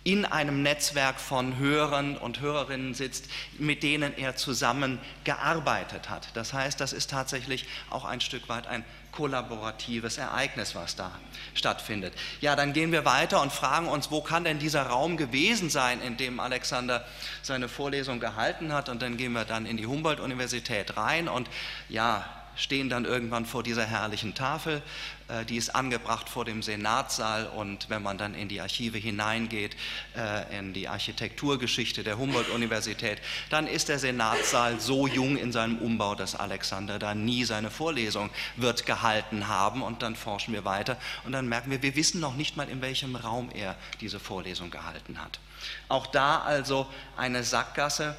in 0.05 0.23
einem 0.23 0.63
Netzwerk 0.63 1.19
von 1.19 1.57
Hörern 1.57 2.15
und 2.15 2.39
Hörerinnen 2.39 2.93
sitzt, 2.93 3.29
mit 3.59 3.83
denen 3.83 4.17
er 4.17 4.35
zusammen 4.35 4.99
gearbeitet 5.23 6.09
hat. 6.09 6.29
Das 6.33 6.53
heißt, 6.53 6.79
das 6.79 6.93
ist 6.93 7.09
tatsächlich 7.09 7.67
auch 7.89 8.05
ein 8.05 8.21
Stück 8.21 8.49
weit 8.49 8.67
ein 8.67 8.83
kollaboratives 9.11 10.17
Ereignis, 10.17 10.75
was 10.75 10.95
da 10.95 11.11
stattfindet. 11.53 12.13
Ja, 12.41 12.55
dann 12.55 12.73
gehen 12.73 12.91
wir 12.91 13.05
weiter 13.05 13.41
und 13.41 13.51
fragen 13.51 13.87
uns, 13.87 14.11
wo 14.11 14.21
kann 14.21 14.43
denn 14.43 14.59
dieser 14.59 14.83
Raum 14.83 15.17
gewesen 15.17 15.69
sein, 15.69 16.01
in 16.01 16.15
dem 16.17 16.39
Alexander 16.39 17.05
seine 17.41 17.67
Vorlesung 17.67 18.19
gehalten 18.19 18.71
hat? 18.71 18.87
Und 18.87 19.01
dann 19.01 19.17
gehen 19.17 19.33
wir 19.33 19.45
dann 19.45 19.65
in 19.65 19.77
die 19.77 19.87
Humboldt-Universität 19.87 20.95
rein 20.97 21.27
und 21.27 21.49
ja, 21.89 22.25
stehen 22.59 22.89
dann 22.89 23.05
irgendwann 23.05 23.45
vor 23.45 23.63
dieser 23.63 23.85
herrlichen 23.85 24.35
Tafel. 24.35 24.81
Äh, 25.27 25.45
die 25.45 25.57
ist 25.57 25.75
angebracht 25.75 26.29
vor 26.29 26.45
dem 26.45 26.61
Senatssaal 26.61 27.47
und 27.47 27.89
wenn 27.89 28.03
man 28.03 28.17
dann 28.17 28.33
in 28.33 28.49
die 28.49 28.61
Archive 28.61 28.97
hineingeht, 28.97 29.75
äh, 30.15 30.57
in 30.57 30.73
die 30.73 30.87
Architekturgeschichte 30.87 32.03
der 32.03 32.17
Humboldt-Universität, 32.17 33.21
dann 33.49 33.67
ist 33.67 33.89
der 33.89 33.99
Senatssaal 33.99 34.79
so 34.79 35.07
jung 35.07 35.37
in 35.37 35.51
seinem 35.51 35.77
Umbau, 35.77 36.15
dass 36.15 36.35
Alexander 36.35 36.99
da 36.99 37.15
nie 37.15 37.45
seine 37.45 37.71
Vorlesung 37.71 38.29
wird 38.57 38.85
gehalten 38.85 39.47
haben 39.47 39.81
und 39.81 40.01
dann 40.01 40.15
forschen 40.15 40.53
wir 40.53 40.65
weiter 40.65 40.97
und 41.25 41.31
dann 41.31 41.47
merken 41.47 41.71
wir, 41.71 41.81
wir 41.81 41.95
wissen 41.95 42.19
noch 42.19 42.35
nicht 42.35 42.57
mal, 42.57 42.67
in 42.67 42.81
welchem 42.81 43.15
Raum 43.15 43.49
er 43.53 43.75
diese 44.01 44.19
Vorlesung 44.19 44.71
gehalten 44.71 45.21
hat. 45.21 45.39
Auch 45.87 46.07
da 46.07 46.39
also 46.39 46.87
eine 47.15 47.43
Sackgasse. 47.43 48.15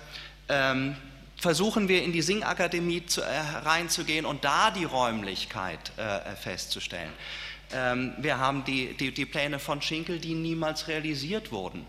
Ähm, 0.48 0.96
versuchen 1.40 1.88
wir 1.88 2.02
in 2.02 2.12
die 2.12 2.22
Singakademie 2.22 3.06
zu, 3.06 3.22
äh, 3.22 3.38
reinzugehen 3.64 4.26
und 4.26 4.44
da 4.44 4.70
die 4.70 4.84
Räumlichkeit 4.84 5.92
äh, 5.96 6.36
festzustellen. 6.36 7.10
Ähm, 7.72 8.12
wir 8.18 8.38
haben 8.38 8.64
die, 8.64 8.94
die, 8.94 9.12
die, 9.12 9.24
Pläne 9.24 9.58
von 9.58 9.80
Schinkel, 9.80 10.18
die 10.18 10.34
niemals 10.34 10.86
realisiert 10.86 11.50
wurden. 11.50 11.86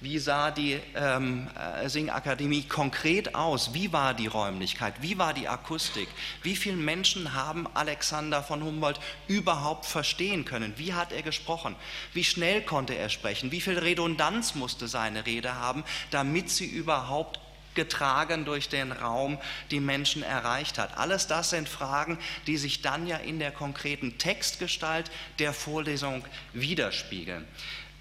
Wie 0.00 0.18
sah 0.18 0.50
die 0.52 0.78
ähm, 0.94 1.48
äh, 1.82 1.88
Singakademie 1.88 2.62
konkret 2.62 3.34
aus? 3.34 3.74
Wie 3.74 3.92
war 3.92 4.14
die 4.14 4.28
Räumlichkeit? 4.28 4.94
Wie 5.00 5.18
war 5.18 5.34
die 5.34 5.48
Akustik? 5.48 6.08
Wie 6.42 6.54
viele 6.54 6.76
Menschen 6.76 7.34
haben 7.34 7.66
Alexander 7.74 8.42
von 8.42 8.62
Humboldt 8.62 9.00
überhaupt 9.26 9.86
verstehen 9.86 10.44
können? 10.44 10.74
Wie 10.76 10.92
hat 10.92 11.10
er 11.10 11.22
gesprochen? 11.22 11.74
Wie 12.12 12.22
schnell 12.22 12.62
konnte 12.62 12.94
er 12.94 13.08
sprechen? 13.08 13.50
Wie 13.50 13.60
viel 13.60 13.78
Redundanz 13.78 14.54
musste 14.54 14.86
seine 14.86 15.26
Rede 15.26 15.54
haben, 15.56 15.82
damit 16.10 16.50
sie 16.50 16.66
überhaupt 16.66 17.40
getragen 17.78 18.44
durch 18.44 18.68
den 18.68 18.90
Raum 18.90 19.38
die 19.70 19.78
Menschen 19.78 20.24
erreicht 20.24 20.78
hat. 20.78 20.98
Alles 20.98 21.28
das 21.28 21.50
sind 21.50 21.68
Fragen, 21.68 22.18
die 22.48 22.56
sich 22.56 22.82
dann 22.82 23.06
ja 23.06 23.18
in 23.18 23.38
der 23.38 23.52
konkreten 23.52 24.18
Textgestalt 24.18 25.12
der 25.38 25.52
Vorlesung 25.52 26.24
widerspiegeln. 26.54 27.46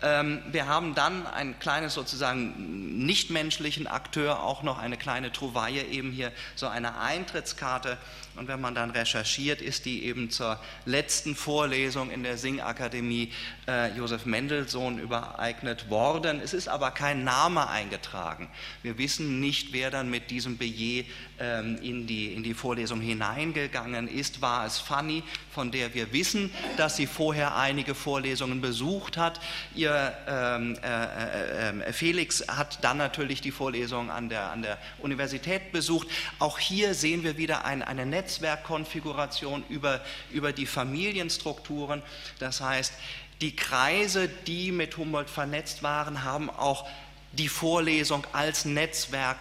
Ähm, 0.02 0.42
wir 0.52 0.66
haben 0.66 0.96
dann 0.96 1.28
ein 1.28 1.60
kleines 1.60 1.94
sozusagen 1.94 3.06
nichtmenschlichen 3.06 3.86
Akteur, 3.86 4.42
auch 4.42 4.64
noch 4.64 4.80
eine 4.80 4.98
kleine 4.98 5.32
Trouvaille, 5.32 5.84
eben 5.84 6.12
hier 6.12 6.32
so 6.56 6.68
eine 6.68 7.00
Eintrittskarte. 7.00 8.00
Und 8.38 8.48
wenn 8.48 8.62
man 8.62 8.76
dann 8.76 8.92
recherchiert, 8.92 9.62
ist 9.62 9.86
die 9.86 10.06
eben 10.06 10.30
zur 10.30 10.60
letzten 10.86 11.36
Vorlesung 11.36 12.12
in 12.12 12.24
der 12.24 12.38
Singakademie 12.38 13.32
äh, 13.68 13.92
Josef 13.98 14.26
Mendelssohn 14.26 15.00
übereignet 15.00 15.90
worden. 15.90 16.40
Es 16.44 16.54
ist 16.54 16.68
aber 16.68 16.92
kein 16.92 17.24
Name 17.24 17.68
eingetragen. 17.70 18.50
Wir 18.84 18.98
wissen 18.98 19.40
nicht, 19.40 19.74
wer 19.74 19.92
dann 19.92 20.10
mit 20.10 20.30
diesem 20.30 20.58
Billet 20.58 21.06
ähm, 21.40 21.78
in, 21.82 22.08
die, 22.08 22.34
in 22.34 22.44
die 22.44 22.54
Vorlesung 22.54 23.02
hineingegangen 23.02 24.08
ist. 24.08 24.42
War 24.42 24.66
es 24.66 24.78
Fanny, 24.78 25.24
von 25.52 25.72
der 25.72 25.94
wir 25.94 26.14
wissen, 26.14 26.52
dass 26.78 26.96
sie 26.96 27.08
vorher 27.08 27.56
einige 27.56 27.96
Vorlesungen 27.96 28.62
besucht 28.62 29.18
hat. 29.18 29.40
Ihr 29.76 30.14
ähm, 30.28 30.78
äh, 30.84 31.70
äh, 31.70 31.80
äh, 31.80 31.94
Felix 31.94 32.48
hat 32.48 32.84
dann 32.84 32.98
natürlich 32.98 33.42
die 33.42 33.52
Vorlesung 33.52 34.12
an 34.12 34.30
der, 34.30 34.52
an 34.52 34.62
der 34.62 34.78
Universität 35.00 35.72
besucht. 35.72 36.08
Auch 36.40 36.60
hier 36.60 36.94
sehen 36.94 37.24
wir 37.24 37.38
wieder 37.38 37.66
ein, 37.66 37.82
eine 37.82 38.06
Netzwerkkonfiguration 38.28 39.64
über, 39.70 40.02
über 40.32 40.52
die 40.52 40.66
Familienstrukturen. 40.66 42.04
Das 42.40 42.60
heißt, 42.60 42.94
die 43.40 43.56
Kreise, 43.56 44.28
die 44.28 44.72
mit 44.74 44.98
Humboldt 44.98 45.30
vernetzt 45.30 45.82
waren, 45.82 46.24
haben 46.24 46.50
auch 46.50 46.88
die 47.32 47.48
Vorlesung 47.48 48.26
als 48.34 48.66
Netzwerk 48.66 49.38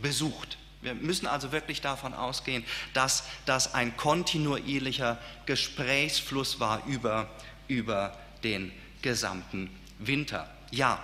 besucht. 0.00 0.56
Wir 0.80 0.94
müssen 0.94 1.26
also 1.26 1.52
wirklich 1.52 1.82
davon 1.82 2.14
ausgehen, 2.14 2.64
dass 2.94 3.24
das 3.44 3.74
ein 3.74 3.94
kontinuierlicher 3.98 5.18
Gesprächsfluss 5.44 6.58
war 6.58 6.86
über, 6.86 7.28
über 7.68 8.16
den 8.42 8.72
gesamten 9.02 9.68
Winter. 9.98 10.48
Ja, 10.70 11.02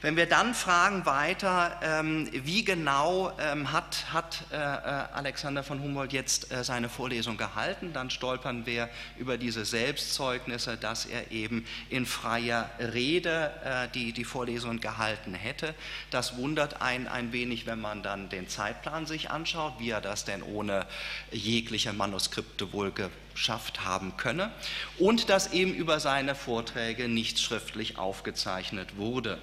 wenn 0.00 0.16
wir 0.16 0.26
dann 0.26 0.54
fragen 0.54 1.06
weiter, 1.06 1.80
ähm, 1.82 2.28
wie 2.32 2.64
genau 2.64 3.32
ähm, 3.40 3.72
hat, 3.72 4.12
hat 4.12 4.44
äh, 4.52 4.56
äh, 4.56 4.58
Alexander 4.58 5.64
von 5.64 5.82
Humboldt 5.82 6.12
jetzt 6.12 6.52
äh, 6.52 6.62
seine 6.62 6.88
Vorlesung 6.88 7.36
gehalten, 7.36 7.92
dann 7.92 8.08
stolpern 8.10 8.64
wir 8.64 8.88
über 9.18 9.38
diese 9.38 9.64
Selbstzeugnisse, 9.64 10.76
dass 10.76 11.04
er 11.04 11.32
eben 11.32 11.66
in 11.90 12.06
freier 12.06 12.70
Rede 12.78 13.88
die, 13.94 14.12
die 14.12 14.24
Vorlesung 14.24 14.80
gehalten 14.80 15.34
hätte. 15.34 15.74
Das 16.10 16.36
wundert 16.36 16.80
einen 16.80 17.08
ein 17.08 17.32
wenig, 17.32 17.66
wenn 17.66 17.80
man 17.80 18.02
dann 18.02 18.28
den 18.28 18.48
Zeitplan 18.48 19.06
sich 19.06 19.30
anschaut, 19.30 19.74
wie 19.78 19.90
er 19.90 20.00
das 20.00 20.24
denn 20.24 20.42
ohne 20.42 20.86
jegliche 21.30 21.92
Manuskripte 21.92 22.72
wohl 22.72 22.92
geschafft 22.92 23.84
haben 23.84 24.16
könne 24.16 24.50
und 24.98 25.28
dass 25.28 25.52
eben 25.52 25.74
über 25.74 26.00
seine 26.00 26.34
Vorträge 26.34 27.08
nichts 27.08 27.42
schriftlich 27.42 27.98
aufgezeichnet 27.98 28.96
wurde. 28.96 29.38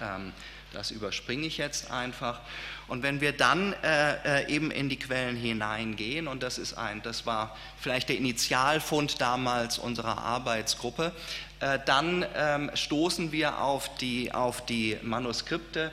Ähm, 0.00 0.32
das 0.72 0.90
überspringe 0.90 1.46
ich 1.46 1.56
jetzt 1.56 1.90
einfach. 1.90 2.40
Und 2.88 3.02
wenn 3.02 3.20
wir 3.20 3.32
dann 3.32 3.72
äh, 3.82 4.42
äh, 4.42 4.54
eben 4.54 4.70
in 4.70 4.88
die 4.88 4.98
Quellen 4.98 5.36
hineingehen, 5.36 6.28
und 6.28 6.42
das 6.42 6.58
ist 6.58 6.74
ein, 6.74 7.02
das 7.02 7.24
war 7.24 7.56
vielleicht 7.80 8.08
der 8.10 8.16
Initialfund 8.16 9.20
damals 9.20 9.78
unserer 9.78 10.18
Arbeitsgruppe, 10.18 11.12
äh, 11.60 11.78
dann 11.86 12.26
ähm, 12.36 12.70
stoßen 12.74 13.32
wir 13.32 13.60
auf 13.62 13.96
die, 13.96 14.32
auf 14.32 14.66
die 14.66 14.98
Manuskripte, 15.02 15.92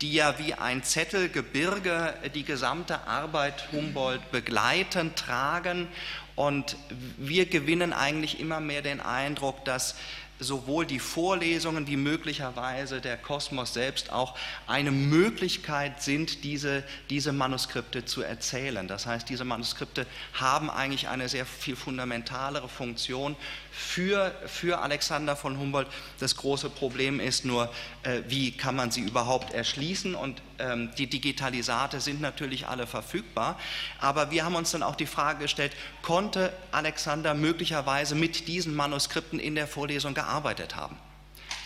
die 0.00 0.14
ja 0.14 0.38
wie 0.38 0.54
ein 0.54 0.82
Zettelgebirge 0.82 2.14
die 2.34 2.44
gesamte 2.44 3.06
Arbeit 3.06 3.70
Humboldt 3.72 4.30
begleiten, 4.32 5.14
tragen. 5.14 5.88
Und 6.34 6.76
wir 7.16 7.46
gewinnen 7.46 7.92
eigentlich 7.92 8.40
immer 8.40 8.58
mehr 8.60 8.82
den 8.82 9.00
Eindruck, 9.00 9.64
dass 9.64 9.94
sowohl 10.40 10.86
die 10.86 10.98
Vorlesungen 10.98 11.86
wie 11.86 11.96
möglicherweise 11.96 13.00
der 13.00 13.16
Kosmos 13.16 13.72
selbst 13.74 14.12
auch 14.12 14.36
eine 14.66 14.90
Möglichkeit 14.90 16.02
sind, 16.02 16.44
diese, 16.44 16.82
diese 17.10 17.32
Manuskripte 17.32 18.04
zu 18.04 18.22
erzählen. 18.22 18.88
Das 18.88 19.06
heißt, 19.06 19.28
diese 19.28 19.44
Manuskripte 19.44 20.06
haben 20.32 20.70
eigentlich 20.70 21.08
eine 21.08 21.28
sehr 21.28 21.46
viel 21.46 21.76
fundamentalere 21.76 22.68
Funktion 22.68 23.36
für, 23.76 24.32
für 24.46 24.80
Alexander 24.80 25.34
von 25.34 25.58
Humboldt. 25.58 25.88
Das 26.20 26.36
große 26.36 26.70
Problem 26.70 27.18
ist 27.18 27.44
nur, 27.44 27.72
äh, 28.04 28.22
wie 28.28 28.52
kann 28.52 28.76
man 28.76 28.90
sie 28.90 29.00
überhaupt 29.00 29.52
erschließen? 29.52 30.14
Und 30.14 30.40
ähm, 30.58 30.90
die 30.96 31.08
Digitalisate 31.08 32.00
sind 32.00 32.20
natürlich 32.20 32.68
alle 32.68 32.86
verfügbar. 32.86 33.58
Aber 33.98 34.30
wir 34.30 34.44
haben 34.44 34.54
uns 34.54 34.70
dann 34.70 34.84
auch 34.84 34.94
die 34.94 35.06
Frage 35.06 35.40
gestellt, 35.40 35.72
konnte 36.02 36.52
Alexander 36.70 37.34
möglicherweise 37.34 38.14
mit 38.14 38.46
diesen 38.46 38.74
Manuskripten 38.74 39.40
in 39.40 39.56
der 39.56 39.66
Vorlesung 39.66 40.14
gearbeitet 40.14 40.76
haben? 40.76 40.96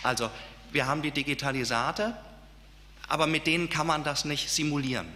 Also 0.01 0.31
wir 0.71 0.87
haben 0.87 1.03
die 1.03 1.11
Digitalisate, 1.11 2.15
aber 3.07 3.27
mit 3.27 3.45
denen 3.47 3.69
kann 3.69 3.87
man 3.87 4.03
das 4.03 4.25
nicht 4.25 4.49
simulieren. 4.49 5.07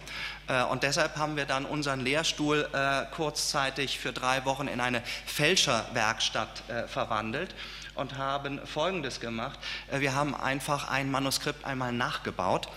Äh, 0.48 0.64
und 0.64 0.82
deshalb 0.82 1.16
haben 1.16 1.36
wir 1.36 1.46
dann 1.46 1.64
unseren 1.64 2.00
Lehrstuhl 2.00 2.68
äh, 2.72 3.04
kurzzeitig 3.14 3.98
für 3.98 4.12
drei 4.12 4.44
Wochen 4.44 4.68
in 4.68 4.80
eine 4.80 5.02
Fälscherwerkstatt 5.26 6.68
äh, 6.68 6.88
verwandelt 6.88 7.54
und 7.94 8.18
haben 8.18 8.60
Folgendes 8.66 9.20
gemacht. 9.20 9.58
Wir 9.92 10.14
haben 10.14 10.34
einfach 10.34 10.88
ein 10.88 11.10
Manuskript 11.10 11.64
einmal 11.64 11.92
nachgebaut 11.92 12.68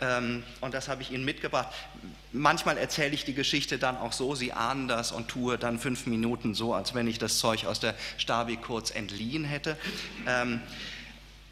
ähm, 0.00 0.42
und 0.60 0.74
das 0.74 0.88
habe 0.88 1.02
ich 1.02 1.10
Ihnen 1.10 1.24
mitgebracht. 1.24 1.68
Manchmal 2.32 2.76
erzähle 2.76 3.14
ich 3.14 3.24
die 3.24 3.34
Geschichte 3.34 3.78
dann 3.78 3.96
auch 3.96 4.12
so, 4.12 4.34
Sie 4.34 4.52
ahnen 4.52 4.88
das 4.88 5.12
und 5.12 5.28
tue 5.28 5.56
dann 5.56 5.78
fünf 5.78 6.06
Minuten 6.06 6.54
so, 6.54 6.74
als 6.74 6.94
wenn 6.94 7.06
ich 7.06 7.18
das 7.18 7.38
Zeug 7.38 7.66
aus 7.66 7.80
der 7.80 7.94
Stabi 8.18 8.56
kurz 8.56 8.90
entliehen 8.90 9.44
hätte. 9.44 9.76
Ähm, 10.26 10.60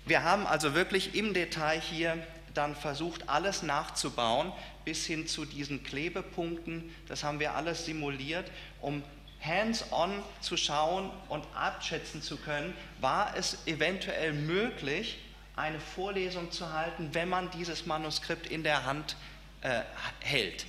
wir 0.05 0.23
haben 0.23 0.47
also 0.47 0.75
wirklich 0.75 1.15
im 1.15 1.33
Detail 1.33 1.81
hier 1.81 2.19
dann 2.53 2.77
versucht, 2.77 3.29
alles 3.29 3.63
nachzubauen, 3.63 4.53
bis 4.85 5.07
hin 5.07 5.27
zu 5.27 5.45
diesen 5.45 5.83
Klebepunkten. 5.83 6.95
Das 7.09 7.25
haben 7.25 7.41
wir 7.41 7.55
alles 7.55 7.85
simuliert, 7.85 8.51
um 8.81 9.03
hands-on 9.41 10.23
zu 10.41 10.57
schauen 10.57 11.11
und 11.29 11.45
abschätzen 11.55 12.23
zu 12.23 12.37
können, 12.37 12.75
war 13.01 13.37
es 13.37 13.59
eventuell 13.67 14.33
möglich, 14.33 15.19
eine 15.57 15.79
Vorlesung 15.79 16.51
zu 16.51 16.73
halten, 16.73 17.11
wenn 17.13 17.29
man 17.29 17.51
dieses 17.51 17.87
Manuskript 17.87 18.47
in 18.47 18.63
der 18.63 18.87
Hand 18.87 19.17
äh, 19.61 19.83
hält. 20.21 20.67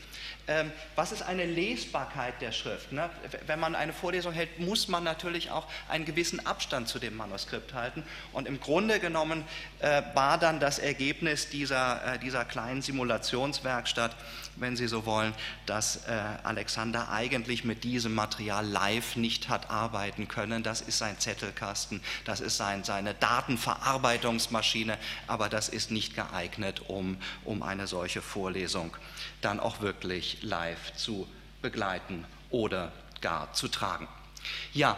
Ähm, 0.47 0.71
was 0.95 1.11
ist 1.11 1.23
eine 1.23 1.45
Lesbarkeit 1.45 2.39
der 2.39 2.51
Schrift? 2.51 2.91
Ne? 2.91 3.09
Wenn 3.47 3.59
man 3.59 3.75
eine 3.75 3.93
Vorlesung 3.93 4.31
hält, 4.31 4.59
muss 4.59 4.87
man 4.87 5.03
natürlich 5.03 5.49
auch 5.49 5.65
einen 5.89 6.05
gewissen 6.05 6.45
Abstand 6.45 6.87
zu 6.87 6.99
dem 6.99 7.15
Manuskript 7.15 7.73
halten. 7.73 8.03
Und 8.31 8.47
im 8.47 8.59
Grunde 8.59 8.99
genommen 8.99 9.43
äh, 9.79 10.03
war 10.13 10.37
dann 10.37 10.59
das 10.59 10.77
Ergebnis 10.77 11.49
dieser, 11.49 12.15
äh, 12.15 12.19
dieser 12.19 12.45
kleinen 12.45 12.83
Simulationswerkstatt, 12.83 14.15
wenn 14.57 14.75
Sie 14.75 14.87
so 14.87 15.05
wollen, 15.07 15.33
dass 15.65 16.05
äh, 16.07 16.11
Alexander 16.43 17.09
eigentlich 17.09 17.63
mit 17.63 17.83
diesem 17.83 18.13
Material 18.13 18.65
live 18.65 19.15
nicht 19.15 19.49
hat 19.49 19.71
arbeiten 19.71 20.27
können. 20.27 20.61
Das 20.61 20.81
ist 20.81 20.99
sein 20.99 21.19
Zettelkasten, 21.19 22.01
das 22.23 22.39
ist 22.39 22.57
sein, 22.57 22.83
seine 22.83 23.15
Datenverarbeitungsmaschine, 23.15 24.97
aber 25.25 25.49
das 25.49 25.69
ist 25.69 25.89
nicht 25.89 26.13
geeignet, 26.13 26.83
um, 26.87 27.17
um 27.43 27.63
eine 27.63 27.87
solche 27.87 28.21
Vorlesung 28.21 28.95
dann 29.45 29.59
auch 29.59 29.81
wirklich 29.81 30.34
live 30.43 30.95
zu 30.95 31.27
begleiten 31.61 32.25
oder 32.49 32.91
gar 33.21 33.53
zu 33.53 33.67
tragen. 33.67 34.07
Ja, 34.73 34.97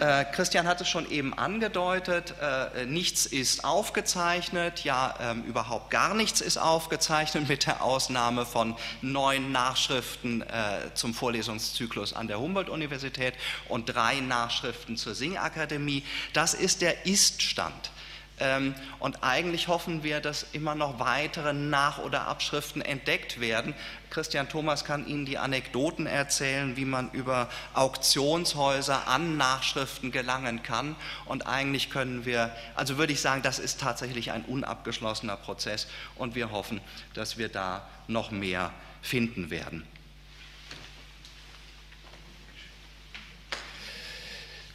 äh, 0.00 0.24
Christian 0.24 0.66
hat 0.66 0.80
es 0.80 0.88
schon 0.88 1.08
eben 1.10 1.34
angedeutet, 1.34 2.34
äh, 2.40 2.86
nichts 2.86 3.26
ist 3.26 3.64
aufgezeichnet, 3.64 4.84
ja 4.84 5.14
ähm, 5.20 5.44
überhaupt 5.44 5.90
gar 5.90 6.14
nichts 6.14 6.40
ist 6.40 6.56
aufgezeichnet 6.56 7.48
mit 7.48 7.66
der 7.66 7.82
Ausnahme 7.82 8.44
von 8.44 8.74
neun 9.02 9.52
Nachschriften 9.52 10.42
äh, 10.42 10.94
zum 10.94 11.14
Vorlesungszyklus 11.14 12.12
an 12.12 12.26
der 12.26 12.40
Humboldt-Universität 12.40 13.34
und 13.68 13.86
drei 13.86 14.20
Nachschriften 14.20 14.96
zur 14.96 15.14
Singakademie. 15.14 16.04
Das 16.32 16.54
ist 16.54 16.80
der 16.80 17.06
Ist-Stand. 17.06 17.90
Ähm, 18.40 18.74
und 18.98 19.22
eigentlich 19.22 19.68
hoffen 19.68 20.02
wir, 20.02 20.20
dass 20.20 20.46
immer 20.52 20.74
noch 20.74 20.98
weitere 20.98 21.52
Nach- 21.52 21.98
oder 21.98 22.26
Abschriften 22.26 22.82
entdeckt 22.82 23.40
werden. 23.40 23.74
Christian 24.10 24.48
Thomas 24.48 24.84
kann 24.84 25.06
Ihnen 25.06 25.26
die 25.26 25.38
Anekdoten 25.38 26.06
erzählen, 26.06 26.76
wie 26.76 26.84
man 26.84 27.10
über 27.10 27.48
Auktionshäuser 27.74 29.06
an 29.08 29.36
Nachschriften 29.36 30.12
gelangen 30.12 30.62
kann. 30.62 30.96
Und 31.26 31.46
eigentlich 31.46 31.90
können 31.90 32.24
wir, 32.24 32.50
also 32.74 32.96
würde 32.96 33.12
ich 33.12 33.20
sagen, 33.20 33.42
das 33.42 33.58
ist 33.58 33.80
tatsächlich 33.80 34.32
ein 34.32 34.44
unabgeschlossener 34.44 35.36
Prozess 35.36 35.86
und 36.16 36.34
wir 36.34 36.50
hoffen, 36.50 36.80
dass 37.14 37.38
wir 37.38 37.48
da 37.48 37.86
noch 38.06 38.30
mehr 38.30 38.72
finden 39.02 39.50
werden. 39.50 39.86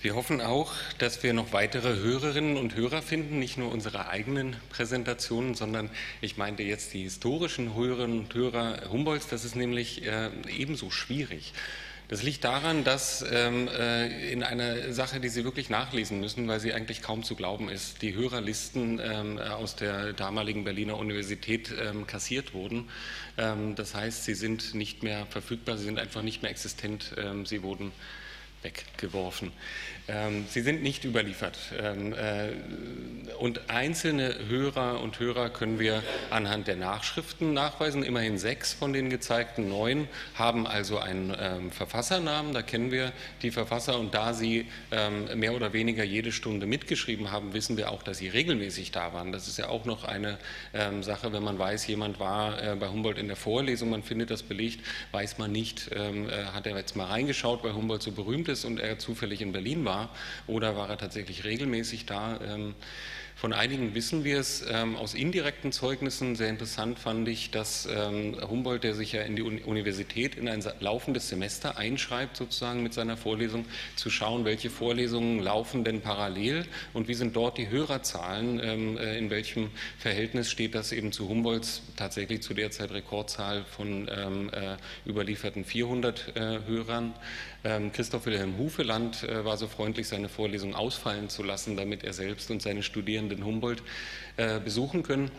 Wir 0.03 0.15
hoffen 0.15 0.41
auch, 0.41 0.73
dass 0.97 1.23
wir 1.23 1.31
noch 1.31 1.53
weitere 1.53 1.95
Hörerinnen 1.95 2.57
und 2.57 2.75
Hörer 2.75 3.01
finden, 3.01 3.39
nicht 3.39 3.57
nur 3.57 3.71
unsere 3.71 4.09
eigenen 4.09 4.57
Präsentationen, 4.69 5.55
sondern 5.55 5.89
ich 6.19 6.35
meinte 6.35 6.61
jetzt 6.61 6.93
die 6.93 7.03
historischen 7.03 7.73
Hörerinnen 7.73 8.19
und 8.19 8.33
Hörer 8.33 8.81
Humboldts. 8.91 9.29
Das 9.29 9.45
ist 9.45 9.55
nämlich 9.55 10.05
äh, 10.05 10.29
ebenso 10.49 10.91
schwierig. 10.91 11.53
Das 12.09 12.21
liegt 12.21 12.43
daran, 12.43 12.83
dass 12.83 13.23
ähm, 13.31 13.69
äh, 13.69 14.29
in 14.29 14.43
einer 14.43 14.91
Sache, 14.91 15.21
die 15.21 15.29
Sie 15.29 15.45
wirklich 15.45 15.69
nachlesen 15.69 16.19
müssen, 16.19 16.49
weil 16.49 16.59
sie 16.59 16.73
eigentlich 16.73 17.01
kaum 17.01 17.23
zu 17.23 17.35
glauben 17.35 17.69
ist, 17.69 18.01
die 18.01 18.13
Hörerlisten 18.13 18.99
ähm, 19.01 19.39
aus 19.39 19.77
der 19.77 20.11
damaligen 20.11 20.65
Berliner 20.65 20.97
Universität 20.97 21.73
ähm, 21.81 22.07
kassiert 22.07 22.53
wurden. 22.53 22.89
Ähm, 23.37 23.75
das 23.75 23.95
heißt, 23.95 24.25
sie 24.25 24.35
sind 24.35 24.75
nicht 24.75 25.01
mehr 25.01 25.25
verfügbar, 25.27 25.77
sie 25.77 25.85
sind 25.85 25.97
einfach 25.97 26.23
nicht 26.23 26.41
mehr 26.41 26.51
existent, 26.51 27.13
ähm, 27.17 27.45
sie 27.45 27.63
wurden 27.63 27.93
weggeworfen. 28.63 29.51
Ähm, 30.07 30.45
sie 30.49 30.61
sind 30.61 30.83
nicht 30.83 31.05
überliefert. 31.05 31.57
Ähm, 31.81 32.13
äh, 32.13 32.49
und 33.39 33.69
einzelne 33.69 34.35
Hörer 34.49 34.99
und 35.01 35.19
Hörer 35.19 35.49
können 35.49 35.79
wir 35.79 36.03
anhand 36.29 36.67
der 36.67 36.75
Nachschriften 36.75 37.53
nachweisen. 37.53 38.03
Immerhin 38.03 38.37
sechs 38.37 38.73
von 38.73 38.91
den 38.91 39.09
gezeigten 39.09 39.69
neun 39.69 40.07
haben 40.35 40.67
also 40.67 40.97
einen 40.97 41.35
ähm, 41.39 41.71
Verfassernamen. 41.71 42.53
Da 42.53 42.61
kennen 42.61 42.91
wir 42.91 43.13
die 43.41 43.51
Verfasser. 43.51 43.99
Und 43.99 44.13
da 44.13 44.33
sie 44.33 44.65
mehr 45.35 45.53
oder 45.53 45.73
weniger 45.73 46.03
jede 46.03 46.31
Stunde 46.31 46.65
mitgeschrieben 46.65 47.31
haben, 47.31 47.53
wissen 47.53 47.77
wir 47.77 47.91
auch, 47.91 48.03
dass 48.03 48.17
sie 48.17 48.27
regelmäßig 48.27 48.91
da 48.91 49.13
waren. 49.13 49.31
Das 49.31 49.47
ist 49.47 49.57
ja 49.57 49.69
auch 49.69 49.85
noch 49.85 50.03
eine 50.03 50.37
Sache, 51.01 51.33
wenn 51.33 51.43
man 51.43 51.57
weiß, 51.57 51.87
jemand 51.87 52.19
war 52.19 52.61
äh, 52.61 52.75
bei 52.75 52.87
Humboldt 52.87 53.17
in 53.17 53.27
der 53.27 53.35
Vorlesung, 53.35 53.89
man 53.89 54.03
findet 54.03 54.29
das 54.29 54.43
belegt, 54.43 54.85
weiß 55.11 55.37
man 55.37 55.51
nicht, 55.51 55.91
äh, 55.91 56.45
hat 56.53 56.67
er 56.67 56.77
jetzt 56.77 56.95
mal 56.95 57.05
reingeschaut, 57.05 57.63
weil 57.63 57.73
Humboldt 57.73 58.03
so 58.03 58.11
berühmt 58.11 58.47
ist 58.49 58.52
und 58.65 58.79
er 58.79 58.99
zufällig 58.99 59.41
in 59.41 59.51
Berlin 59.51 59.85
war 59.85 59.93
war 59.93 60.09
oder 60.47 60.75
war 60.75 60.89
er 60.89 60.97
tatsächlich 60.97 61.43
regelmäßig 61.43 62.05
da. 62.05 62.39
Ähm, 62.41 62.75
von 63.35 63.51
einigen 63.51 63.95
wissen 63.95 64.23
wir 64.23 64.39
es 64.39 64.63
ähm, 64.69 64.95
aus 64.95 65.15
indirekten 65.15 65.71
Zeugnissen. 65.71 66.35
Sehr 66.35 66.49
interessant 66.49 66.99
fand 66.99 67.27
ich, 67.27 67.49
dass 67.49 67.87
ähm, 67.91 68.37
Humboldt, 68.47 68.83
der 68.83 68.93
sich 68.93 69.11
ja 69.11 69.23
in 69.23 69.35
die 69.35 69.41
Universität 69.41 70.35
in 70.35 70.47
ein 70.47 70.63
laufendes 70.79 71.29
Semester 71.29 71.77
einschreibt, 71.77 72.37
sozusagen 72.37 72.83
mit 72.83 72.93
seiner 72.93 73.17
Vorlesung, 73.17 73.65
zu 73.95 74.11
schauen, 74.11 74.45
welche 74.45 74.69
Vorlesungen 74.69 75.39
laufen 75.39 75.83
denn 75.83 76.01
parallel 76.01 76.65
und 76.93 77.07
wie 77.07 77.15
sind 77.15 77.35
dort 77.35 77.57
die 77.57 77.69
Hörerzahlen, 77.69 78.59
äh, 78.59 79.17
in 79.17 79.31
welchem 79.31 79.71
Verhältnis 79.97 80.51
steht 80.51 80.75
das 80.75 80.91
eben 80.91 81.11
zu 81.11 81.27
Humboldts 81.27 81.81
tatsächlich 81.97 82.43
zu 82.43 82.53
der 82.53 82.69
Zeit 82.69 82.91
Rekordzahl 82.91 83.65
von 83.65 84.07
äh, 84.07 84.77
überlieferten 85.07 85.65
400 85.65 86.35
äh, 86.35 86.59
Hörern. 86.67 87.13
Ähm, 87.65 87.93
Christoph 87.93 88.25
Wilhelm 88.25 88.57
Hufeland 88.57 89.23
äh, 89.23 89.45
war 89.45 89.55
so 89.57 89.67
freundlich, 89.67 90.07
seine 90.07 90.27
Vorlesung 90.27 90.75
ausfallen 90.75 91.29
zu 91.29 91.43
lassen, 91.43 91.77
damit 91.77 92.03
er 92.03 92.13
selbst 92.13 92.51
und 92.51 92.61
seine 92.61 92.83
Studierenden 92.83 93.45
Humboldt 93.45 93.83
äh, 94.35 94.59
besuchen 94.59 95.03
können. 95.03 95.31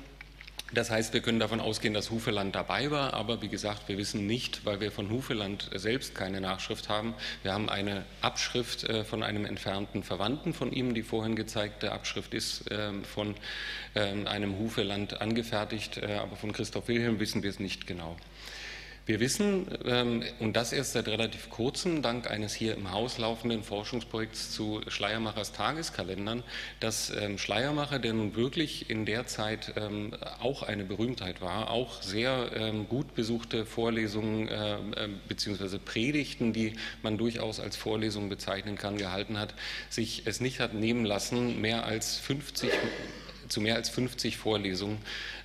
Das 0.72 0.90
heißt, 0.90 1.12
wir 1.12 1.20
können 1.20 1.38
davon 1.38 1.60
ausgehen, 1.60 1.92
dass 1.92 2.10
Hufeland 2.10 2.54
dabei 2.54 2.90
war, 2.90 3.12
aber 3.12 3.42
wie 3.42 3.48
gesagt, 3.48 3.88
wir 3.88 3.98
wissen 3.98 4.26
nicht, 4.26 4.64
weil 4.64 4.80
wir 4.80 4.90
von 4.90 5.10
Hufeland 5.10 5.70
selbst 5.74 6.14
keine 6.14 6.40
Nachschrift 6.40 6.88
haben. 6.88 7.14
Wir 7.42 7.52
haben 7.52 7.68
eine 7.68 8.04
Abschrift 8.22 8.84
äh, 8.84 9.04
von 9.04 9.22
einem 9.22 9.44
entfernten 9.44 10.02
Verwandten 10.02 10.54
von 10.54 10.72
ihm, 10.72 10.94
die 10.94 11.02
vorhin 11.02 11.36
gezeigte 11.36 11.92
Abschrift 11.92 12.32
ist 12.32 12.64
ähm, 12.70 13.04
von 13.04 13.34
ähm, 13.94 14.26
einem 14.26 14.58
Hufeland 14.58 15.20
angefertigt, 15.20 16.02
aber 16.02 16.36
von 16.36 16.52
Christoph 16.52 16.88
Wilhelm 16.88 17.20
wissen 17.20 17.42
wir 17.42 17.50
es 17.50 17.60
nicht 17.60 17.86
genau. 17.86 18.16
Wir 19.06 19.20
wissen, 19.20 19.66
ähm, 19.84 20.22
und 20.40 20.56
das 20.56 20.72
erst 20.72 20.92
seit 20.92 21.08
relativ 21.08 21.50
kurzem, 21.50 22.00
dank 22.00 22.30
eines 22.30 22.54
hier 22.54 22.74
im 22.74 22.90
Haus 22.90 23.18
laufenden 23.18 23.62
Forschungsprojekts 23.62 24.52
zu 24.52 24.80
Schleiermachers 24.88 25.52
Tageskalendern, 25.52 26.42
dass 26.80 27.10
ähm, 27.10 27.36
Schleiermacher, 27.36 27.98
der 27.98 28.14
nun 28.14 28.34
wirklich 28.34 28.88
in 28.88 29.04
der 29.04 29.26
Zeit 29.26 29.74
ähm, 29.76 30.14
auch 30.40 30.62
eine 30.62 30.84
Berühmtheit 30.84 31.42
war, 31.42 31.70
auch 31.70 32.00
sehr 32.00 32.72
gut 32.88 33.14
besuchte 33.14 33.66
Vorlesungen 33.66 34.48
bzw. 35.28 35.78
Predigten, 35.78 36.52
die 36.52 36.74
man 37.02 37.18
durchaus 37.18 37.60
als 37.60 37.76
Vorlesungen 37.76 38.28
bezeichnen 38.28 38.76
kann, 38.76 38.96
gehalten 38.96 39.38
hat, 39.38 39.54
sich 39.90 40.22
es 40.26 40.40
nicht 40.40 40.60
hat 40.60 40.74
nehmen 40.74 41.04
lassen, 41.04 41.60
mehr 41.60 41.84
als 41.84 42.16
50 42.18 42.70
zu 43.54 43.60
mehr 43.60 43.76
als 43.76 43.88
50 43.88 44.36
Vorlesungen 44.36 44.98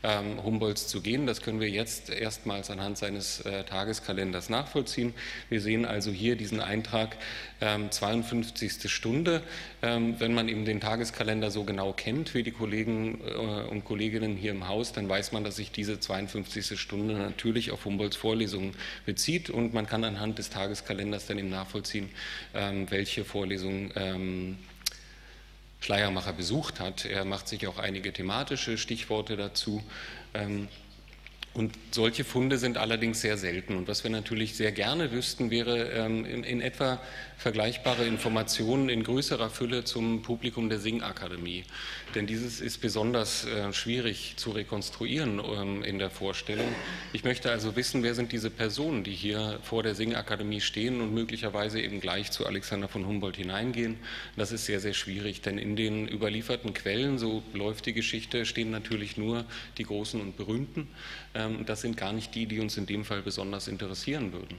ähm, 0.04 0.44
Humboldts 0.44 0.88
zu 0.88 1.02
gehen. 1.02 1.28
Das 1.28 1.42
können 1.42 1.60
wir 1.60 1.70
jetzt 1.70 2.10
erstmals 2.10 2.72
anhand 2.72 2.98
seines 2.98 3.42
äh, 3.42 3.64
Tageskalenders 3.64 4.50
nachvollziehen. 4.50 5.14
Wir 5.50 5.62
sehen 5.62 5.86
also 5.86 6.12
hier 6.12 6.36
diesen 6.36 6.60
Eintrag 6.60 7.16
ähm, 7.62 7.92
52. 7.92 8.92
Stunde. 8.92 9.44
Ähm, 9.82 10.16
wenn 10.20 10.34
man 10.34 10.50
eben 10.50 10.66
den 10.66 10.82
Tageskalender 10.82 11.52
so 11.52 11.64
genau 11.64 11.94
kennt 11.94 12.34
wie 12.34 12.44
die 12.44 12.52
Kollegen 12.52 13.22
äh, 13.26 13.34
und 13.70 13.86
Kolleginnen 13.86 14.36
hier 14.36 14.52
im 14.52 14.68
Haus, 14.68 14.92
dann 14.92 15.08
weiß 15.08 15.32
man, 15.32 15.44
dass 15.44 15.58
sich 15.58 15.72
diese 15.72 16.00
52. 16.00 16.80
Stunde 16.80 17.14
natürlich 17.14 17.72
auf 17.72 17.86
Humboldts 17.86 18.18
Vorlesungen 18.18 18.74
bezieht 19.06 19.50
und 19.50 19.74
man 19.74 19.86
kann 19.86 20.04
anhand 20.04 20.40
des 20.40 20.50
Tageskalenders 20.50 21.28
dann 21.28 21.38
eben 21.38 21.50
nachvollziehen, 21.50 22.10
ähm, 22.56 22.90
welche 22.90 23.24
Vorlesungen 23.24 23.92
ähm, 23.96 24.58
Schleiermacher 25.80 26.34
besucht 26.34 26.80
hat. 26.80 27.06
Er 27.06 27.26
macht 27.26 27.48
sich 27.48 27.68
auch 27.68 27.78
einige 27.78 28.12
thematische 28.12 28.78
Stichworte 28.78 29.38
dazu. 29.38 29.84
Ähm, 30.34 30.68
und 31.54 31.74
solche 31.92 32.24
Funde 32.24 32.58
sind 32.58 32.78
allerdings 32.78 33.22
sehr 33.22 33.38
selten. 33.38 33.76
Und 33.76 33.88
was 33.88 34.04
wir 34.04 34.12
natürlich 34.12 34.56
sehr 34.56 34.72
gerne 34.72 35.12
wüssten, 35.12 35.50
wäre 35.50 35.90
ähm, 35.90 36.24
in, 36.24 36.62
etwa 36.62 37.02
vergleichbare 37.38 38.06
Informationen 38.06 38.88
in 38.88 39.04
größerer 39.04 39.50
Fülle 39.50 39.84
zum 39.84 40.22
Publikum 40.22 40.70
der 40.70 40.80
Singakademie. 40.80 41.64
Denn 42.16 42.26
dieses 42.26 42.60
ist 42.60 42.80
besonders 42.80 43.46
äh, 43.46 43.72
schwierig 43.72 44.34
zu 44.38 44.50
rekonstruieren 44.52 45.40
ähm, 45.40 45.84
in 45.84 46.00
der 46.00 46.10
Vorstellung. 46.10 46.68
Ich 47.14 47.24
möchte 47.24 47.52
also 47.52 47.76
wissen, 47.76 48.02
wer 48.02 48.16
sind 48.16 48.32
diese 48.32 48.50
Personen, 48.50 49.04
die 49.04 49.14
hier 49.14 49.60
vor 49.62 49.84
der 49.84 49.94
Singakademie 49.94 50.62
stehen 50.62 51.02
und 51.02 51.14
möglicherweise 51.14 51.80
eben 51.80 52.00
gleich 52.00 52.32
zu 52.32 52.48
Alexander 52.48 52.88
von 52.88 53.06
Humboldt 53.06 53.38
hineingehen. 53.38 53.98
Das 54.36 54.52
ist 54.52 54.66
sehr, 54.66 54.80
sehr 54.80 54.94
schwierig, 54.94 55.42
denn 55.42 55.60
in 55.60 55.76
den 55.76 56.08
überlieferten 56.08 56.74
Quellen, 56.74 57.20
so 57.20 57.44
läuft 57.54 57.86
die 57.86 57.94
Geschichte, 57.94 58.46
stehen 58.46 58.72
natürlich 58.72 59.18
nur 59.18 59.46
die 59.78 59.84
Großen 59.84 60.20
und 60.20 60.36
Berühmten. 60.36 60.88
Ähm, 61.36 61.66
das 61.68 61.82
sind 61.82 61.96
gar 61.96 62.14
nicht 62.14 62.34
die, 62.34 62.48
die 62.48 62.60
uns 62.60 62.76
in 62.78 62.88
dem 62.88 63.06
Fall 63.06 63.22
besonders 63.22 63.68
interessieren 63.68 64.34
würden. 64.34 64.58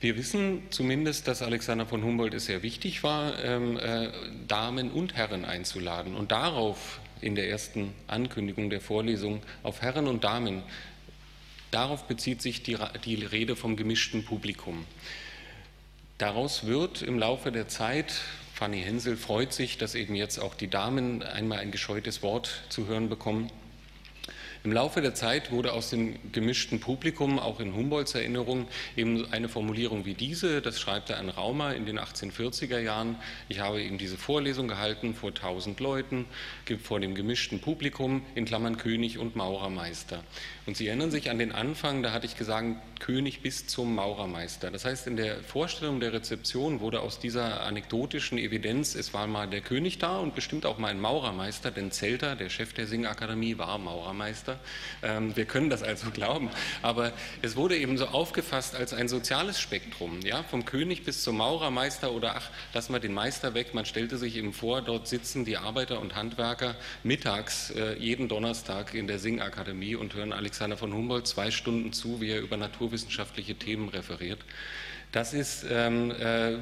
Wir 0.00 0.16
wissen 0.16 0.62
zumindest, 0.70 1.26
dass 1.26 1.42
Alexander 1.42 1.84
von 1.84 2.04
Humboldt 2.04 2.32
es 2.32 2.46
sehr 2.46 2.62
wichtig 2.62 3.02
war, 3.02 3.42
ähm, 3.42 3.76
äh, 3.78 4.10
Damen 4.46 4.92
und 4.92 5.16
Herren 5.16 5.44
einzuladen. 5.44 6.14
Und 6.14 6.30
darauf 6.30 7.00
in 7.20 7.34
der 7.34 7.50
ersten 7.50 7.92
Ankündigung 8.06 8.70
der 8.70 8.80
Vorlesung 8.80 9.42
auf 9.64 9.82
Herren 9.82 10.06
und 10.06 10.22
Damen, 10.22 10.62
darauf 11.72 12.04
bezieht 12.04 12.42
sich 12.42 12.62
die, 12.62 12.78
die 13.04 13.24
Rede 13.24 13.56
vom 13.56 13.74
gemischten 13.76 14.24
Publikum. 14.24 14.86
Daraus 16.16 16.64
wird 16.64 17.02
im 17.02 17.18
Laufe 17.18 17.50
der 17.50 17.66
Zeit, 17.66 18.12
Fanny 18.54 18.80
Hensel 18.80 19.16
freut 19.16 19.52
sich, 19.52 19.78
dass 19.78 19.96
eben 19.96 20.14
jetzt 20.14 20.38
auch 20.38 20.54
die 20.54 20.68
Damen 20.68 21.24
einmal 21.24 21.58
ein 21.58 21.72
gescheutes 21.72 22.22
Wort 22.22 22.62
zu 22.68 22.86
hören 22.86 23.08
bekommen. 23.08 23.50
Im 24.64 24.72
Laufe 24.72 25.00
der 25.00 25.14
Zeit 25.14 25.52
wurde 25.52 25.72
aus 25.72 25.90
dem 25.90 26.32
gemischten 26.32 26.80
Publikum, 26.80 27.38
auch 27.38 27.60
in 27.60 27.74
Humboldts 27.74 28.14
Erinnerung, 28.14 28.66
eben 28.96 29.30
eine 29.32 29.48
Formulierung 29.48 30.04
wie 30.04 30.14
diese, 30.14 30.60
das 30.60 30.80
schreibt 30.80 31.10
er 31.10 31.18
an 31.18 31.28
Raumer 31.28 31.74
in 31.74 31.86
den 31.86 31.98
1840er 31.98 32.78
Jahren. 32.78 33.16
Ich 33.48 33.60
habe 33.60 33.80
eben 33.82 33.98
diese 33.98 34.16
Vorlesung 34.16 34.66
gehalten 34.66 35.14
vor 35.14 35.32
tausend 35.32 35.78
Leuten, 35.80 36.26
vor 36.82 36.98
dem 36.98 37.14
gemischten 37.14 37.60
Publikum, 37.60 38.22
in 38.34 38.46
Klammern 38.46 38.78
König 38.78 39.18
und 39.18 39.36
Maurermeister. 39.36 40.24
Und 40.66 40.76
Sie 40.76 40.88
erinnern 40.88 41.10
sich 41.10 41.30
an 41.30 41.38
den 41.38 41.52
Anfang, 41.52 42.02
da 42.02 42.12
hatte 42.12 42.26
ich 42.26 42.36
gesagt, 42.36 42.76
König 43.00 43.42
bis 43.42 43.66
zum 43.66 43.94
Maurermeister. 43.94 44.70
Das 44.70 44.84
heißt, 44.84 45.06
in 45.06 45.16
der 45.16 45.36
Vorstellung 45.42 46.00
der 46.00 46.12
Rezeption 46.12 46.80
wurde 46.80 47.00
aus 47.00 47.20
dieser 47.20 47.62
anekdotischen 47.62 48.38
Evidenz, 48.38 48.94
es 48.94 49.14
war 49.14 49.26
mal 49.26 49.46
der 49.46 49.60
König 49.60 49.98
da 49.98 50.18
und 50.18 50.34
bestimmt 50.34 50.66
auch 50.66 50.78
mal 50.78 50.88
ein 50.88 51.00
Maurermeister, 51.00 51.70
denn 51.70 51.90
Zelter, 51.90 52.34
der 52.34 52.48
Chef 52.48 52.72
der 52.72 52.86
Singakademie, 52.86 53.58
war 53.58 53.78
Maurermeister. 53.78 54.47
Ähm, 55.02 55.36
wir 55.36 55.44
können 55.46 55.70
das 55.70 55.82
also 55.82 56.10
glauben. 56.12 56.50
Aber 56.82 57.12
es 57.42 57.56
wurde 57.56 57.76
eben 57.76 57.98
so 57.98 58.06
aufgefasst 58.06 58.74
als 58.74 58.92
ein 58.92 59.08
soziales 59.08 59.60
Spektrum, 59.60 60.20
ja, 60.20 60.42
vom 60.42 60.64
König 60.64 61.04
bis 61.04 61.22
zum 61.22 61.38
Maurermeister 61.38 62.12
oder 62.12 62.36
ach, 62.36 62.50
lassen 62.74 62.92
wir 62.92 63.00
den 63.00 63.14
Meister 63.14 63.54
weg. 63.54 63.74
Man 63.74 63.86
stellte 63.86 64.18
sich 64.18 64.36
eben 64.36 64.52
vor, 64.52 64.82
dort 64.82 65.08
sitzen 65.08 65.44
die 65.44 65.56
Arbeiter 65.56 66.00
und 66.00 66.14
Handwerker 66.14 66.76
mittags 67.02 67.70
äh, 67.70 67.94
jeden 67.98 68.28
Donnerstag 68.28 68.94
in 68.94 69.06
der 69.06 69.18
Singakademie 69.18 69.94
und 69.94 70.14
hören 70.14 70.32
Alexander 70.32 70.48
Alexander 70.48 70.76
von 70.76 70.92
Humboldt 70.92 71.26
zwei 71.26 71.50
Stunden 71.50 71.92
zu, 71.92 72.20
wie 72.20 72.30
er 72.30 72.40
über 72.40 72.56
naturwissenschaftliche 72.56 73.54
Themen 73.54 73.88
referiert. 73.90 74.40
Das 75.12 75.32
ist 75.32 75.64
ähm, 75.70 76.10
äh, 76.10 76.56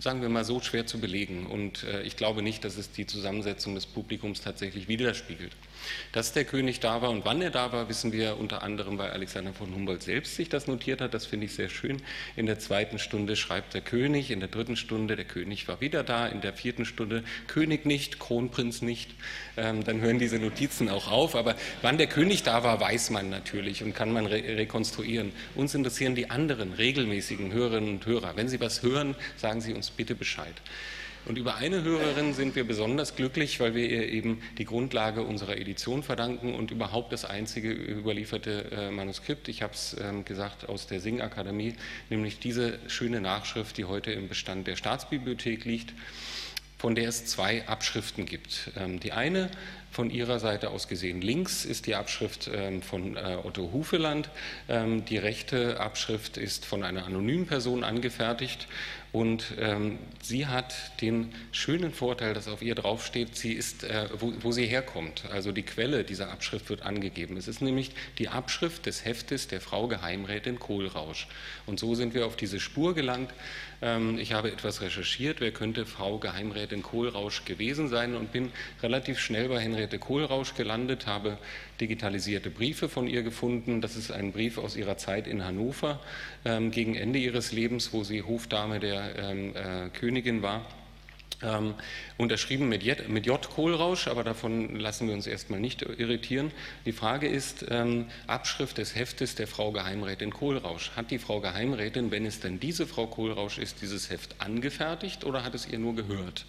sagen 0.00 0.22
wir 0.22 0.28
mal 0.28 0.44
so, 0.44 0.60
schwer 0.60 0.86
zu 0.86 1.00
belegen. 1.00 1.46
Und 1.46 1.84
äh, 1.84 2.02
ich 2.02 2.16
glaube 2.16 2.42
nicht, 2.42 2.64
dass 2.64 2.76
es 2.76 2.90
die 2.90 3.06
Zusammensetzung 3.06 3.74
des 3.74 3.86
Publikums 3.86 4.40
tatsächlich 4.40 4.88
widerspiegelt. 4.88 5.52
Dass 6.12 6.32
der 6.32 6.44
König 6.44 6.80
da 6.80 7.02
war 7.02 7.10
und 7.10 7.24
wann 7.24 7.40
er 7.40 7.50
da 7.50 7.72
war, 7.72 7.88
wissen 7.88 8.12
wir 8.12 8.38
unter 8.38 8.62
anderem, 8.62 8.98
weil 8.98 9.10
Alexander 9.10 9.52
von 9.52 9.74
Humboldt 9.74 10.02
selbst 10.02 10.36
sich 10.36 10.48
das 10.48 10.66
notiert 10.66 11.00
hat. 11.00 11.14
Das 11.14 11.26
finde 11.26 11.46
ich 11.46 11.54
sehr 11.54 11.68
schön. 11.68 12.02
In 12.36 12.46
der 12.46 12.58
zweiten 12.58 12.98
Stunde 12.98 13.36
schreibt 13.36 13.74
der 13.74 13.80
König, 13.80 14.30
in 14.30 14.40
der 14.40 14.48
dritten 14.48 14.76
Stunde 14.76 15.16
der 15.16 15.24
König 15.24 15.68
war 15.68 15.80
wieder 15.80 16.02
da, 16.02 16.26
in 16.26 16.40
der 16.40 16.52
vierten 16.52 16.84
Stunde 16.84 17.24
König 17.46 17.86
nicht, 17.86 18.18
Kronprinz 18.18 18.82
nicht. 18.82 19.10
Ähm, 19.56 19.84
dann 19.84 20.00
hören 20.00 20.18
diese 20.18 20.38
Notizen 20.38 20.88
auch 20.88 21.10
auf. 21.10 21.34
Aber 21.34 21.54
wann 21.82 21.98
der 21.98 22.06
König 22.06 22.42
da 22.42 22.62
war, 22.64 22.80
weiß 22.80 23.10
man 23.10 23.30
natürlich 23.30 23.82
und 23.82 23.94
kann 23.94 24.12
man 24.12 24.26
re 24.26 24.38
rekonstruieren. 24.38 25.32
Uns 25.54 25.74
interessieren 25.74 26.14
die 26.14 26.30
anderen 26.30 26.72
regelmäßigen 26.72 27.52
Hörerinnen 27.52 27.94
und 27.94 28.06
Hörer. 28.06 28.36
Wenn 28.36 28.48
Sie 28.48 28.60
was 28.60 28.82
hören, 28.82 29.14
sagen 29.36 29.60
Sie 29.60 29.74
uns 29.74 29.87
bitte 29.90 30.14
Bescheid. 30.14 30.54
Und 31.28 31.36
über 31.36 31.56
eine 31.56 31.82
Hörerin 31.82 32.32
sind 32.32 32.56
wir 32.56 32.64
besonders 32.64 33.14
glücklich, 33.14 33.60
weil 33.60 33.74
wir 33.74 33.88
ihr 33.88 34.08
eben 34.08 34.40
die 34.56 34.64
Grundlage 34.64 35.22
unserer 35.22 35.58
Edition 35.58 36.02
verdanken 36.02 36.54
und 36.54 36.70
überhaupt 36.70 37.12
das 37.12 37.24
einzige 37.26 37.70
überlieferte 37.70 38.70
äh, 38.72 38.90
Manuskript, 38.90 39.48
ich 39.48 39.62
habe 39.62 39.74
es 39.74 39.94
ähm, 40.00 40.24
gesagt, 40.24 40.68
aus 40.68 40.86
der 40.86 41.00
Singakademie, 41.00 41.74
nämlich 42.08 42.38
diese 42.38 42.78
schöne 42.86 43.20
Nachschrift, 43.20 43.76
die 43.76 43.84
heute 43.84 44.10
im 44.12 44.28
Bestand 44.28 44.66
der 44.66 44.76
Staatsbibliothek 44.76 45.64
liegt 45.64 45.92
von 46.78 46.94
der 46.94 47.08
es 47.08 47.26
zwei 47.26 47.66
Abschriften 47.66 48.24
gibt. 48.24 48.70
Ähm, 48.76 49.00
die 49.00 49.12
eine 49.12 49.50
von 49.90 50.10
Ihrer 50.10 50.38
Seite 50.38 50.70
aus 50.70 50.86
gesehen 50.86 51.20
links 51.20 51.64
ist 51.64 51.86
die 51.86 51.96
Abschrift 51.96 52.48
ähm, 52.54 52.82
von 52.82 53.16
äh, 53.16 53.36
Otto 53.42 53.72
Hufeland. 53.72 54.30
Die 54.68 55.16
rechte 55.16 55.80
Abschrift 55.80 56.36
ist 56.36 56.64
von 56.64 56.84
einer 56.84 57.04
anonymen 57.06 57.46
Person 57.46 57.82
angefertigt 57.82 58.68
und 59.10 59.54
ähm, 59.58 59.98
sie 60.22 60.46
hat 60.46 60.74
den 61.00 61.32
schönen 61.50 61.92
Vorteil, 61.92 62.34
dass 62.34 62.46
auf 62.46 62.60
ihr 62.60 62.74
draufsteht, 62.74 63.36
sie 63.36 63.52
ist, 63.52 63.84
äh, 63.84 64.08
wo, 64.18 64.34
wo, 64.40 64.52
sie 64.52 64.66
herkommt. 64.66 65.24
Also 65.32 65.50
die 65.50 65.62
Quelle 65.62 66.04
dieser 66.04 66.30
Abschrift 66.30 66.68
wird 66.68 66.82
angegeben. 66.82 67.38
Es 67.38 67.48
ist 67.48 67.62
nämlich 67.62 67.92
die 68.18 68.28
Abschrift 68.28 68.84
des 68.84 69.06
Heftes 69.06 69.48
der 69.48 69.62
Frau 69.62 69.88
Geheimrätin 69.88 70.58
Kohlrausch. 70.58 71.26
Und 71.64 71.80
so 71.80 71.94
sind 71.94 72.12
wir 72.12 72.26
auf 72.26 72.36
diese 72.36 72.60
Spur 72.60 72.94
gelangt. 72.94 73.32
Ähm, 73.80 74.18
ich 74.18 74.32
habe 74.32 74.50
etwas 74.50 74.80
recherchiert, 74.80 75.40
wer 75.40 75.52
könnte 75.52 75.86
Frau 75.86 76.18
Geheimrätin 76.18 76.82
Kohlrausch 76.82 77.44
gewesen 77.44 77.88
sein 77.88 78.16
und 78.16 78.32
bin 78.32 78.50
relativ 78.82 79.18
schnell 79.18 79.48
bei 79.48 79.60
Henriette 79.60 79.98
Kohlrausch 79.98 80.54
gelandet, 80.54 81.06
habe 81.06 81.38
digitalisierte 81.80 82.50
Briefe 82.50 82.88
von 82.88 83.06
ihr 83.06 83.22
gefunden. 83.22 83.80
Das 83.80 83.96
ist 83.96 84.10
ein 84.10 84.32
Brief 84.32 84.58
aus 84.58 84.76
ihrer 84.76 84.96
Zeit 84.96 85.26
in 85.26 85.44
Hannover 85.44 86.00
ähm, 86.44 86.70
gegen 86.70 86.94
Ende 86.94 87.18
ihres 87.18 87.52
Lebens, 87.52 87.92
wo 87.92 88.02
sie 88.04 88.22
Hofdame 88.22 88.80
der 88.80 89.16
ähm, 89.16 89.54
äh, 89.54 89.88
Königin 89.90 90.42
war. 90.42 90.66
Ähm, 91.40 91.74
unterschrieben 92.16 92.68
mit 92.68 92.82
J, 92.82 93.08
mit 93.08 93.24
J. 93.24 93.40
Kohlrausch, 93.48 94.08
aber 94.08 94.24
davon 94.24 94.74
lassen 94.74 95.06
wir 95.06 95.14
uns 95.14 95.28
erstmal 95.28 95.60
nicht 95.60 95.82
irritieren. 95.82 96.50
Die 96.84 96.90
Frage 96.90 97.28
ist, 97.28 97.64
ähm, 97.70 98.06
Abschrift 98.26 98.78
des 98.78 98.96
Heftes 98.96 99.36
der 99.36 99.46
Frau 99.46 99.70
Geheimrätin 99.70 100.32
Kohlrausch. 100.32 100.90
Hat 100.96 101.12
die 101.12 101.20
Frau 101.20 101.40
Geheimrätin, 101.40 102.10
wenn 102.10 102.26
es 102.26 102.40
denn 102.40 102.58
diese 102.58 102.88
Frau 102.88 103.06
Kohlrausch 103.06 103.58
ist, 103.58 103.82
dieses 103.82 104.10
Heft 104.10 104.34
angefertigt 104.40 105.24
oder 105.24 105.44
hat 105.44 105.54
es 105.54 105.68
ihr 105.68 105.78
nur 105.78 105.94
gehört? 105.94 106.44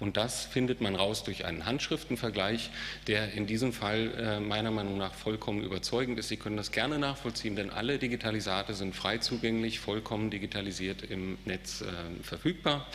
Und 0.00 0.16
das 0.16 0.44
findet 0.44 0.80
man 0.80 0.94
raus 0.94 1.24
durch 1.24 1.44
einen 1.44 1.64
Handschriftenvergleich, 1.64 2.70
der 3.06 3.32
in 3.32 3.46
diesem 3.46 3.72
Fall 3.72 4.12
äh, 4.16 4.40
meiner 4.40 4.70
Meinung 4.70 4.98
nach 4.98 5.14
vollkommen 5.14 5.62
überzeugend 5.62 6.18
ist. 6.18 6.28
Sie 6.28 6.36
können 6.36 6.56
das 6.56 6.70
gerne 6.70 6.98
nachvollziehen, 6.98 7.56
denn 7.56 7.70
alle 7.70 7.98
Digitalisate 7.98 8.74
sind 8.74 8.94
frei 8.94 9.18
zugänglich, 9.18 9.80
vollkommen 9.80 10.30
digitalisiert 10.30 11.02
im 11.02 11.38
Netz 11.46 11.80
äh, 11.80 11.86
verfügbar. 12.22 12.86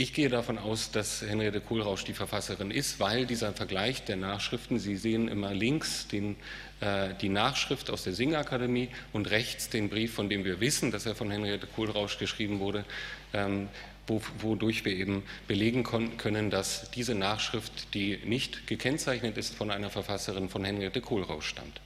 Ich 0.00 0.12
gehe 0.12 0.28
davon 0.28 0.58
aus, 0.58 0.92
dass 0.92 1.22
Henriette 1.22 1.60
Kohlrausch 1.60 2.04
die 2.04 2.12
Verfasserin 2.12 2.70
ist, 2.70 3.00
weil 3.00 3.26
dieser 3.26 3.52
Vergleich 3.52 4.04
der 4.04 4.14
Nachschriften, 4.14 4.78
Sie 4.78 4.94
sehen 4.94 5.26
immer 5.26 5.52
links 5.52 6.06
den, 6.06 6.36
äh, 6.78 7.14
die 7.20 7.28
Nachschrift 7.28 7.90
aus 7.90 8.04
der 8.04 8.12
Singakademie 8.12 8.90
und 9.12 9.28
rechts 9.28 9.70
den 9.70 9.88
Brief, 9.88 10.14
von 10.14 10.28
dem 10.28 10.44
wir 10.44 10.60
wissen, 10.60 10.92
dass 10.92 11.04
er 11.04 11.16
von 11.16 11.32
Henriette 11.32 11.66
Kohlrausch 11.66 12.16
geschrieben 12.18 12.60
wurde, 12.60 12.84
ähm, 13.32 13.68
wodurch 14.06 14.84
wir 14.84 14.92
eben 14.92 15.24
belegen 15.48 15.82
können, 15.82 16.48
dass 16.48 16.92
diese 16.92 17.16
Nachschrift, 17.16 17.92
die 17.92 18.20
nicht 18.24 18.68
gekennzeichnet 18.68 19.36
ist 19.36 19.56
von 19.56 19.72
einer 19.72 19.90
Verfasserin 19.90 20.48
von 20.48 20.64
Henriette 20.64 21.00
Kohlrausch 21.00 21.48
stammt. 21.48 21.80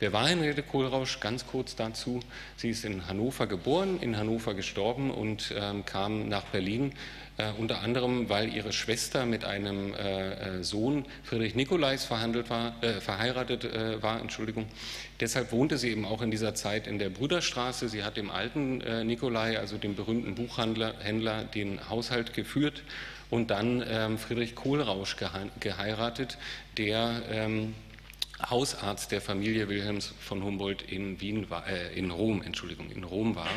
Wer 0.00 0.12
war 0.12 0.28
Henriette 0.28 0.62
Kohlrausch? 0.62 1.18
Ganz 1.18 1.44
kurz 1.44 1.74
dazu. 1.74 2.20
Sie 2.56 2.70
ist 2.70 2.84
in 2.84 3.08
Hannover 3.08 3.48
geboren, 3.48 3.98
in 4.00 4.16
Hannover 4.16 4.54
gestorben 4.54 5.10
und 5.10 5.52
ähm, 5.58 5.84
kam 5.84 6.28
nach 6.28 6.44
Berlin 6.44 6.92
äh, 7.36 7.50
unter 7.58 7.80
anderem, 7.80 8.28
weil 8.28 8.54
ihre 8.54 8.72
Schwester 8.72 9.26
mit 9.26 9.44
einem 9.44 9.94
äh, 9.94 10.58
äh, 10.58 10.62
Sohn 10.62 11.04
Friedrich 11.24 11.56
Nikolais 11.56 12.04
verhandelt 12.04 12.48
war, 12.48 12.80
äh, 12.80 13.00
verheiratet 13.00 13.64
äh, 13.64 14.00
war. 14.00 14.20
Entschuldigung. 14.20 14.66
Deshalb 15.18 15.50
wohnte 15.50 15.78
sie 15.78 15.90
eben 15.90 16.04
auch 16.04 16.22
in 16.22 16.30
dieser 16.30 16.54
Zeit 16.54 16.86
in 16.86 17.00
der 17.00 17.10
Brüderstraße. 17.10 17.88
Sie 17.88 18.04
hat 18.04 18.16
dem 18.16 18.30
alten 18.30 18.80
äh, 18.82 19.02
Nikolai, 19.02 19.58
also 19.58 19.78
dem 19.78 19.96
berühmten 19.96 20.36
Buchhändler, 20.36 20.94
Händler, 21.00 21.42
den 21.42 21.88
Haushalt 21.88 22.34
geführt 22.34 22.84
und 23.30 23.50
dann 23.50 23.84
ähm, 23.88 24.16
Friedrich 24.16 24.54
Kohlrausch 24.54 25.16
geheiratet, 25.58 26.38
der 26.76 27.22
ähm, 27.32 27.74
Hausarzt 28.48 29.10
der 29.10 29.20
Familie 29.20 29.68
Wilhelms 29.68 30.14
von 30.20 30.44
Humboldt 30.44 30.82
in 30.82 31.20
Wien 31.20 31.50
war, 31.50 31.66
äh, 31.66 31.92
in 31.98 32.10
Rom, 32.10 32.42
Entschuldigung, 32.42 32.90
in 32.90 33.04
Rom 33.04 33.34
war. 33.34 33.50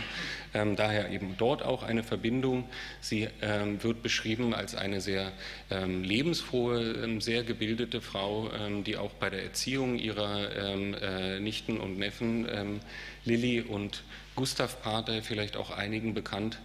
Ähm, 0.53 0.75
daher 0.75 1.11
eben 1.11 1.36
dort 1.38 1.63
auch 1.63 1.84
eine 1.84 2.03
Verbindung. 2.03 2.67
Sie 2.99 3.27
ähm, 3.41 3.84
wird 3.84 4.01
beschrieben 4.01 4.53
als 4.53 4.75
eine 4.75 4.99
sehr 4.99 5.32
ähm, 5.69 6.03
lebensfrohe, 6.03 7.03
ähm, 7.03 7.21
sehr 7.21 7.43
gebildete 7.43 8.01
Frau, 8.01 8.51
ähm, 8.51 8.84
die 8.84 8.97
auch 8.97 9.11
bei 9.13 9.29
der 9.29 9.43
Erziehung 9.43 9.97
ihrer 9.99 10.55
ähm, 10.55 10.95
äh, 10.95 11.39
Nichten 11.39 11.79
und 11.79 11.97
Neffen 11.97 12.82
Lilly 13.25 13.61
und 13.61 14.03
Gustav 14.36 14.82
Pater, 14.82 15.21
vielleicht 15.21 15.57
auch 15.57 15.71
einigen 15.71 16.13
bekannt, 16.13 16.57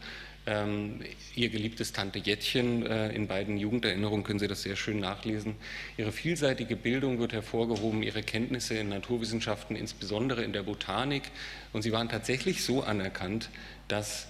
ähm, 0.46 1.00
ihr 1.34 1.48
geliebtes 1.48 1.92
Tante 1.92 2.20
Jettchen, 2.20 2.86
äh, 2.86 3.08
in 3.12 3.26
beiden 3.26 3.58
Jugenderinnerungen 3.58 4.24
können 4.24 4.38
Sie 4.38 4.48
das 4.48 4.62
sehr 4.62 4.76
schön 4.76 5.00
nachlesen. 5.00 5.56
Ihre 5.96 6.12
vielseitige 6.12 6.76
Bildung 6.76 7.18
wird 7.18 7.32
hervorgehoben, 7.32 8.02
ihre 8.02 8.22
Kenntnisse 8.22 8.74
in 8.78 8.88
Naturwissenschaften, 8.88 9.74
insbesondere 9.76 10.44
in 10.44 10.52
der 10.52 10.62
Botanik. 10.62 11.24
Und 11.72 11.82
sie 11.82 11.92
waren 11.92 12.08
tatsächlich 12.08 12.62
so 12.62 12.82
anerkannt, 12.82 13.50
dass 13.88 14.28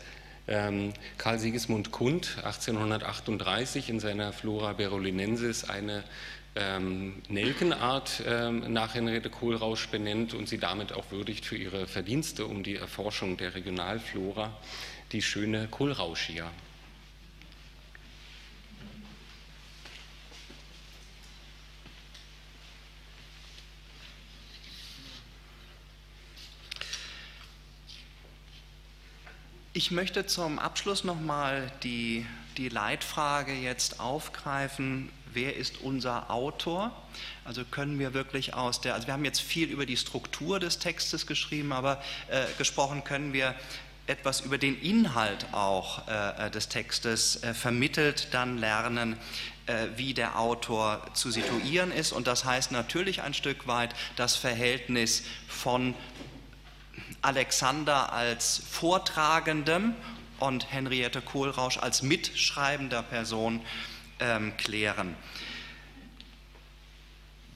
ähm, 0.48 0.92
Karl 1.18 1.38
Sigismund 1.38 1.92
Kund 1.92 2.38
1838 2.38 3.90
in 3.90 4.00
seiner 4.00 4.32
Flora 4.32 4.72
Berolinensis 4.72 5.68
eine 5.68 6.02
ähm, 6.54 7.16
Nelkenart 7.28 8.22
ähm, 8.26 8.72
nach 8.72 8.94
Henriette 8.94 9.28
Kohlrausch 9.28 9.88
benennt 9.88 10.32
und 10.32 10.48
sie 10.48 10.58
damit 10.58 10.92
auch 10.92 11.10
würdigt 11.10 11.44
für 11.44 11.56
ihre 11.56 11.86
Verdienste 11.86 12.46
um 12.46 12.62
die 12.62 12.76
Erforschung 12.76 13.36
der 13.36 13.54
Regionalflora 13.54 14.56
die 15.16 15.22
schöne 15.22 15.66
Kohlrauschia. 15.68 16.52
Ich 29.72 29.90
möchte 29.90 30.26
zum 30.26 30.58
Abschluss 30.58 31.02
nochmal 31.02 31.72
die, 31.82 32.26
die 32.58 32.68
Leitfrage 32.68 33.54
jetzt 33.54 34.00
aufgreifen, 34.00 35.10
wer 35.32 35.56
ist 35.56 35.80
unser 35.80 36.30
Autor? 36.30 36.90
Also 37.44 37.64
können 37.64 37.98
wir 37.98 38.12
wirklich 38.12 38.52
aus 38.52 38.82
der, 38.82 38.94
also 38.94 39.06
wir 39.06 39.14
haben 39.14 39.24
jetzt 39.24 39.40
viel 39.40 39.70
über 39.70 39.86
die 39.86 39.96
Struktur 39.96 40.60
des 40.60 40.78
Textes 40.78 41.26
geschrieben, 41.26 41.72
aber 41.72 42.02
äh, 42.28 42.44
gesprochen 42.58 43.04
können 43.04 43.32
wir 43.32 43.54
etwas 44.06 44.40
über 44.40 44.58
den 44.58 44.80
Inhalt 44.80 45.46
auch 45.52 46.06
äh, 46.08 46.50
des 46.50 46.68
Textes 46.68 47.42
äh, 47.42 47.54
vermittelt, 47.54 48.28
dann 48.32 48.58
lernen, 48.58 49.16
äh, 49.66 49.88
wie 49.96 50.14
der 50.14 50.38
Autor 50.38 51.02
zu 51.14 51.30
situieren 51.30 51.90
ist. 51.90 52.12
Und 52.12 52.26
das 52.26 52.44
heißt 52.44 52.70
natürlich 52.70 53.22
ein 53.22 53.34
Stück 53.34 53.66
weit 53.66 53.94
das 54.14 54.36
Verhältnis 54.36 55.24
von 55.48 55.94
Alexander 57.22 58.12
als 58.12 58.62
Vortragendem 58.70 59.94
und 60.38 60.70
Henriette 60.72 61.20
Kohlrausch 61.20 61.78
als 61.78 62.02
mitschreibender 62.02 63.02
Person 63.02 63.60
ähm, 64.20 64.56
klären. 64.56 65.16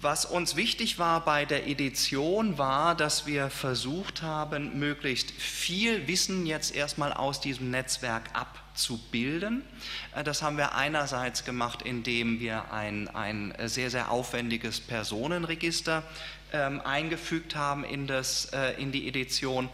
Was 0.03 0.25
uns 0.25 0.57
wichtig 0.57 0.99
war 0.99 1.23
bei 1.27 1.45
der 1.45 1.67
Edition 1.67 2.57
war, 2.57 2.95
dass 2.95 3.27
wir 3.27 3.51
versucht 3.51 4.23
haben, 4.23 4.79
möglichst 4.79 5.31
viel 5.31 6.09
Wissen 6.09 6.47
jetzt 6.47 6.75
erstmal 6.75 7.13
aus 7.13 7.43
diesem 7.43 7.71
Netzwerk 7.71 8.31
abzubilden. 8.33 9.63
Äh, 10.15 10.25
das 10.25 10.41
haben 10.41 10.57
wir 10.57 10.75
einerseits 10.75 11.45
gemacht, 11.45 11.83
indem 11.83 12.41
wir 12.41 12.73
ein, 12.73 13.09
ein 13.09 13.53
sehr, 13.67 13.91
sehr 13.91 14.11
aufwendiges 14.11 14.81
Personenregister 14.81 16.03
ähm, 16.55 16.81
eingefügt 16.81 17.55
haben 17.55 17.85
in, 17.85 18.07
das, 18.07 18.47
äh, 18.55 18.81
in 18.81 18.93
die 18.93 19.07
Edition 19.07 19.69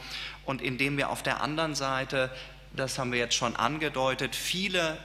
und 0.44 0.60
indem 0.60 0.96
wir 0.96 1.10
auf 1.10 1.22
der 1.22 1.40
anderen 1.40 1.76
Seite 1.76 2.32
das 2.76 2.98
haben 2.98 3.10
wir 3.10 3.18
jetzt 3.18 3.34
schon 3.34 3.56
angedeutet, 3.56 4.36
viele 4.36 4.98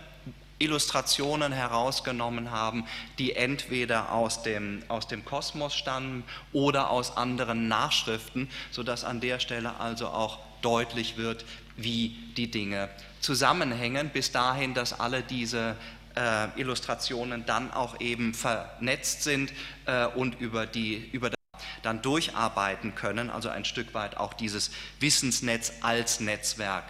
Illustrationen 0.61 1.51
herausgenommen 1.51 2.51
haben, 2.51 2.85
die 3.17 3.35
entweder 3.35 4.11
aus 4.11 4.43
dem, 4.43 4.83
aus 4.87 5.07
dem 5.07 5.25
Kosmos 5.25 5.75
stammen 5.75 6.23
oder 6.53 6.89
aus 6.89 7.17
anderen 7.17 7.67
Nachschriften, 7.67 8.49
sodass 8.71 9.03
an 9.03 9.19
der 9.21 9.39
Stelle 9.39 9.79
also 9.79 10.07
auch 10.07 10.39
deutlich 10.61 11.17
wird, 11.17 11.45
wie 11.75 12.09
die 12.37 12.51
Dinge 12.51 12.89
zusammenhängen, 13.19 14.09
bis 14.09 14.31
dahin, 14.31 14.73
dass 14.73 14.99
alle 14.99 15.23
diese 15.23 15.75
äh, 16.15 16.47
Illustrationen 16.59 17.45
dann 17.45 17.71
auch 17.71 17.99
eben 17.99 18.33
vernetzt 18.33 19.23
sind 19.23 19.53
äh, 19.85 20.05
und 20.05 20.39
über 20.39 20.65
die 20.65 21.09
über 21.11 21.29
das 21.29 21.37
dann 21.83 22.01
durcharbeiten 22.01 22.95
können, 22.95 23.29
also 23.29 23.49
ein 23.49 23.65
Stück 23.65 23.93
weit 23.93 24.17
auch 24.17 24.33
dieses 24.33 24.71
Wissensnetz 24.99 25.73
als 25.81 26.19
Netzwerk 26.19 26.83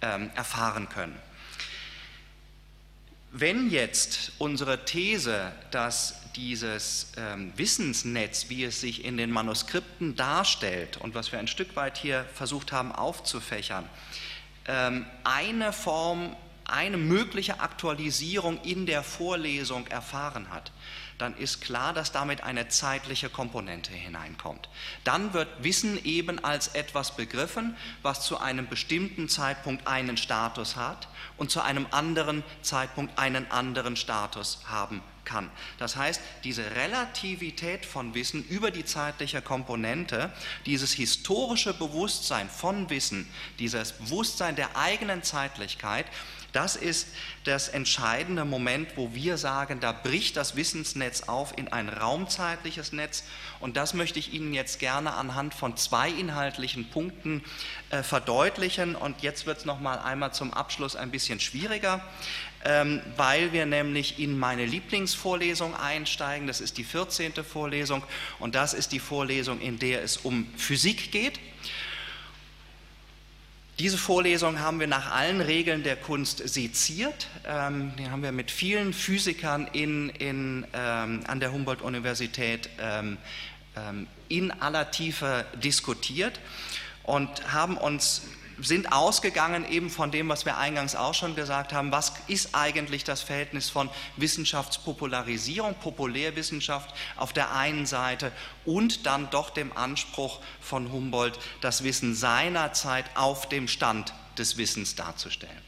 ähm, 0.00 0.30
erfahren 0.34 0.88
können. 0.88 1.16
Wenn 3.40 3.70
jetzt 3.70 4.32
unsere 4.38 4.84
These, 4.84 5.52
dass 5.70 6.16
dieses 6.34 7.12
ähm, 7.16 7.52
Wissensnetz, 7.54 8.46
wie 8.48 8.64
es 8.64 8.80
sich 8.80 9.04
in 9.04 9.16
den 9.16 9.30
Manuskripten 9.30 10.16
darstellt 10.16 10.96
und 10.96 11.14
was 11.14 11.30
wir 11.30 11.38
ein 11.38 11.46
Stück 11.46 11.76
weit 11.76 11.98
hier 11.98 12.24
versucht 12.34 12.72
haben 12.72 12.90
aufzufächern, 12.90 13.88
ähm, 14.66 15.06
eine 15.22 15.72
Form, 15.72 16.34
eine 16.64 16.96
mögliche 16.96 17.60
Aktualisierung 17.60 18.60
in 18.64 18.86
der 18.86 19.04
Vorlesung 19.04 19.86
erfahren 19.86 20.50
hat, 20.50 20.72
dann 21.18 21.36
ist 21.36 21.60
klar, 21.60 21.92
dass 21.92 22.12
damit 22.12 22.42
eine 22.42 22.68
zeitliche 22.68 23.28
Komponente 23.28 23.92
hineinkommt. 23.92 24.68
Dann 25.04 25.32
wird 25.34 25.48
Wissen 25.62 26.02
eben 26.04 26.42
als 26.42 26.68
etwas 26.68 27.16
begriffen, 27.16 27.76
was 28.02 28.24
zu 28.24 28.38
einem 28.38 28.68
bestimmten 28.68 29.28
Zeitpunkt 29.28 29.86
einen 29.86 30.16
Status 30.16 30.76
hat 30.76 31.08
und 31.36 31.50
zu 31.50 31.60
einem 31.60 31.86
anderen 31.90 32.44
Zeitpunkt 32.62 33.18
einen 33.18 33.50
anderen 33.50 33.96
Status 33.96 34.60
haben 34.66 35.02
kann. 35.28 35.50
Das 35.78 35.94
heißt, 35.94 36.20
diese 36.42 36.64
Relativität 36.74 37.84
von 37.84 38.14
Wissen 38.14 38.42
über 38.48 38.70
die 38.70 38.84
zeitliche 38.84 39.42
Komponente, 39.42 40.32
dieses 40.66 40.92
historische 40.92 41.74
Bewusstsein 41.74 42.48
von 42.48 42.88
Wissen, 42.90 43.28
dieses 43.58 43.92
Bewusstsein 43.92 44.56
der 44.56 44.76
eigenen 44.76 45.22
Zeitlichkeit, 45.22 46.06
das 46.52 46.76
ist 46.76 47.08
das 47.44 47.68
entscheidende 47.68 48.46
Moment, 48.46 48.96
wo 48.96 49.14
wir 49.14 49.36
sagen, 49.36 49.80
da 49.80 49.92
bricht 49.92 50.36
das 50.36 50.56
Wissensnetz 50.56 51.24
auf 51.24 51.56
in 51.58 51.68
ein 51.68 51.90
raumzeitliches 51.90 52.92
Netz. 52.92 53.24
Und 53.60 53.76
das 53.76 53.92
möchte 53.92 54.18
ich 54.18 54.32
Ihnen 54.32 54.54
jetzt 54.54 54.78
gerne 54.78 55.12
anhand 55.12 55.52
von 55.52 55.76
zwei 55.76 56.08
inhaltlichen 56.08 56.88
Punkten 56.88 57.44
äh, 57.90 58.02
verdeutlichen. 58.02 58.96
Und 58.96 59.20
jetzt 59.20 59.44
wird 59.44 59.58
es 59.58 59.64
noch 59.66 59.78
mal 59.78 59.98
einmal 59.98 60.32
zum 60.32 60.54
Abschluss 60.54 60.96
ein 60.96 61.10
bisschen 61.10 61.38
schwieriger, 61.38 62.02
weil 63.16 63.52
wir 63.52 63.66
nämlich 63.66 64.18
in 64.18 64.38
meine 64.38 64.66
Lieblingsvorlesung 64.66 65.74
einsteigen. 65.74 66.46
Das 66.46 66.60
ist 66.60 66.76
die 66.76 66.84
14. 66.84 67.32
Vorlesung 67.44 68.02
und 68.38 68.54
das 68.54 68.74
ist 68.74 68.92
die 68.92 68.98
Vorlesung, 68.98 69.60
in 69.60 69.78
der 69.78 70.02
es 70.02 70.18
um 70.18 70.46
Physik 70.56 71.10
geht. 71.10 71.40
Diese 73.78 73.96
Vorlesung 73.96 74.58
haben 74.58 74.80
wir 74.80 74.88
nach 74.88 75.12
allen 75.12 75.40
Regeln 75.40 75.84
der 75.84 75.94
Kunst 75.94 76.46
seziert. 76.48 77.28
Ähm, 77.46 77.92
die 77.96 78.10
haben 78.10 78.24
wir 78.24 78.32
mit 78.32 78.50
vielen 78.50 78.92
Physikern 78.92 79.68
in, 79.72 80.08
in, 80.08 80.66
ähm, 80.72 81.20
an 81.28 81.38
der 81.38 81.52
Humboldt-Universität 81.52 82.68
ähm, 82.80 83.18
ähm 83.76 84.08
in 84.30 84.50
aller 84.50 84.90
Tiefe 84.90 85.46
diskutiert 85.54 86.38
und 87.04 87.50
haben 87.50 87.78
uns 87.78 88.24
sind 88.60 88.92
ausgegangen 88.92 89.68
eben 89.70 89.90
von 89.90 90.10
dem, 90.10 90.28
was 90.28 90.44
wir 90.44 90.56
eingangs 90.56 90.96
auch 90.96 91.14
schon 91.14 91.34
gesagt 91.36 91.72
haben, 91.72 91.92
was 91.92 92.12
ist 92.26 92.54
eigentlich 92.54 93.04
das 93.04 93.22
Verhältnis 93.22 93.70
von 93.70 93.88
Wissenschaftspopularisierung, 94.16 95.74
Populärwissenschaft 95.74 96.94
auf 97.16 97.32
der 97.32 97.54
einen 97.54 97.86
Seite 97.86 98.32
und 98.64 99.06
dann 99.06 99.30
doch 99.30 99.50
dem 99.50 99.76
Anspruch 99.76 100.40
von 100.60 100.92
Humboldt, 100.92 101.38
das 101.60 101.84
Wissen 101.84 102.14
seiner 102.14 102.72
Zeit 102.72 103.04
auf 103.14 103.48
dem 103.48 103.68
Stand 103.68 104.12
des 104.36 104.56
Wissens 104.56 104.94
darzustellen. 104.94 105.67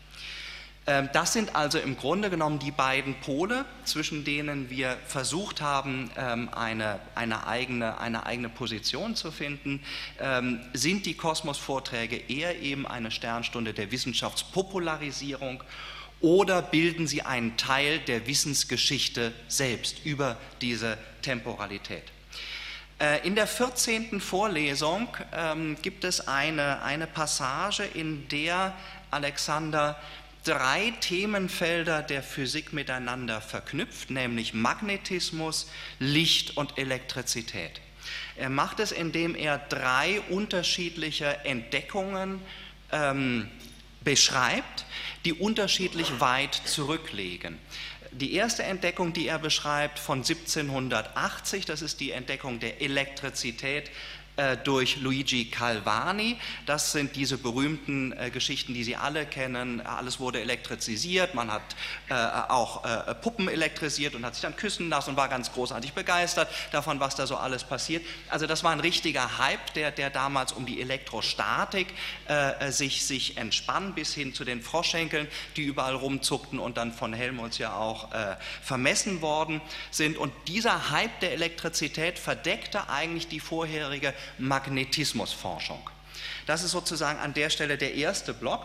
Ähm, 0.90 1.08
das 1.12 1.32
sind 1.32 1.54
also 1.54 1.78
im 1.78 1.96
Grunde 1.96 2.30
genommen 2.30 2.58
die 2.58 2.72
beiden 2.72 3.14
Pole, 3.20 3.64
zwischen 3.84 4.24
denen 4.24 4.70
wir 4.70 4.96
versucht 5.06 5.60
haben, 5.60 6.10
ähm, 6.16 6.48
eine, 6.52 6.98
eine, 7.14 7.46
eigene, 7.46 7.98
eine 8.00 8.26
eigene 8.26 8.48
Position 8.48 9.14
zu 9.14 9.30
finden. 9.30 9.84
Ähm, 10.18 10.60
sind 10.72 11.06
die 11.06 11.14
Kosmos-Vorträge 11.14 12.16
eher 12.16 12.60
eben 12.60 12.88
eine 12.88 13.12
Sternstunde 13.12 13.72
der 13.72 13.92
Wissenschaftspopularisierung 13.92 15.62
oder 16.20 16.60
bilden 16.60 17.06
sie 17.06 17.22
einen 17.22 17.56
Teil 17.56 18.00
der 18.00 18.26
Wissensgeschichte 18.26 19.32
selbst 19.46 20.04
über 20.04 20.38
diese 20.60 20.98
Temporalität? 21.22 22.02
Äh, 22.98 23.24
in 23.24 23.36
der 23.36 23.46
14. 23.46 24.20
Vorlesung 24.20 25.06
gibt 25.82 26.02
es 26.02 26.26
eine, 26.26 26.82
eine 26.82 27.06
Passage, 27.06 27.84
in 27.84 28.26
der 28.26 28.74
Alexander 29.12 29.96
drei 30.44 30.92
Themenfelder 31.00 32.02
der 32.02 32.22
Physik 32.22 32.72
miteinander 32.72 33.40
verknüpft, 33.40 34.10
nämlich 34.10 34.54
Magnetismus, 34.54 35.70
Licht 35.98 36.56
und 36.56 36.78
Elektrizität. 36.78 37.80
Er 38.36 38.48
macht 38.48 38.80
es, 38.80 38.92
indem 38.92 39.34
er 39.34 39.58
drei 39.58 40.20
unterschiedliche 40.30 41.44
Entdeckungen 41.44 42.40
ähm, 42.92 43.48
beschreibt, 44.02 44.86
die 45.24 45.34
unterschiedlich 45.34 46.20
weit 46.20 46.54
zurücklegen. 46.64 47.58
Die 48.12 48.34
erste 48.34 48.64
Entdeckung, 48.64 49.12
die 49.12 49.28
er 49.28 49.38
beschreibt, 49.38 49.98
von 49.98 50.18
1780, 50.18 51.64
das 51.64 51.80
ist 51.80 52.00
die 52.00 52.10
Entdeckung 52.10 52.58
der 52.58 52.80
Elektrizität 52.80 53.90
äh, 54.40 54.56
durch 54.56 54.96
Luigi 54.96 55.50
Calvani. 55.50 56.38
Das 56.64 56.92
sind 56.92 57.14
diese 57.14 57.36
berühmten 57.36 58.12
äh, 58.12 58.30
Geschichten, 58.30 58.72
die 58.72 58.84
Sie 58.84 58.96
alle 58.96 59.26
kennen. 59.26 59.82
Alles 59.82 60.18
wurde 60.18 60.40
elektrisiert, 60.40 61.34
man 61.34 61.52
hat 61.52 61.62
äh, 62.08 62.14
auch 62.14 62.84
äh, 62.84 63.14
Puppen 63.16 63.48
elektrisiert 63.48 64.14
und 64.14 64.24
hat 64.24 64.34
sich 64.34 64.40
dann 64.42 64.56
küssen 64.56 64.88
lassen 64.88 65.10
und 65.10 65.16
war 65.16 65.28
ganz 65.28 65.52
großartig 65.52 65.92
begeistert 65.92 66.48
davon, 66.72 67.00
was 67.00 67.16
da 67.16 67.26
so 67.26 67.36
alles 67.36 67.64
passiert. 67.64 68.02
Also 68.30 68.46
das 68.46 68.64
war 68.64 68.72
ein 68.72 68.80
richtiger 68.80 69.36
Hype, 69.38 69.74
der, 69.74 69.90
der 69.90 70.08
damals 70.08 70.52
um 70.52 70.64
die 70.64 70.80
Elektrostatik 70.80 71.88
äh, 72.26 72.70
sich, 72.70 73.04
sich 73.04 73.36
entspann, 73.36 73.94
bis 73.94 74.14
hin 74.14 74.32
zu 74.32 74.44
den 74.44 74.62
Froschenkeln, 74.62 75.28
die 75.56 75.64
überall 75.64 75.96
rumzuckten 75.96 76.58
und 76.58 76.78
dann 76.78 76.94
von 76.94 77.12
Helmholtz 77.12 77.58
ja 77.58 77.74
auch 77.74 78.08
vermessen 78.62 79.20
worden 79.20 79.60
sind. 79.90 80.16
Und 80.16 80.32
dieser 80.48 80.90
Hype 80.90 81.20
der 81.20 81.32
Elektrizität 81.32 82.18
verdeckte 82.18 82.88
eigentlich 82.88 83.28
die 83.28 83.40
vorherige 83.40 84.14
Magnetismusforschung. 84.38 85.80
Das 86.46 86.62
ist 86.62 86.72
sozusagen 86.72 87.18
an 87.18 87.34
der 87.34 87.50
Stelle 87.50 87.78
der 87.78 87.94
erste 87.94 88.34
Block. 88.34 88.62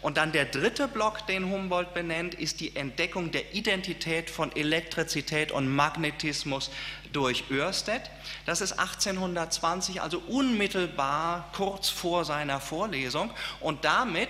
Und 0.00 0.18
dann 0.18 0.32
der 0.32 0.44
dritte 0.44 0.86
Block, 0.86 1.26
den 1.26 1.50
Humboldt 1.50 1.94
benennt, 1.94 2.34
ist 2.34 2.60
die 2.60 2.76
Entdeckung 2.76 3.30
der 3.32 3.54
Identität 3.54 4.30
von 4.30 4.54
Elektrizität 4.54 5.50
und 5.50 5.68
Magnetismus 5.68 6.70
durch 7.12 7.44
Oersted. 7.50 8.02
Das 8.46 8.60
ist 8.60 8.72
1820, 8.72 10.02
also 10.02 10.18
unmittelbar 10.28 11.50
kurz 11.54 11.88
vor 11.88 12.24
seiner 12.24 12.60
Vorlesung. 12.60 13.30
Und 13.60 13.84
damit 13.84 14.28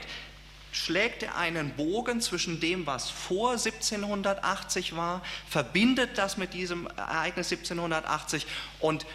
schlägt 0.73 1.23
er 1.23 1.37
einen 1.37 1.71
Bogen 1.71 2.21
zwischen 2.21 2.61
dem, 2.61 2.87
was 2.87 3.09
vor 3.11 3.53
1780 3.53 4.97
war, 4.97 5.23
verbindet 5.49 6.19
das 6.19 6.37
mit 6.37 6.53
diesem 6.53 6.89
Ereignis 6.97 7.53
1780 7.53 8.47
und 8.81 9.07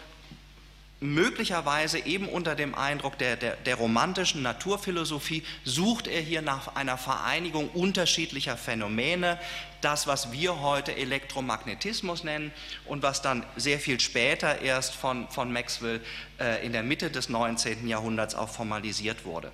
möglicherweise 1.00 1.98
eben 1.98 2.28
unter 2.28 2.54
dem 2.54 2.74
Eindruck 2.74 3.16
der, 3.18 3.36
der, 3.36 3.56
der, 3.56 3.76
romantischen 3.76 4.42
Naturphilosophie 4.42 5.42
sucht 5.64 6.06
er 6.06 6.20
hier 6.20 6.42
nach 6.42 6.76
einer 6.76 6.98
Vereinigung 6.98 7.70
unterschiedlicher 7.70 8.58
Phänomene, 8.58 9.38
das, 9.80 10.06
was 10.06 10.30
wir 10.30 10.60
heute 10.60 10.94
Elektromagnetismus 10.94 12.22
nennen 12.22 12.52
und 12.84 13.02
was 13.02 13.22
dann 13.22 13.46
sehr 13.56 13.80
viel 13.80 13.98
später 13.98 14.60
erst 14.60 14.94
von, 14.94 15.28
von 15.30 15.50
Maxwell 15.52 16.02
äh, 16.38 16.64
in 16.64 16.72
der 16.72 16.82
Mitte 16.82 17.10
des 17.10 17.30
19. 17.30 17.88
Jahrhunderts 17.88 18.34
auch 18.34 18.50
formalisiert 18.50 19.24
wurde. 19.24 19.50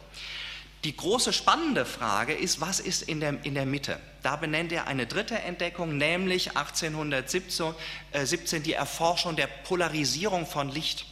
Die 0.83 0.97
große 0.97 1.33
spannende 1.33 1.85
Frage 1.85 2.33
ist, 2.33 2.61
was 2.61 2.81
ist 2.81 3.03
in 3.03 3.21
der, 3.21 3.45
in 3.45 3.55
der 3.55 3.67
Mitte? 3.67 3.99
Da 4.23 4.37
benennt 4.37 4.73
er 4.73 4.87
eine 4.87 5.07
dritte 5.07 5.39
Entdeckung, 5.39 5.97
nämlich 5.97 6.57
1817 6.57 7.75
äh, 8.13 8.61
die 8.61 8.73
Erforschung 8.73 9.37
der 9.37 9.47
Polarisierung 9.47 10.47
von 10.47 10.69
Licht. 10.69 11.07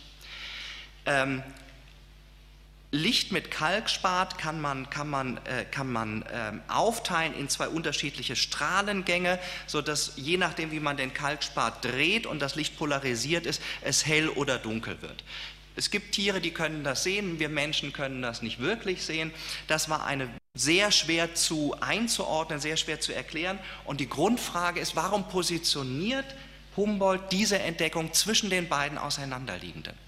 Ähm, 1.07 1.43
Licht 2.95 3.33
mit 3.33 3.51
Kalkspat 3.51 4.39
kann 4.39 4.61
man, 4.61 4.89
kann 4.89 5.11
man, 5.11 5.39
äh, 5.39 5.65
kann 5.69 5.91
man 5.91 6.25
ähm, 6.33 6.63
aufteilen 6.69 7.35
in 7.35 7.49
zwei 7.49 7.67
unterschiedliche 7.67 8.37
Strahlengänge, 8.37 9.41
sodass 9.67 10.13
je 10.15 10.37
nachdem, 10.37 10.71
wie 10.71 10.79
man 10.79 10.97
den 10.97 11.13
Kalkspat 11.13 11.85
dreht 11.85 12.25
und 12.25 12.41
das 12.41 12.55
Licht 12.55 12.79
polarisiert 12.79 13.47
ist, 13.47 13.61
es 13.83 14.07
hell 14.07 14.29
oder 14.29 14.59
dunkel 14.59 15.03
wird. 15.03 15.25
Es 15.75 15.91
gibt 15.91 16.13
Tiere, 16.13 16.41
die 16.41 16.53
können 16.53 16.85
das 16.85 17.03
sehen, 17.03 17.41
wir 17.41 17.49
Menschen 17.49 17.93
können 17.93 18.23
das 18.23 18.43
nicht 18.43 18.61
wirklich 18.61 19.03
sehen. 19.03 19.33
Das 19.67 19.89
war 19.89 20.07
eine 20.07 20.29
sehr 20.55 20.93
schwer 20.93 21.35
zu 21.35 21.75
einzuordnen, 21.81 22.61
sehr 22.61 22.77
schwer 22.77 23.01
zu 23.01 23.13
erklären. 23.13 23.59
Und 23.85 23.99
die 23.99 24.09
Grundfrage 24.09 24.79
ist, 24.79 24.95
warum 24.95 25.29
positioniert 25.29 26.27
Humboldt 26.77 27.33
diese 27.33 27.59
Entdeckung 27.59 28.13
zwischen 28.13 28.51
den 28.51 28.69
beiden 28.69 28.99
auseinanderliegenden? 28.99 30.04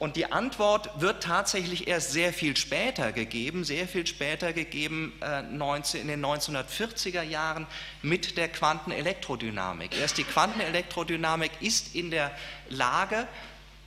Und 0.00 0.16
die 0.16 0.32
Antwort 0.32 0.88
wird 0.98 1.22
tatsächlich 1.22 1.86
erst 1.86 2.12
sehr 2.12 2.32
viel 2.32 2.56
später 2.56 3.12
gegeben, 3.12 3.64
sehr 3.64 3.86
viel 3.86 4.06
später 4.06 4.54
gegeben 4.54 5.12
äh, 5.20 5.42
19, 5.42 6.00
in 6.00 6.08
den 6.08 6.24
1940er 6.24 7.22
Jahren 7.22 7.66
mit 8.00 8.38
der 8.38 8.48
Quantenelektrodynamik. 8.48 9.94
Erst 10.00 10.16
die 10.16 10.24
Quantenelektrodynamik 10.24 11.50
ist 11.60 11.94
in 11.94 12.10
der 12.10 12.30
Lage, 12.70 13.28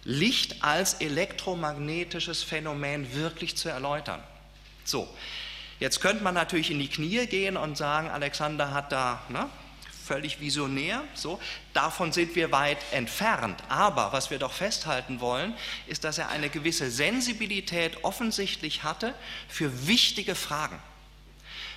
Licht 0.04 0.64
als 0.64 0.94
elektromagnetisches 0.96 2.44
Phänomen 2.44 3.16
wirklich 3.16 3.58
zu 3.58 3.70
erläutern. 3.70 4.22
So, 4.84 5.08
jetzt 5.80 6.00
könnte 6.00 6.24
man 6.24 6.36
natürlich 6.36 6.70
in 6.70 6.78
die 6.78 6.90
Knie 6.90 7.26
gehen 7.26 7.58
und 7.58 7.76
sagen, 7.76 8.12
Alexander 8.12 8.72
hat 8.72 8.92
da 8.92 9.24
ne, 9.30 9.50
völlig 10.14 10.40
visionär, 10.40 11.04
so, 11.16 11.40
davon 11.74 12.12
sind 12.12 12.36
wir 12.36 12.52
weit 12.52 12.78
entfernt. 12.92 13.60
Aber 13.68 14.14
was 14.14 14.30
wir 14.30 14.38
doch 14.38 14.54
festhalten 14.54 15.22
wollen, 15.22 15.56
ist, 15.88 16.04
dass 16.04 16.20
er 16.20 16.30
eine 16.30 16.50
gewisse 16.50 16.92
Sensibilität 16.92 18.04
offensichtlich 18.04 18.84
hatte 18.84 19.16
für 19.48 19.88
wichtige 19.88 20.36
Fragen 20.36 20.80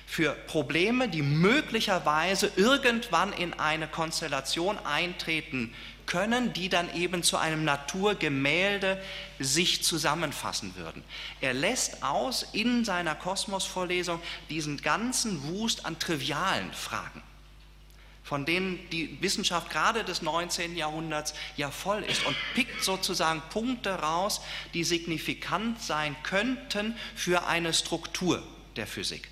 für 0.09 0.31
Probleme, 0.31 1.09
die 1.09 1.21
möglicherweise 1.21 2.49
irgendwann 2.55 3.33
in 3.33 3.53
eine 3.55 3.89
Konstellation 3.89 4.77
eintreten 4.85 5.73
können, 6.05 6.53
die 6.53 6.69
dann 6.69 6.95
eben 6.95 7.23
zu 7.23 7.35
einem 7.35 7.65
Naturgemälde 7.65 9.01
sich 9.37 9.83
zusammenfassen 9.83 10.75
würden. 10.77 11.03
Er 11.41 11.53
lässt 11.53 12.03
aus 12.03 12.45
in 12.53 12.85
seiner 12.85 13.15
Kosmosvorlesung 13.15 14.21
diesen 14.49 14.81
ganzen 14.81 15.43
Wust 15.43 15.85
an 15.85 15.99
trivialen 15.99 16.71
Fragen 16.71 17.21
von 18.27 18.45
denen 18.45 18.77
die 18.89 19.21
Wissenschaft 19.21 19.69
gerade 19.69 20.03
des 20.03 20.21
19. 20.21 20.75
Jahrhunderts 20.75 21.33
ja 21.55 21.71
voll 21.71 22.03
ist 22.03 22.25
und 22.25 22.35
pickt 22.55 22.83
sozusagen 22.83 23.41
Punkte 23.49 23.91
raus, 23.91 24.41
die 24.73 24.83
signifikant 24.83 25.81
sein 25.81 26.13
könnten 26.23 26.97
für 27.15 27.47
eine 27.47 27.73
Struktur 27.73 28.43
der 28.75 28.85
Physik. 28.85 29.29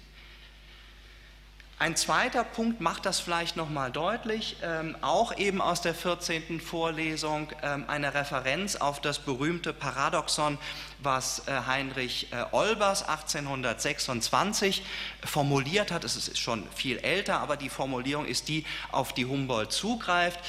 Ein 1.77 1.97
zweiter 1.97 2.45
Punkt 2.45 2.79
macht 2.79 3.05
das 3.05 3.19
vielleicht 3.19 3.57
nochmal 3.57 3.91
deutlich, 3.91 4.55
ähm, 4.63 4.95
auch 5.01 5.37
eben 5.37 5.59
aus 5.59 5.81
der 5.81 5.93
14. 5.93 6.61
Vorlesung, 6.61 7.51
ähm, 7.63 7.83
eine 7.89 8.13
Referenz 8.13 8.77
auf 8.77 9.01
das 9.01 9.19
berühmte 9.19 9.73
Paradoxon, 9.73 10.57
was 10.99 11.45
äh, 11.49 11.51
Heinrich 11.67 12.31
äh, 12.31 12.45
Olbers 12.53 13.03
1826 13.09 14.83
formuliert 15.25 15.91
hat. 15.91 16.05
Es 16.05 16.15
ist 16.15 16.37
schon 16.37 16.63
viel 16.73 16.97
älter, 16.99 17.41
aber 17.41 17.57
die 17.57 17.67
Formulierung 17.67 18.25
ist 18.25 18.47
die, 18.47 18.65
auf 18.93 19.11
die 19.11 19.25
Humboldt 19.25 19.73
zugreift. 19.73 20.39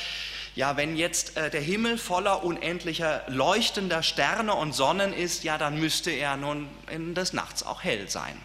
Ja, 0.54 0.76
wenn 0.76 0.96
jetzt 0.96 1.36
äh, 1.36 1.50
der 1.50 1.60
Himmel 1.60 1.98
voller 1.98 2.44
unendlicher 2.44 3.24
leuchtender 3.26 4.04
Sterne 4.04 4.54
und 4.54 4.74
Sonnen 4.74 5.12
ist, 5.12 5.42
ja, 5.42 5.58
dann 5.58 5.80
müsste 5.80 6.12
er 6.12 6.36
nun 6.36 6.68
in 6.88 7.16
des 7.16 7.32
Nachts 7.32 7.64
auch 7.64 7.82
hell 7.82 8.08
sein. 8.08 8.40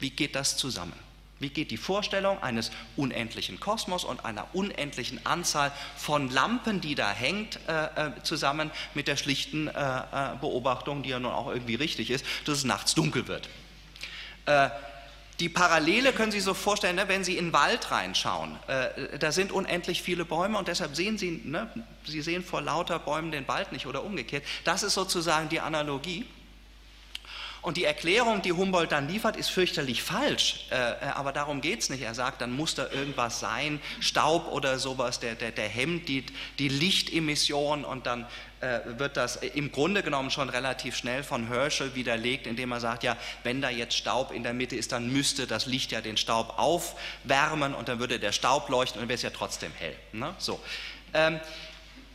Wie 0.00 0.10
geht 0.10 0.34
das 0.34 0.56
zusammen? 0.56 1.03
Wie 1.44 1.50
geht 1.50 1.70
die 1.70 1.76
Vorstellung 1.76 2.42
eines 2.42 2.70
unendlichen 2.96 3.60
Kosmos 3.60 4.02
und 4.04 4.24
einer 4.24 4.46
unendlichen 4.54 5.26
Anzahl 5.26 5.72
von 5.94 6.30
Lampen, 6.30 6.80
die 6.80 6.94
da 6.94 7.12
hängt, 7.12 7.58
äh, 7.68 8.06
äh, 8.06 8.12
zusammen 8.22 8.70
mit 8.94 9.08
der 9.08 9.18
schlichten 9.18 9.68
äh, 9.68 9.72
äh, 9.72 10.36
Beobachtung, 10.40 11.02
die 11.02 11.10
ja 11.10 11.20
nun 11.20 11.32
auch 11.32 11.48
irgendwie 11.48 11.74
richtig 11.74 12.10
ist, 12.10 12.24
dass 12.46 12.56
es 12.56 12.64
nachts 12.64 12.94
dunkel 12.94 13.28
wird? 13.28 13.50
Äh, 14.46 14.70
die 15.38 15.50
Parallele 15.50 16.14
können 16.14 16.32
Sie 16.32 16.38
sich 16.38 16.46
so 16.46 16.54
vorstellen, 16.54 16.96
ne, 16.96 17.08
wenn 17.08 17.24
Sie 17.24 17.36
in 17.36 17.48
den 17.48 17.52
Wald 17.52 17.90
reinschauen. 17.90 18.56
Äh, 18.66 19.18
da 19.18 19.30
sind 19.30 19.52
unendlich 19.52 20.00
viele 20.00 20.24
Bäume 20.24 20.56
und 20.56 20.68
deshalb 20.68 20.96
sehen 20.96 21.18
Sie, 21.18 21.42
ne, 21.44 21.68
Sie 22.06 22.22
sehen 22.22 22.42
vor 22.42 22.62
lauter 22.62 22.98
Bäumen 22.98 23.32
den 23.32 23.46
Wald 23.48 23.70
nicht 23.70 23.84
oder 23.86 24.02
umgekehrt. 24.02 24.44
Das 24.64 24.82
ist 24.82 24.94
sozusagen 24.94 25.50
die 25.50 25.60
Analogie. 25.60 26.24
Und 27.64 27.78
die 27.78 27.84
Erklärung, 27.84 28.42
die 28.42 28.52
Humboldt 28.52 28.92
dann 28.92 29.08
liefert, 29.08 29.36
ist 29.36 29.48
fürchterlich 29.48 30.02
falsch. 30.02 30.66
Äh, 30.70 30.74
äh 30.74 30.96
aber 31.14 31.32
darum 31.32 31.62
geht 31.62 31.80
es 31.80 31.88
nicht. 31.88 32.02
Er 32.02 32.14
sagt, 32.14 32.42
dann 32.42 32.52
muss 32.52 32.74
da 32.74 32.90
irgendwas 32.90 33.40
sein, 33.40 33.80
Staub 34.00 34.52
oder 34.52 34.78
sowas, 34.78 35.18
der, 35.18 35.34
der, 35.34 35.50
der 35.50 35.66
hemmt 35.66 36.06
die, 36.08 36.26
die 36.58 36.68
Lichtemission 36.68 37.86
und 37.86 38.04
dann 38.04 38.26
äh, 38.60 38.80
wird 38.98 39.16
das 39.16 39.36
im 39.36 39.72
Grunde 39.72 40.02
genommen 40.02 40.30
schon 40.30 40.50
relativ 40.50 40.94
schnell 40.94 41.22
von 41.22 41.48
Herschel 41.48 41.94
widerlegt, 41.94 42.46
indem 42.46 42.70
er 42.70 42.80
sagt, 42.80 43.02
ja, 43.02 43.16
wenn 43.44 43.62
da 43.62 43.70
jetzt 43.70 43.96
Staub 43.96 44.30
in 44.30 44.42
der 44.42 44.52
Mitte 44.52 44.76
ist, 44.76 44.92
dann 44.92 45.10
müsste 45.10 45.46
das 45.46 45.64
Licht 45.64 45.90
ja 45.90 46.02
den 46.02 46.18
Staub 46.18 46.58
aufwärmen 46.58 47.72
und 47.74 47.88
dann 47.88 47.98
würde 47.98 48.18
der 48.18 48.32
Staub 48.32 48.68
leuchten 48.68 49.00
und 49.00 49.08
wäre 49.08 49.16
es 49.16 49.22
ja 49.22 49.30
trotzdem 49.30 49.72
hell. 49.78 49.96
Ne? 50.12 50.34
So. 50.36 50.60
Ähm, 51.14 51.40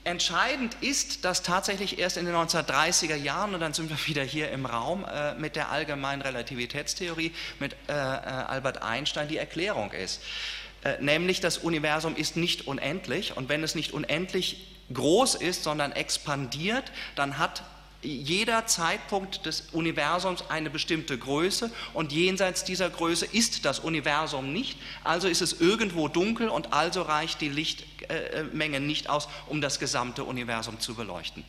Entscheidend 0.06 0.78
ist, 0.82 1.26
dass 1.26 1.44
tatsächlich 1.44 2.00
erst 2.00 2.18
in 2.18 2.26
den 2.26 2.34
1930er 2.34 3.16
Jahren, 3.16 3.54
und 3.54 3.60
dann 3.60 3.74
sind 3.74 3.90
wir 3.90 3.98
wieder 4.08 4.24
hier 4.24 4.50
im 4.52 4.66
Raum 4.66 5.06
äh, 5.06 5.36
mit 5.36 5.56
der 5.56 5.70
allgemeinen 5.70 6.22
Relativitätstheorie, 6.22 7.34
mit 7.60 7.74
äh, 7.88 7.94
äh, 7.94 7.96
Albert 7.96 8.82
Einstein 8.82 9.28
die 9.28 9.38
Erklärung 9.38 9.92
ist. 9.92 10.22
Äh, 10.84 11.02
nämlich 11.02 11.42
das 11.42 11.58
Universum 11.58 12.16
ist 12.16 12.38
nicht 12.38 12.66
unendlich 12.68 13.36
und 13.36 13.50
wenn 13.50 13.64
es 13.64 13.76
nicht 13.76 13.94
unendlich 13.94 14.78
groß 14.94 15.36
ist, 15.36 15.64
sondern 15.64 15.92
expandiert, 15.92 16.92
dann 17.16 17.38
hat 17.38 17.64
jeder 18.02 18.66
Zeitpunkt 18.66 19.46
des 19.46 19.70
Universums 19.72 20.46
eine 20.50 20.70
bestimmte 20.70 21.18
Größe 21.18 21.72
und 21.94 22.12
jenseits 22.12 22.64
dieser 22.64 22.90
Größe 22.90 23.26
ist 23.26 23.66
das 23.66 23.80
Universum 23.80 24.54
nicht, 24.54 24.78
also 25.04 25.28
ist 25.28 25.42
es 25.42 25.60
irgendwo 25.60 26.08
dunkel 26.08 26.50
und 26.50 26.74
also 26.74 27.02
reicht 27.02 27.42
die 27.42 27.50
Lichtmenge 27.50 28.80
nicht 28.80 29.10
aus, 29.10 29.28
um 29.48 29.60
das 29.62 29.80
gesamte 29.80 30.24
Universum 30.24 30.80
zu 30.80 30.96
beleuchten. 30.96 31.44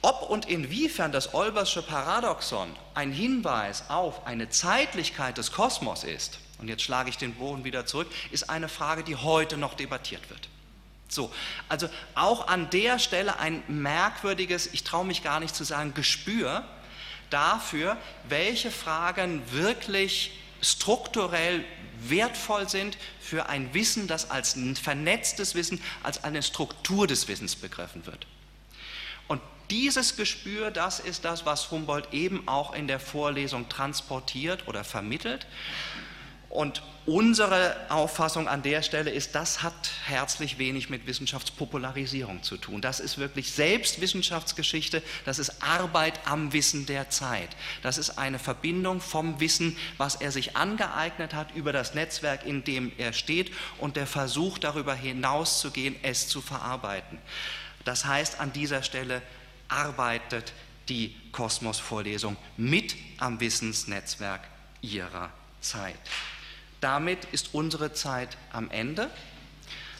Ob 0.00 0.30
und 0.30 0.48
inwiefern 0.48 1.10
das 1.10 1.34
Olbersche 1.34 1.82
Paradoxon 1.82 2.68
ein 2.94 3.10
Hinweis 3.10 3.90
auf 3.90 4.26
eine 4.26 4.48
Zeitlichkeit 4.48 5.38
des 5.38 5.50
Kosmos 5.50 6.04
ist, 6.04 6.38
und 6.58 6.68
jetzt 6.68 6.82
schlage 6.82 7.10
ich 7.10 7.18
den 7.18 7.34
Bogen 7.34 7.64
wieder 7.64 7.84
zurück, 7.84 8.08
ist 8.30 8.48
eine 8.48 8.68
Frage, 8.68 9.02
die 9.02 9.16
heute 9.16 9.56
noch 9.56 9.74
debattiert 9.74 10.28
wird. 10.30 10.48
So, 11.08 11.32
also 11.68 11.88
auch 12.14 12.48
an 12.48 12.68
der 12.70 12.98
Stelle 12.98 13.38
ein 13.38 13.62
merkwürdiges, 13.66 14.68
ich 14.72 14.84
traue 14.84 15.06
mich 15.06 15.22
gar 15.22 15.40
nicht 15.40 15.54
zu 15.54 15.64
sagen, 15.64 15.94
Gespür 15.94 16.64
dafür, 17.30 17.96
welche 18.28 18.70
Fragen 18.70 19.42
wirklich 19.52 20.32
strukturell 20.60 21.64
wertvoll 22.00 22.68
sind 22.68 22.96
für 23.20 23.48
ein 23.48 23.74
Wissen, 23.74 24.06
das 24.06 24.30
als 24.30 24.56
ein 24.56 24.76
vernetztes 24.76 25.54
Wissen, 25.54 25.80
als 26.02 26.24
eine 26.24 26.42
Struktur 26.42 27.06
des 27.06 27.28
Wissens 27.28 27.56
begriffen 27.56 28.06
wird. 28.06 28.26
Und 29.26 29.40
dieses 29.70 30.16
Gespür, 30.16 30.70
das 30.70 31.00
ist 31.00 31.24
das, 31.24 31.44
was 31.44 31.70
Humboldt 31.70 32.12
eben 32.12 32.46
auch 32.48 32.72
in 32.72 32.86
der 32.86 33.00
Vorlesung 33.00 33.68
transportiert 33.68 34.66
oder 34.66 34.84
vermittelt. 34.84 35.46
Und 36.50 36.82
unsere 37.04 37.76
Auffassung 37.90 38.48
an 38.48 38.62
der 38.62 38.82
Stelle 38.82 39.10
ist, 39.10 39.34
das 39.34 39.62
hat 39.62 39.90
herzlich 40.06 40.58
wenig 40.58 40.88
mit 40.88 41.06
Wissenschaftspopularisierung 41.06 42.42
zu 42.42 42.56
tun. 42.56 42.80
Das 42.80 43.00
ist 43.00 43.18
wirklich 43.18 43.52
selbst 43.52 44.00
Wissenschaftsgeschichte, 44.00 45.02
das 45.26 45.38
ist 45.38 45.62
Arbeit 45.62 46.20
am 46.24 46.54
Wissen 46.54 46.86
der 46.86 47.10
Zeit. 47.10 47.50
Das 47.82 47.98
ist 47.98 48.18
eine 48.18 48.38
Verbindung 48.38 49.00
vom 49.02 49.40
Wissen, 49.40 49.76
was 49.98 50.16
er 50.16 50.32
sich 50.32 50.56
angeeignet 50.56 51.34
hat 51.34 51.54
über 51.54 51.72
das 51.72 51.94
Netzwerk, 51.94 52.46
in 52.46 52.64
dem 52.64 52.92
er 52.96 53.12
steht 53.12 53.52
und 53.78 53.96
der 53.96 54.06
Versuch 54.06 54.56
darüber 54.58 54.94
hinauszugehen, 54.94 55.96
es 56.02 56.28
zu 56.28 56.40
verarbeiten. 56.40 57.18
Das 57.84 58.06
heißt, 58.06 58.40
an 58.40 58.52
dieser 58.54 58.82
Stelle 58.82 59.20
arbeitet 59.68 60.54
die 60.88 61.14
Kosmos-Vorlesung 61.32 62.38
mit 62.56 62.96
am 63.18 63.38
Wissensnetzwerk 63.40 64.40
ihrer 64.80 65.30
Zeit. 65.60 65.98
Damit 66.80 67.24
ist 67.32 67.54
unsere 67.54 67.92
Zeit 67.92 68.36
am 68.52 68.70
Ende. 68.70 69.10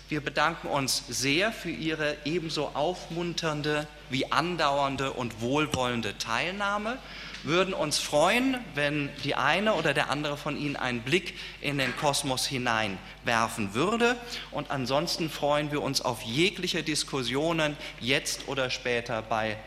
Wir 0.09 0.23
bedanken 0.23 0.69
uns 0.69 1.05
sehr 1.09 1.53
für 1.53 1.71
Ihre 1.71 2.17
ebenso 2.25 2.69
aufmunternde 2.69 3.87
wie 4.09 4.33
andauernde 4.33 5.13
und 5.13 5.43
wohlwollende 5.43 6.17
Teilnahme, 6.17 6.99
würden 7.43 7.75
uns 7.75 7.99
freuen, 7.99 8.57
wenn 8.75 9.11
die 9.23 9.35
eine 9.35 9.75
oder 9.75 9.93
der 9.93 10.09
andere 10.09 10.39
von 10.39 10.57
Ihnen 10.57 10.77
einen 10.77 11.03
Blick 11.03 11.35
in 11.61 11.77
den 11.77 11.95
Kosmos 11.97 12.47
hineinwerfen 12.47 13.75
würde. 13.75 14.17
Und 14.51 14.71
ansonsten 14.71 15.29
freuen 15.29 15.71
wir 15.73 15.83
uns 15.83 16.01
auf 16.01 16.23
jegliche 16.23 16.83
Diskussionen 16.83 17.77
jetzt 18.01 18.49
oder 18.49 18.71
später 18.71 19.21
bei 19.21 19.59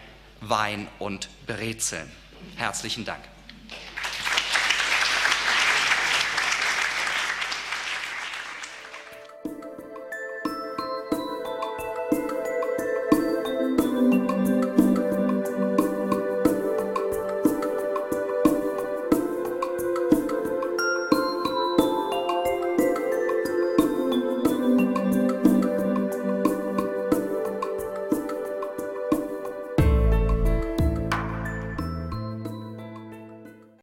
Wein 0.41 0.87
und 0.97 1.29
Brezeln. 1.45 2.11
Herzlichen 2.55 3.05
Dank. 3.05 3.21